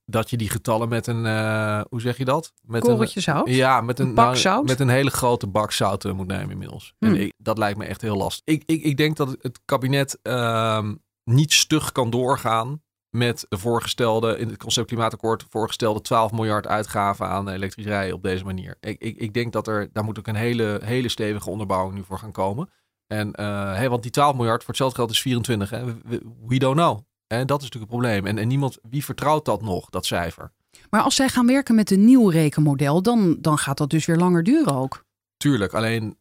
dat 0.05 0.29
je 0.29 0.37
die 0.37 0.49
getallen 0.49 0.89
met 0.89 1.07
een, 1.07 1.25
eh, 1.25 1.81
hoe 1.89 2.01
zeg 2.01 2.17
je 2.17 2.25
dat? 2.25 2.53
Met 2.61 2.81
Korreltje 2.81 3.19
zout? 3.19 3.49
Ja, 3.49 3.81
met 3.81 3.99
een, 3.99 4.07
Een 4.07 4.13
bak 4.13 4.25
nou, 4.25 4.37
zout? 4.37 4.67
met 4.67 4.79
een 4.79 4.89
hele 4.89 5.09
grote 5.09 5.47
bak 5.47 5.71
zout 5.71 6.05
eh, 6.05 6.11
moet 6.11 6.27
nemen 6.27 6.49
inmiddels. 6.49 6.93
Hmm. 6.99 7.09
En 7.09 7.21
ik, 7.21 7.33
dat 7.37 7.57
lijkt 7.57 7.77
me 7.77 7.85
echt 7.85 8.01
heel 8.01 8.17
lastig. 8.17 8.55
Ik, 8.55 8.63
ik, 8.65 8.83
ik 8.83 8.97
denk 8.97 9.17
dat 9.17 9.37
het 9.41 9.59
kabinet 9.65 10.19
ehm, 10.21 10.95
niet 11.23 11.53
stug 11.53 11.91
kan 11.91 12.09
doorgaan 12.09 12.81
met 13.09 13.45
de 13.49 13.57
voorgestelde, 13.57 14.37
in 14.37 14.47
het 14.47 14.57
concept 14.57 14.87
klimaatakkoord, 14.87 15.45
voorgestelde 15.49 16.01
12 16.01 16.31
miljard 16.31 16.67
uitgaven 16.67 17.27
aan 17.27 17.49
elektrisch 17.49 17.85
rijden 17.85 18.15
op 18.15 18.23
deze 18.23 18.43
manier. 18.43 18.77
Ik, 18.79 19.01
ik, 19.01 19.17
ik 19.17 19.33
denk 19.33 19.53
dat 19.53 19.67
er, 19.67 19.89
daar 19.93 20.03
moet 20.03 20.19
ook 20.19 20.27
een 20.27 20.35
hele, 20.35 20.79
hele 20.83 21.09
stevige 21.09 21.49
onderbouwing 21.49 21.95
nu 21.95 22.03
voor 22.03 22.19
gaan 22.19 22.31
komen. 22.31 22.69
En, 23.07 23.33
eh, 23.33 23.75
hè, 23.75 23.89
want 23.89 24.01
die 24.01 24.11
12 24.11 24.35
miljard 24.35 24.59
voor 24.59 24.69
hetzelfde 24.69 24.95
geld 24.95 25.11
is 25.11 25.21
24. 25.21 25.69
Hè? 25.69 25.85
We, 25.85 26.21
we 26.45 26.57
don't 26.57 26.75
know. 26.75 26.99
En 27.27 27.47
dat 27.47 27.61
is 27.61 27.63
natuurlijk 27.63 27.91
het 27.91 28.01
probleem. 28.01 28.25
En, 28.25 28.37
en 28.37 28.47
niemand, 28.47 28.77
wie 28.89 29.05
vertrouwt 29.05 29.45
dat 29.45 29.61
nog, 29.61 29.89
dat 29.89 30.05
cijfer? 30.05 30.51
Maar 30.89 31.01
als 31.01 31.15
zij 31.15 31.29
gaan 31.29 31.47
werken 31.47 31.75
met 31.75 31.91
een 31.91 32.05
nieuw 32.05 32.29
rekenmodel, 32.29 33.01
dan, 33.01 33.37
dan 33.39 33.57
gaat 33.57 33.77
dat 33.77 33.89
dus 33.89 34.05
weer 34.05 34.17
langer 34.17 34.43
duren 34.43 34.75
ook. 34.75 35.05
Tuurlijk, 35.37 35.73
alleen 35.73 36.17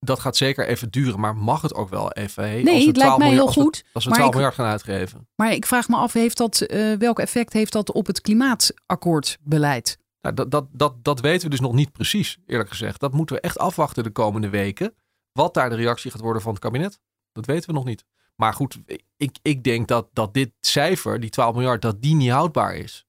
dat 0.00 0.18
gaat 0.20 0.36
zeker 0.36 0.66
even 0.66 0.90
duren, 0.90 1.20
maar 1.20 1.36
mag 1.36 1.62
het 1.62 1.74
ook 1.74 1.88
wel 1.88 2.12
even? 2.12 2.42
Hey, 2.42 2.62
Nee, 2.62 2.74
als 2.74 2.84
het 2.84 2.96
lijkt 2.96 3.14
12 3.14 3.18
mij 3.18 3.28
heel 3.28 3.36
miljard- 3.36 3.46
als 3.46 3.54
we- 3.56 3.62
goed, 3.62 3.84
Als 3.92 4.04
we 4.04 4.10
maar 4.10 4.18
12 4.18 4.32
ik- 4.34 4.36
miljard 4.40 4.58
gaan 4.60 4.70
uitgeven. 4.70 5.28
Maar 5.36 5.52
ik 5.52 5.66
vraag 5.66 5.88
me 5.88 5.96
af, 5.96 6.12
heeft 6.12 6.36
dat, 6.36 6.60
eh, 6.60 6.92
welk 6.92 7.18
effect 7.18 7.52
heeft 7.52 7.72
dat 7.72 7.92
op 7.92 8.06
het 8.06 8.20
klimaatakkoordbeleid? 8.20 9.98
Nou, 10.20 10.34
dat, 10.34 10.50
dat, 10.50 10.66
dat, 10.72 11.04
dat 11.04 11.20
weten 11.20 11.42
we 11.44 11.50
dus 11.50 11.60
nog 11.60 11.72
niet 11.72 11.92
precies, 11.92 12.38
eerlijk 12.46 12.68
gezegd. 12.68 13.00
Dat 13.00 13.12
moeten 13.12 13.36
we 13.36 13.42
echt 13.42 13.58
afwachten 13.58 14.02
de 14.02 14.10
komende 14.10 14.48
weken. 14.48 14.94
Wat 15.32 15.54
daar 15.54 15.70
de 15.70 15.76
reactie 15.76 16.10
gaat 16.10 16.20
worden 16.20 16.42
van 16.42 16.52
het 16.52 16.60
kabinet, 16.60 16.98
dat 17.32 17.46
weten 17.46 17.68
we 17.68 17.74
nog 17.74 17.84
niet. 17.84 18.04
Maar 18.36 18.52
goed, 18.54 18.78
ik, 19.16 19.36
ik 19.42 19.64
denk 19.64 19.88
dat, 19.88 20.08
dat 20.12 20.34
dit 20.34 20.50
cijfer, 20.60 21.20
die 21.20 21.30
12 21.30 21.54
miljard, 21.54 21.82
dat 21.82 22.02
die 22.02 22.14
niet 22.14 22.30
houdbaar 22.30 22.76
is. 22.76 23.06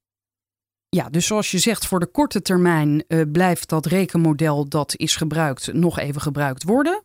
Ja, 0.89 1.09
dus 1.09 1.25
zoals 1.25 1.51
je 1.51 1.57
zegt, 1.57 1.87
voor 1.87 1.99
de 1.99 2.11
korte 2.11 2.41
termijn 2.41 3.03
eh, 3.07 3.21
blijft 3.31 3.69
dat 3.69 3.85
rekenmodel 3.85 4.69
dat 4.69 4.93
is 4.95 5.15
gebruikt 5.15 5.73
nog 5.73 5.99
even 5.99 6.21
gebruikt 6.21 6.63
worden. 6.63 7.03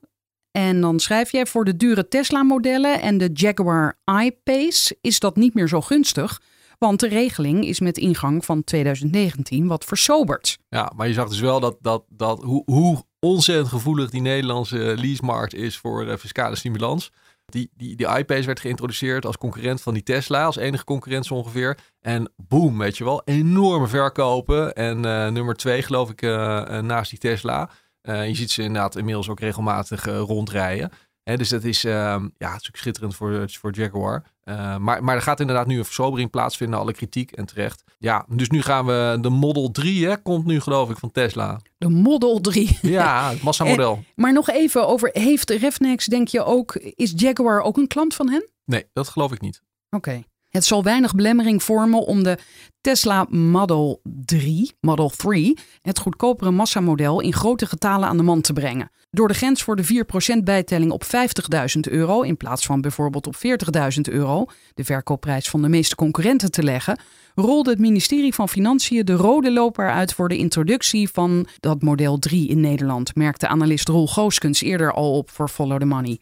En 0.50 0.80
dan 0.80 1.00
schrijf 1.00 1.32
jij 1.32 1.46
voor 1.46 1.64
de 1.64 1.76
dure 1.76 2.08
Tesla-modellen 2.08 3.00
en 3.00 3.18
de 3.18 3.30
Jaguar 3.32 3.98
I-Pace 4.22 4.96
is 5.00 5.18
dat 5.18 5.36
niet 5.36 5.54
meer 5.54 5.68
zo 5.68 5.80
gunstig. 5.80 6.40
Want 6.78 7.00
de 7.00 7.08
regeling 7.08 7.64
is 7.64 7.80
met 7.80 7.98
ingang 7.98 8.44
van 8.44 8.64
2019 8.64 9.66
wat 9.66 9.84
versoberd. 9.84 10.58
Ja, 10.68 10.92
maar 10.96 11.08
je 11.08 11.14
zag 11.14 11.28
dus 11.28 11.40
wel 11.40 11.60
dat, 11.60 11.76
dat, 11.80 12.04
dat 12.08 12.42
hoe, 12.42 12.62
hoe 12.64 13.04
ontzettend 13.20 13.68
gevoelig 13.68 14.10
die 14.10 14.20
Nederlandse 14.20 14.94
leasemarkt 14.96 15.54
is 15.54 15.78
voor 15.78 16.06
eh, 16.06 16.16
fiscale 16.16 16.56
stimulans. 16.56 17.10
Die, 17.46 17.70
die, 17.76 17.96
die 17.96 18.06
iPace 18.06 18.46
werd 18.46 18.60
geïntroduceerd 18.60 19.26
als 19.26 19.36
concurrent 19.36 19.82
van 19.82 19.94
die 19.94 20.02
Tesla, 20.02 20.44
als 20.44 20.56
enige 20.56 20.84
concurrent 20.84 21.26
zo 21.26 21.34
ongeveer. 21.34 21.78
En 22.00 22.32
boom, 22.36 22.78
weet 22.78 22.96
je 22.96 23.04
wel, 23.04 23.22
enorme 23.24 23.86
verkopen. 23.86 24.74
En 24.74 25.04
eh, 25.04 25.28
nummer 25.28 25.54
twee 25.54 25.82
geloof 25.82 26.10
ik 26.10 26.22
eh, 26.22 26.78
eh, 26.78 26.84
naast 26.84 27.10
die 27.10 27.18
Tesla. 27.18 27.70
Je 28.02 28.34
ziet 28.34 28.50
ze 28.50 28.62
inderdaad 28.62 28.96
inmiddels 28.96 29.28
ook 29.28 29.40
regelmatig 29.40 30.04
rondrijden. 30.04 30.90
Hè, 31.22 31.36
dus 31.36 31.48
dat 31.48 31.64
is, 31.64 31.84
ehm, 31.84 32.28
ja, 32.38 32.52
het 32.52 32.68
schitterend 32.72 33.16
voor, 33.16 33.50
voor 33.50 33.74
Jaguar. 33.74 34.33
Eh, 34.44 34.76
maar, 34.76 35.04
maar 35.04 35.14
er 35.14 35.22
gaat 35.22 35.40
inderdaad 35.40 35.66
nu 35.66 35.78
een 35.78 35.84
versobering 35.84 36.30
plaatsvinden, 36.30 36.78
alle 36.78 36.92
kritiek 36.92 37.32
en 37.32 37.46
terecht. 37.46 37.84
Ja, 37.98 38.26
dus 38.28 38.48
nu 38.48 38.62
gaan 38.62 38.86
we, 38.86 39.18
de 39.20 39.28
Model 39.30 39.70
3 39.70 40.06
hè, 40.06 40.22
komt 40.22 40.44
nu 40.44 40.60
geloof 40.60 40.90
ik 40.90 40.96
van 40.96 41.10
Tesla. 41.10 41.60
De 41.78 41.88
Model 41.88 42.40
3. 42.40 42.78
Ja, 42.82 43.28
het 43.30 43.42
massamodel. 43.42 44.04
Maar 44.14 44.32
nog 44.32 44.50
even 44.50 44.86
over, 44.86 45.10
heeft 45.12 45.50
Refnex, 45.50 46.06
denk 46.06 46.28
je 46.28 46.44
ook, 46.44 46.74
is 46.74 47.12
Jaguar 47.16 47.60
ook 47.60 47.76
een 47.76 47.86
klant 47.86 48.14
van 48.14 48.28
hen? 48.30 48.48
Nee, 48.64 48.86
dat 48.92 49.08
geloof 49.08 49.32
ik 49.32 49.40
niet. 49.40 49.62
Oké. 49.90 50.22
Het 50.54 50.64
zal 50.64 50.82
weinig 50.82 51.14
belemmering 51.14 51.62
vormen 51.62 52.06
om 52.06 52.22
de 52.22 52.38
Tesla 52.80 53.26
Model 53.28 54.00
3, 54.02 54.72
Model 54.80 55.08
3, 55.16 55.58
het 55.82 55.98
goedkopere 55.98 56.50
massamodel 56.50 57.20
in 57.20 57.32
grote 57.32 57.66
getalen 57.66 58.08
aan 58.08 58.16
de 58.16 58.22
man 58.22 58.40
te 58.40 58.52
brengen. 58.52 58.90
Door 59.10 59.28
de 59.28 59.34
grens 59.34 59.62
voor 59.62 59.76
de 59.76 60.04
4% 60.38 60.42
bijtelling 60.44 60.90
op 60.90 61.04
50.000 61.04 61.80
euro 61.80 62.22
in 62.22 62.36
plaats 62.36 62.66
van 62.66 62.80
bijvoorbeeld 62.80 63.26
op 63.26 63.36
40.000 63.36 64.00
euro, 64.02 64.46
de 64.74 64.84
verkoopprijs 64.84 65.48
van 65.48 65.62
de 65.62 65.68
meeste 65.68 65.94
concurrenten 65.94 66.50
te 66.50 66.62
leggen, 66.62 66.98
rolde 67.34 67.70
het 67.70 67.78
ministerie 67.78 68.34
van 68.34 68.48
Financiën 68.48 69.04
de 69.04 69.14
rode 69.14 69.52
loper 69.52 69.90
uit 69.90 70.14
voor 70.14 70.28
de 70.28 70.36
introductie 70.36 71.08
van 71.08 71.46
dat 71.60 71.82
model 71.82 72.18
3 72.18 72.48
in 72.48 72.60
Nederland, 72.60 73.14
merkte 73.14 73.48
analist 73.48 73.88
Roel 73.88 74.06
Gooskens 74.06 74.62
eerder 74.62 74.92
al 74.92 75.16
op 75.16 75.30
voor 75.30 75.48
Follow 75.48 75.78
the 75.78 75.86
Money. 75.86 76.18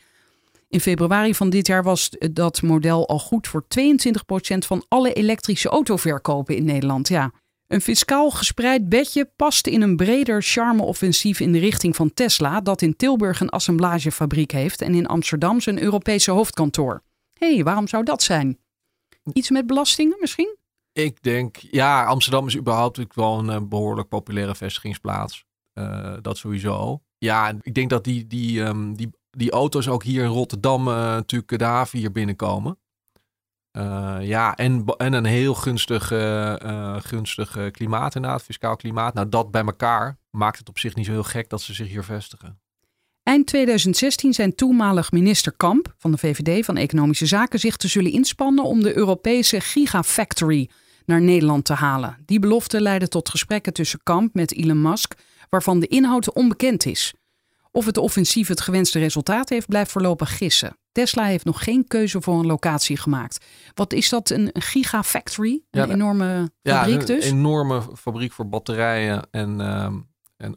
In 0.72 0.80
februari 0.80 1.34
van 1.34 1.50
dit 1.50 1.66
jaar 1.66 1.82
was 1.82 2.10
dat 2.32 2.62
model 2.62 3.08
al 3.08 3.18
goed 3.18 3.48
voor 3.48 3.64
22% 3.64 3.66
van 4.58 4.84
alle 4.88 5.12
elektrische 5.12 5.68
autoverkopen 5.68 6.56
in 6.56 6.64
Nederland. 6.64 7.08
Ja. 7.08 7.32
Een 7.66 7.80
fiscaal 7.80 8.30
gespreid 8.30 8.88
bedje 8.88 9.30
past 9.36 9.66
in 9.66 9.82
een 9.82 9.96
breder 9.96 10.42
charme-offensief 10.42 11.40
in 11.40 11.52
de 11.52 11.58
richting 11.58 11.96
van 11.96 12.14
Tesla, 12.14 12.60
dat 12.60 12.82
in 12.82 12.96
Tilburg 12.96 13.40
een 13.40 13.48
assemblagefabriek 13.48 14.50
heeft 14.50 14.80
en 14.80 14.94
in 14.94 15.06
Amsterdam 15.06 15.60
zijn 15.60 15.82
Europese 15.82 16.30
hoofdkantoor. 16.30 17.02
Hé, 17.38 17.54
hey, 17.54 17.64
waarom 17.64 17.88
zou 17.88 18.04
dat 18.04 18.22
zijn? 18.22 18.58
Iets 19.32 19.50
met 19.50 19.66
belastingen 19.66 20.16
misschien? 20.20 20.56
Ik 20.92 21.22
denk, 21.22 21.56
ja, 21.56 22.04
Amsterdam 22.04 22.46
is 22.46 22.56
überhaupt 22.56 23.14
wel 23.14 23.38
een 23.38 23.50
eh, 23.50 23.60
behoorlijk 23.68 24.08
populaire 24.08 24.54
vestigingsplaats. 24.54 25.44
Eh, 25.72 26.14
dat 26.22 26.38
sowieso. 26.38 27.02
Ja, 27.18 27.54
ik 27.60 27.74
denk 27.74 27.90
dat 27.90 28.04
die, 28.04 28.26
die, 28.26 28.62
ehm, 28.62 28.92
die, 28.92 29.10
die 29.36 29.50
auto's 29.50 29.88
ook 29.88 30.02
hier 30.02 30.24
in 30.24 30.30
Rotterdam 30.30 30.88
eh, 30.88 30.94
natuurlijk 30.94 31.58
de 31.58 31.64
haven 31.64 31.98
hier 31.98 32.12
binnenkomen. 32.12 32.78
Eh, 33.72 34.16
ja, 34.20 34.56
en, 34.56 34.84
en 34.96 35.12
een 35.12 35.24
heel 35.24 35.54
gunstig, 35.54 36.10
eh, 36.10 36.60
eh, 36.62 36.96
gunstig 37.02 37.56
eh, 37.56 37.70
klimaat 37.70 38.14
inderdaad, 38.14 38.42
fiscaal 38.42 38.76
klimaat. 38.76 39.14
Nou, 39.14 39.28
dat 39.28 39.50
bij 39.50 39.64
elkaar 39.64 40.18
maakt 40.30 40.58
het 40.58 40.68
op 40.68 40.78
zich 40.78 40.94
niet 40.94 41.06
zo 41.06 41.12
heel 41.12 41.22
gek 41.22 41.48
dat 41.48 41.60
ze 41.60 41.74
zich 41.74 41.88
hier 41.88 42.04
vestigen. 42.04 42.60
Eind 43.22 43.46
2016 43.46 44.32
zijn 44.32 44.54
toenmalig 44.54 45.12
minister 45.12 45.52
Kamp 45.56 45.94
van 45.98 46.10
de 46.10 46.18
VVD 46.18 46.64
van 46.64 46.76
Economische 46.76 47.26
Zaken 47.26 47.58
zich 47.58 47.76
te 47.76 47.88
zullen 47.88 48.12
inspannen 48.12 48.64
om 48.64 48.82
de 48.82 48.96
Europese 48.96 49.60
Gigafactory 49.60 50.70
naar 51.04 51.22
Nederland 51.22 51.64
te 51.64 51.74
halen. 51.74 52.16
Die 52.26 52.38
belofte 52.38 52.80
leidde 52.80 53.08
tot 53.08 53.28
gesprekken 53.28 53.72
tussen 53.72 54.00
Kamp 54.02 54.34
met 54.34 54.54
Elon 54.54 54.82
Musk, 54.82 55.14
waarvan 55.48 55.80
de 55.80 55.86
inhoud 55.86 56.32
onbekend 56.32 56.86
is. 56.86 57.14
Of 57.74 57.84
het 57.86 57.96
offensief 57.96 58.48
het 58.48 58.60
gewenste 58.60 58.98
resultaat 58.98 59.48
heeft, 59.48 59.66
blijft 59.68 59.90
voorlopig 59.90 60.36
gissen. 60.36 60.76
Tesla 60.92 61.24
heeft 61.24 61.44
nog 61.44 61.64
geen 61.64 61.86
keuze 61.86 62.20
voor 62.20 62.38
een 62.38 62.46
locatie 62.46 62.96
gemaakt. 62.96 63.44
Wat 63.74 63.92
is 63.92 64.08
dat, 64.08 64.30
een 64.30 64.50
gigafactory? 64.52 65.62
Een 65.70 65.86
Ja, 65.86 65.94
enorme 65.94 66.52
Ja, 66.62 66.76
fabriek 66.78 67.00
een 67.00 67.06
dus? 67.06 67.24
enorme 67.24 67.82
fabriek 67.96 68.32
voor 68.32 68.48
batterijen 68.48 69.28
en, 69.30 69.60
ehm, 69.60 69.98
en, 70.36 70.54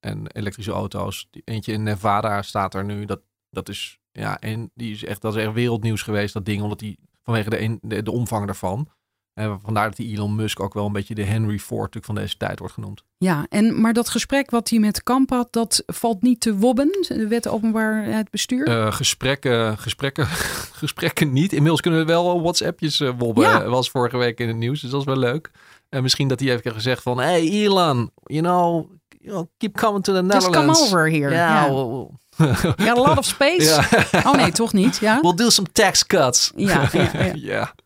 en 0.00 0.26
elektrische 0.26 0.72
auto's. 0.72 1.26
Die, 1.30 1.42
eentje 1.44 1.72
in 1.72 1.82
Nevada 1.82 2.42
staat 2.42 2.74
er 2.74 2.84
nu. 2.84 3.04
Dat, 3.04 3.20
dat 3.50 3.68
is 3.68 3.98
ja, 4.12 4.38
en 4.40 4.70
die 4.74 4.92
is 4.92 5.04
echt, 5.04 5.20
dat 5.22 5.36
is 5.36 5.42
echt 5.44 5.52
wereldnieuws 5.52 6.02
geweest, 6.02 6.34
dat 6.34 6.44
ding, 6.44 6.62
omdat 6.62 6.78
die 6.78 6.98
vanwege 7.22 7.50
de, 7.50 7.60
een- 7.60 7.78
de, 7.82 8.02
de 8.02 8.10
omvang 8.10 8.46
daarvan. 8.46 8.88
En 9.36 9.60
vandaar 9.64 9.84
dat 9.88 9.96
die 9.96 10.16
Elon 10.16 10.34
Musk 10.34 10.60
ook 10.60 10.74
wel 10.74 10.86
een 10.86 10.92
beetje 10.92 11.14
de 11.14 11.22
Henry 11.24 11.58
Ford 11.58 11.96
van 12.00 12.14
deze 12.14 12.36
tijd 12.36 12.58
wordt 12.58 12.74
genoemd. 12.74 13.02
Ja, 13.18 13.46
en, 13.48 13.80
maar 13.80 13.92
dat 13.92 14.08
gesprek 14.08 14.50
wat 14.50 14.68
hij 14.70 14.78
met 14.78 15.02
Kamp 15.02 15.30
had, 15.30 15.48
dat 15.52 15.82
valt 15.86 16.22
niet 16.22 16.40
te 16.40 16.56
wobben, 16.56 16.88
de 17.08 17.26
wet 17.28 17.48
openbaarheid 17.48 18.30
bestuur? 18.30 18.66
Eh, 18.66 18.92
gesprekken, 18.92 19.78
gesprekken, 19.78 20.26
gesprekken 20.82 21.32
niet. 21.32 21.52
Inmiddels 21.52 21.80
kunnen 21.80 22.00
we 22.00 22.06
wel 22.06 22.40
WhatsAppjes 22.42 23.00
eh 23.00 23.10
wobben. 23.18 23.44
Ja. 23.44 23.62
Eh, 23.62 23.68
was 23.68 23.90
vorige 23.90 24.16
week 24.16 24.38
in 24.40 24.48
het 24.48 24.56
nieuws, 24.56 24.80
dus 24.80 24.90
dat 24.90 25.00
is 25.00 25.06
wel 25.06 25.16
leuk. 25.18 25.50
En 25.88 26.02
misschien 26.02 26.28
dat 26.28 26.40
hij 26.40 26.48
heeft 26.48 26.68
gezegd 26.72 27.02
van, 27.02 27.18
hey 27.18 27.48
Elon, 27.50 28.10
you 28.24 28.42
know, 28.42 28.90
you 29.20 29.32
know, 29.34 29.46
keep 29.58 29.76
coming 29.76 30.04
to 30.04 30.12
the 30.12 30.22
Just 30.26 30.44
come 30.44 30.48
Netherlands. 30.56 30.80
over 30.82 31.10
here. 31.10 31.28
We'll- 31.70 31.86
we'll- 31.88 32.74
Got 32.86 32.98
a 32.98 33.08
lot 33.08 33.18
of 33.18 33.24
space? 33.34 33.78
Oh 34.12 34.32
nee, 34.34 34.52
toch 34.52 34.72
niet? 34.72 34.96
Ja? 34.96 35.18
We'll 35.20 35.34
do 35.34 35.50
some 35.50 35.68
tax 35.72 36.06
cuts. 36.06 36.52
Ja. 36.56 36.88
ja. 37.34 37.74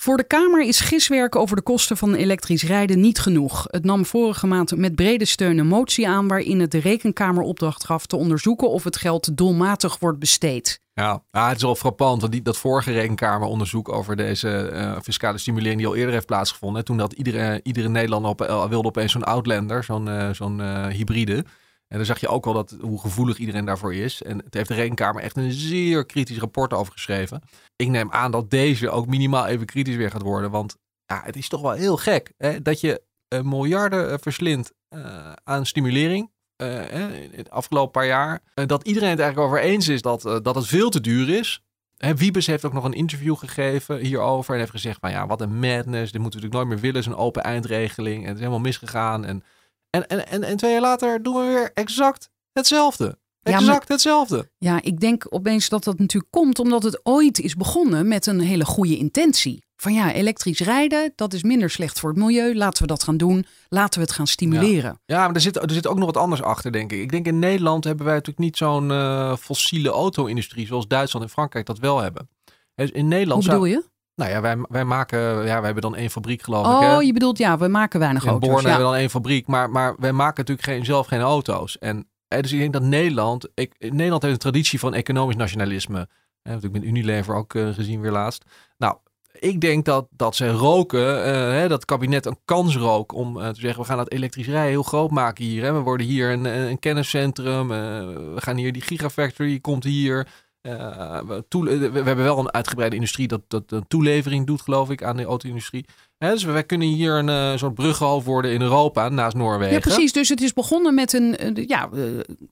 Voor 0.00 0.16
de 0.16 0.24
Kamer 0.24 0.62
is 0.62 0.80
giswerk 0.80 1.36
over 1.36 1.56
de 1.56 1.62
kosten 1.62 1.96
van 1.96 2.14
elektrisch 2.14 2.62
rijden 2.62 3.00
niet 3.00 3.18
genoeg. 3.18 3.64
Het 3.70 3.84
nam 3.84 4.06
vorige 4.06 4.46
maand 4.46 4.76
met 4.76 4.94
brede 4.94 5.24
steun 5.24 5.58
een 5.58 5.66
motie 5.66 6.08
aan 6.08 6.28
waarin 6.28 6.60
het 6.60 6.70
de 6.70 6.78
Rekenkamer 6.78 7.42
opdracht 7.42 7.84
gaf 7.84 8.06
te 8.06 8.16
onderzoeken 8.16 8.70
of 8.70 8.84
het 8.84 8.96
geld 8.96 9.36
doelmatig 9.36 9.98
wordt 9.98 10.18
besteed. 10.18 10.80
Ja, 10.94 11.22
ah, 11.30 11.48
het 11.48 11.56
is 11.56 11.62
wel 11.62 11.74
frappant, 11.74 12.20
want 12.20 12.44
dat 12.44 12.56
vorige 12.56 12.92
rekenkameronderzoek 12.92 13.88
over 13.88 14.16
deze 14.16 14.68
eh, 14.68 14.96
fiscale 15.02 15.38
stimulering 15.38 15.78
die 15.78 15.88
al 15.88 15.96
eerder 15.96 16.12
heeft 16.12 16.26
plaatsgevonden. 16.26 16.84
Toen 16.84 16.96
dat 16.96 17.12
iedere, 17.12 17.60
iedere 17.62 17.88
Nederlander 17.88 18.30
op, 18.30 18.40
eh, 18.40 18.68
wilde 18.68 18.88
opeens 18.88 19.12
zo'n 19.12 19.24
Outlander, 19.24 19.84
zo'n 19.84 20.08
eh, 20.08 20.30
zo'n 20.30 20.60
hybride. 20.88 21.44
En 21.90 21.96
dan 21.96 22.06
zag 22.06 22.20
je 22.20 22.28
ook 22.28 22.44
wel 22.44 22.54
dat, 22.54 22.76
hoe 22.80 23.00
gevoelig 23.00 23.38
iedereen 23.38 23.64
daarvoor 23.64 23.94
is. 23.94 24.22
En 24.22 24.38
het 24.38 24.54
heeft 24.54 24.68
de 24.68 24.74
rekenkamer 24.74 25.22
echt 25.22 25.36
een 25.36 25.52
zeer 25.52 26.06
kritisch 26.06 26.38
rapport 26.38 26.72
over 26.72 26.92
geschreven. 26.92 27.42
Ik 27.76 27.88
neem 27.88 28.10
aan 28.10 28.30
dat 28.30 28.50
deze 28.50 28.90
ook 28.90 29.06
minimaal 29.06 29.46
even 29.46 29.66
kritisch 29.66 29.96
weer 29.96 30.10
gaat 30.10 30.22
worden. 30.22 30.50
Want 30.50 30.76
ja, 31.06 31.22
het 31.24 31.36
is 31.36 31.48
toch 31.48 31.60
wel 31.60 31.72
heel 31.72 31.96
gek 31.96 32.32
hè, 32.36 32.62
dat 32.62 32.80
je 32.80 33.02
eh, 33.28 33.40
miljarden 33.42 34.10
eh, 34.10 34.18
verslindt 34.20 34.72
eh, 34.88 35.32
aan 35.44 35.66
stimulering 35.66 36.30
in 36.56 37.30
het 37.34 37.50
afgelopen 37.50 37.90
paar 37.90 38.06
jaar. 38.06 38.42
dat 38.54 38.86
iedereen 38.86 39.10
het 39.10 39.20
eigenlijk 39.20 39.50
over 39.50 39.64
eens 39.64 39.88
is 39.88 40.02
dat, 40.02 40.22
dat 40.22 40.54
het 40.54 40.66
veel 40.66 40.90
te 40.90 41.00
duur 41.00 41.28
is. 41.28 41.62
Wiebes 41.96 42.46
heeft 42.46 42.64
ook 42.64 42.72
nog 42.72 42.84
een 42.84 42.92
interview 42.92 43.36
gegeven 43.36 43.98
hierover. 43.98 44.52
En 44.52 44.58
heeft 44.58 44.70
gezegd 44.70 44.98
van 45.00 45.10
ja, 45.10 45.26
wat 45.26 45.40
een 45.40 45.58
madness. 45.58 46.12
Dit 46.12 46.20
moeten 46.20 46.40
we 46.40 46.46
natuurlijk 46.46 46.54
nooit 46.54 46.66
meer 46.68 46.78
willen. 46.78 47.02
Zo'n 47.02 47.16
open 47.16 47.42
eindregeling. 47.42 48.20
En 48.20 48.26
het 48.26 48.34
is 48.34 48.38
helemaal 48.38 48.60
misgegaan. 48.60 49.24
En, 49.24 49.42
en, 49.90 50.06
en, 50.06 50.26
en, 50.28 50.42
en 50.42 50.56
twee 50.56 50.72
jaar 50.72 50.80
later 50.80 51.22
doen 51.22 51.34
we 51.34 51.46
weer 51.52 51.70
exact 51.74 52.30
hetzelfde. 52.52 53.18
Ja, 53.42 53.52
Exact 53.52 53.66
maar- 53.68 53.82
hetzelfde. 53.86 54.50
Ja, 54.58 54.82
ik 54.82 55.00
denk 55.00 55.26
opeens 55.28 55.68
dat 55.68 55.84
dat 55.84 55.98
natuurlijk 55.98 56.32
komt 56.32 56.58
omdat 56.58 56.82
het 56.82 57.00
ooit 57.02 57.38
is 57.40 57.54
begonnen 57.56 58.08
met 58.08 58.26
een 58.26 58.40
hele 58.40 58.64
goede 58.64 58.96
intentie. 58.96 59.64
Van 59.76 59.94
ja, 59.94 60.12
elektrisch 60.12 60.58
rijden, 60.60 61.12
dat 61.14 61.32
is 61.32 61.42
minder 61.42 61.70
slecht 61.70 62.00
voor 62.00 62.10
het 62.10 62.18
milieu. 62.18 62.54
Laten 62.54 62.82
we 62.82 62.88
dat 62.88 63.02
gaan 63.02 63.16
doen. 63.16 63.46
Laten 63.68 64.00
we 64.00 64.06
het 64.06 64.14
gaan 64.14 64.26
stimuleren. 64.26 65.00
Ja, 65.06 65.26
maar 65.26 65.34
er 65.34 65.40
zit, 65.40 65.56
er 65.56 65.70
zit 65.70 65.86
ook 65.86 65.96
nog 65.96 66.04
wat 66.06 66.16
anders 66.16 66.42
achter, 66.42 66.72
denk 66.72 66.92
ik. 66.92 67.00
Ik 67.00 67.10
denk 67.10 67.26
in 67.26 67.38
Nederland 67.38 67.84
hebben 67.84 68.04
wij 68.04 68.14
natuurlijk 68.14 68.44
niet 68.44 68.56
zo'n 68.56 68.90
eh, 68.90 69.36
fossiele 69.36 69.88
auto-industrie 69.90 70.66
zoals 70.66 70.86
Duitsland 70.88 71.24
en 71.24 71.30
Frankrijk 71.32 71.66
dat 71.66 71.78
wel 71.78 71.98
hebben. 71.98 72.28
Dus 72.74 72.90
in 72.90 73.08
Nederland 73.08 73.44
Hoe 73.44 73.52
bedoel 73.52 73.68
zou- 73.68 73.82
je? 73.82 73.88
Nou 74.20 74.32
ja, 74.32 74.40
wij, 74.40 74.56
wij 74.68 74.84
maken, 74.84 75.18
ja, 75.20 75.56
wij 75.56 75.64
hebben 75.64 75.82
dan 75.82 75.96
één 75.96 76.10
fabriek 76.10 76.42
geloof 76.42 76.66
ik. 76.66 76.88
Hè? 76.88 76.96
Oh, 76.96 77.02
je 77.02 77.12
bedoelt 77.12 77.38
ja, 77.38 77.58
we 77.58 77.68
maken 77.68 78.00
weinig 78.00 78.22
In 78.22 78.28
auto's. 78.28 78.48
Born 78.48 78.62
Ja. 78.62 78.68
hebben 78.68 78.86
we 78.86 78.92
dan 78.92 79.00
één 79.00 79.10
fabriek, 79.10 79.46
maar, 79.46 79.70
maar 79.70 79.94
wij 79.98 80.12
maken 80.12 80.36
natuurlijk 80.36 80.68
geen, 80.68 80.84
zelf 80.84 81.06
geen 81.06 81.20
auto's. 81.20 81.78
En 81.78 82.08
Eh, 82.28 82.40
dus 82.40 82.52
ik 82.52 82.58
denk 82.58 82.72
dat 82.72 82.82
Nederland, 82.82 83.48
ik, 83.54 83.74
Nederland 83.78 84.22
heeft 84.22 84.34
een 84.34 84.40
traditie 84.40 84.78
van 84.78 84.94
economisch 84.94 85.36
nationalisme. 85.36 86.08
Heb 86.42 86.64
ik 86.64 86.72
met 86.72 86.84
Unilever 86.84 87.34
ook 87.34 87.54
uh, 87.54 87.74
gezien 87.74 88.00
weer 88.00 88.10
laatst. 88.10 88.44
Nou, 88.78 88.96
ik 89.32 89.60
denk 89.60 89.84
dat, 89.84 90.06
dat 90.10 90.36
ze 90.36 90.50
roken, 90.50 91.18
uh, 91.18 91.24
hè, 91.32 91.68
dat 91.68 91.84
kabinet 91.84 92.26
een 92.26 92.38
kans 92.44 92.76
rook 92.76 93.12
om 93.12 93.36
uh, 93.36 93.48
te 93.48 93.60
zeggen: 93.60 93.80
we 93.80 93.86
gaan 93.86 93.98
het 93.98 94.12
elektrisch 94.12 94.46
rijden 94.46 94.70
heel 94.70 94.82
groot 94.82 95.10
maken 95.10 95.44
hier. 95.44 95.62
Hè. 95.64 95.72
We 95.72 95.78
worden 95.78 96.06
hier 96.06 96.30
een, 96.30 96.44
een 96.44 96.78
kenniscentrum. 96.78 97.68
we 97.68 98.40
gaan 98.40 98.56
hier 98.56 98.72
die 98.72 98.82
gigafactory 98.82 99.60
komt 99.60 99.84
hier. 99.84 100.26
We, 100.60 101.44
we, 101.50 102.02
hebben 102.02 102.16
wel 102.16 102.38
een 102.38 102.52
uitgebreide 102.52 102.96
industrie 102.96 103.28
dat, 103.28 103.40
dat 103.48 103.72
een 103.72 103.86
toelevering 103.88 104.46
doet, 104.46 104.62
geloof 104.62 104.90
ik, 104.90 105.02
aan 105.02 105.16
de 105.16 105.24
auto-industrie. 105.24 105.84
dus 106.18 106.44
wij 106.44 106.64
kunnen 106.64 106.88
hier 106.88 107.14
een 107.14 107.58
soort 107.58 107.74
bruggenhoofd 107.74 108.26
worden 108.26 108.52
in 108.52 108.60
Europa 108.60 109.08
naast 109.08 109.36
Noorwegen. 109.36 109.74
Ja, 109.74 109.80
precies. 109.80 110.12
Dus 110.12 110.28
het 110.28 110.40
is 110.40 110.52
begonnen 110.52 110.94
met 110.94 111.12
een 111.12 111.64
ja, 111.66 111.88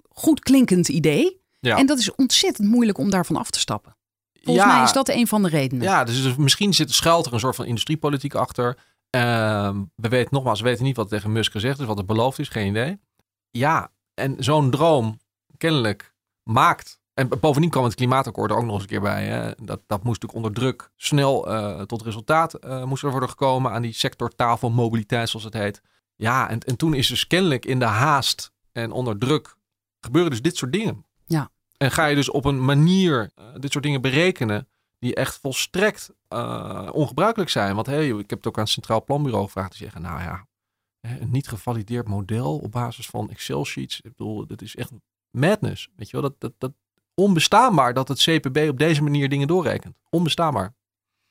goed 0.09 0.41
klinkend 0.41 0.89
idee. 0.89 1.41
Ja. 1.61 1.77
En 1.77 1.87
dat 1.87 1.99
is 1.99 2.15
ontzettend 2.15 2.69
moeilijk 2.69 2.99
om 2.99 3.11
daarvan 3.11 3.37
af 3.37 3.51
te 3.51 3.59
stappen. 3.59 3.97
Volgens 4.43 4.67
mij 4.67 4.83
is 4.83 4.93
dat 4.93 5.09
een 5.09 5.27
van 5.27 5.43
de 5.43 5.49
redenen. 5.49 5.85
Ja, 5.85 6.05
dus, 6.05 6.37
misschien 6.37 6.75
zit, 6.75 6.93
schuilt 6.93 7.27
er 7.27 7.33
een 7.33 7.41
soort 7.41 7.57
van 7.57 7.65
industriepolitiek 7.65 8.35
achter. 8.35 8.77
Uh, 9.17 9.77
we 9.95 10.09
weten 10.09 10.29
nogmaals, 10.31 10.61
we 10.61 10.69
weten 10.69 10.85
niet 10.85 10.97
wat 10.97 11.09
tegen 11.09 11.33
Musk 11.33 11.53
gezegd 11.53 11.79
is, 11.79 11.87
wat 11.87 11.99
er 11.99 12.05
beloofd 12.05 12.39
is, 12.39 12.49
geen 12.49 12.67
idee. 12.67 12.99
Ja, 13.51 13.91
en 14.15 14.37
zo'n 14.39 14.71
droom 14.71 15.21
kennelijk 15.57 16.15
maakt. 16.43 16.98
En 17.19 17.29
bovendien 17.41 17.71
kwam 17.71 17.85
het 17.85 17.95
klimaatakkoord 17.95 18.51
er 18.51 18.57
ook 18.57 18.65
nog 18.65 18.73
eens 18.73 18.83
een 18.83 18.89
keer 18.89 19.01
bij. 19.01 19.25
Hè? 19.25 19.51
Dat, 19.63 19.81
dat 19.87 20.05
moest 20.05 20.23
natuurlijk 20.23 20.35
onder 20.35 20.53
druk 20.53 20.91
snel 20.97 21.53
uh, 21.53 21.83
tot 21.83 22.03
resultaat 22.03 22.65
uh, 22.65 22.85
moest 22.85 23.03
er 23.03 23.11
worden 23.11 23.29
gekomen 23.29 23.73
aan 23.73 23.83
die 23.83 23.93
sectortafel 23.93 24.71
mobiliteit, 24.71 25.29
zoals 25.29 25.45
het 25.45 25.55
heet. 25.55 25.83
Ja, 26.17 26.49
en, 26.49 26.61
en 26.61 26.77
toen 26.77 26.95
is 26.95 27.07
dus 27.07 27.27
kennelijk 27.27 27.65
in 27.65 27.79
de 27.79 27.85
haast 27.85 28.53
en 28.73 28.91
onder 28.91 29.19
druk 29.19 29.57
gebeuren 30.01 30.31
dus 30.31 30.43
dit 30.43 30.57
soort 30.57 30.73
dingen. 30.73 31.07
Ja. 31.27 31.51
En 31.77 31.91
ga 31.91 32.07
je 32.07 32.15
dus 32.15 32.31
op 32.31 32.45
een 32.45 32.65
manier 32.65 33.31
uh, 33.39 33.45
dit 33.59 33.73
soort 33.73 33.85
dingen 33.85 34.01
berekenen 34.01 34.69
die 34.99 35.15
echt 35.15 35.39
volstrekt 35.39 36.11
ongebruikelijk 36.93 37.51
zijn. 37.51 37.75
Want 37.75 37.87
hey, 37.87 38.09
ik 38.09 38.31
heb 38.31 38.39
het 38.39 38.47
ook 38.47 38.57
aan 38.57 38.63
het 38.63 38.73
Centraal 38.73 39.05
Planbureau 39.05 39.45
gevraagd. 39.45 39.71
te 39.71 39.77
zeggen, 39.77 40.03
nou 40.03 40.21
ja, 40.21 40.47
een 41.01 41.31
niet 41.31 41.49
gevalideerd 41.49 42.09
model 42.09 42.59
op 42.59 42.73
basis 42.73 43.07
van 43.07 43.31
Excel-sheets. 43.31 44.01
Ik 44.01 44.17
bedoel, 44.17 44.47
dat 44.47 44.63
is 44.63 44.77
echt 44.77 44.93
madness. 45.31 45.89
Weet 45.97 46.11
je 46.11 46.21
wel, 46.21 46.31
dat, 46.31 46.41
dat, 46.41 46.53
dat 46.59 46.73
onbestaanbaar 47.19 47.95
dat 47.95 48.09
het 48.09 48.19
CPB 48.19 48.69
op 48.69 48.79
deze 48.79 49.03
manier 49.03 49.29
dingen 49.29 49.47
doorrekent. 49.47 49.97
Onbestaanbaar. 50.11 50.75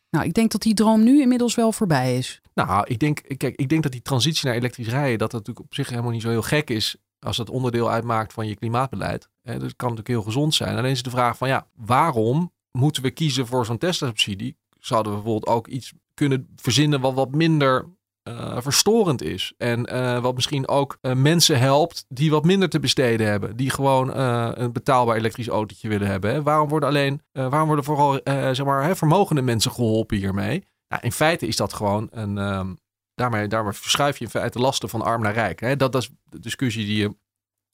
Nou, 0.09 0.25
ik 0.25 0.33
denk 0.33 0.51
dat 0.51 0.61
die 0.61 0.73
droom 0.73 1.03
nu 1.03 1.21
inmiddels 1.21 1.55
wel 1.55 1.71
voorbij 1.71 2.17
is. 2.17 2.41
Nou, 2.53 2.85
ik 2.87 2.99
denk, 2.99 3.37
kijk, 3.37 3.55
ik 3.55 3.69
denk 3.69 3.83
dat 3.83 3.91
die 3.91 4.01
transitie 4.01 4.47
naar 4.47 4.55
elektrisch 4.55 4.87
rijden, 4.87 5.17
dat 5.17 5.31
dat 5.31 5.39
natuurlijk 5.39 5.65
op 5.65 5.73
zich 5.73 5.89
helemaal 5.89 6.11
niet 6.11 6.21
zo 6.21 6.29
heel 6.29 6.41
gek 6.41 6.69
is 6.69 6.95
als 7.19 7.37
dat 7.37 7.49
onderdeel 7.49 7.91
uitmaakt 7.91 8.33
van 8.33 8.47
je 8.47 8.55
klimaatbeleid. 8.55 9.29
dat 9.43 9.59
kan 9.59 9.89
natuurlijk 9.89 10.07
heel 10.07 10.21
gezond 10.21 10.53
zijn. 10.55 10.77
Alleen 10.77 10.91
is 10.91 11.03
de 11.03 11.09
vraag 11.09 11.37
van 11.37 11.47
ja, 11.47 11.67
waarom 11.75 12.51
moeten 12.71 13.03
we 13.03 13.11
kiezen 13.11 13.47
voor 13.47 13.65
zo'n 13.65 13.77
Tesla-subsidie? 13.77 14.57
Zouden 14.79 15.11
we 15.11 15.17
bijvoorbeeld 15.17 15.55
ook 15.55 15.67
iets 15.67 15.93
kunnen 16.13 16.47
verzinnen 16.55 17.01
wat 17.01 17.13
wat 17.13 17.31
minder 17.31 17.85
uh, 18.27 18.57
verstorend 18.59 19.21
is. 19.21 19.53
En 19.57 19.93
uh, 19.93 20.19
wat 20.19 20.35
misschien 20.35 20.67
ook 20.67 20.97
uh, 21.01 21.13
mensen 21.13 21.59
helpt 21.59 22.05
die 22.09 22.31
wat 22.31 22.45
minder 22.45 22.69
te 22.69 22.79
besteden 22.79 23.27
hebben. 23.27 23.55
Die 23.55 23.69
gewoon 23.69 24.17
een 24.17 24.71
betaalbaar 24.71 25.15
elektrisch 25.15 25.47
autootje 25.47 25.89
willen 25.89 26.07
hebben. 26.07 26.31
Hè? 26.31 26.43
Waarom 26.43 26.69
worden 26.69 26.89
alleen, 26.89 27.21
waarom 27.31 27.65
worden 27.65 27.85
vooral 27.85 28.19
zeg 28.23 28.63
maar, 28.63 28.83
hè, 28.83 28.95
vermogende 28.95 29.41
mensen 29.41 29.71
geholpen 29.71 30.17
hiermee? 30.17 30.63
Nou, 30.87 31.01
in 31.01 31.11
feite 31.11 31.47
is 31.47 31.55
dat 31.55 31.73
gewoon 31.73 32.07
een, 32.11 32.37
um, 32.37 32.77
daarmee, 33.15 33.47
daarmee 33.47 33.73
verschuif 33.73 34.17
je 34.17 34.23
in 34.23 34.29
feite 34.29 34.59
lasten 34.59 34.89
van 34.89 35.01
arm 35.01 35.21
naar 35.21 35.33
rijk. 35.33 35.59
Hè? 35.59 35.75
Dat, 35.75 35.91
dat 35.91 36.01
is 36.01 36.09
de 36.23 36.39
discussie 36.39 36.85
die 36.85 36.97
je 36.97 37.15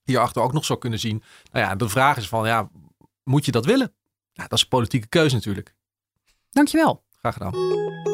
hierachter 0.02 0.42
ook 0.42 0.52
nog 0.52 0.64
zou 0.64 0.78
kunnen 0.78 0.98
zien. 0.98 1.22
Nou 1.52 1.66
ja, 1.66 1.74
de 1.74 1.88
vraag 1.88 2.16
is 2.16 2.28
van, 2.28 2.46
ja, 2.46 2.70
moet 3.22 3.44
je 3.44 3.52
dat 3.52 3.64
willen? 3.64 3.94
Ja, 4.32 4.42
dat 4.42 4.52
is 4.52 4.62
een 4.62 4.68
politieke 4.68 5.06
keuze 5.06 5.34
natuurlijk. 5.34 5.74
Dankjewel. 6.50 7.02
Graag 7.18 7.32
gedaan. 7.32 8.13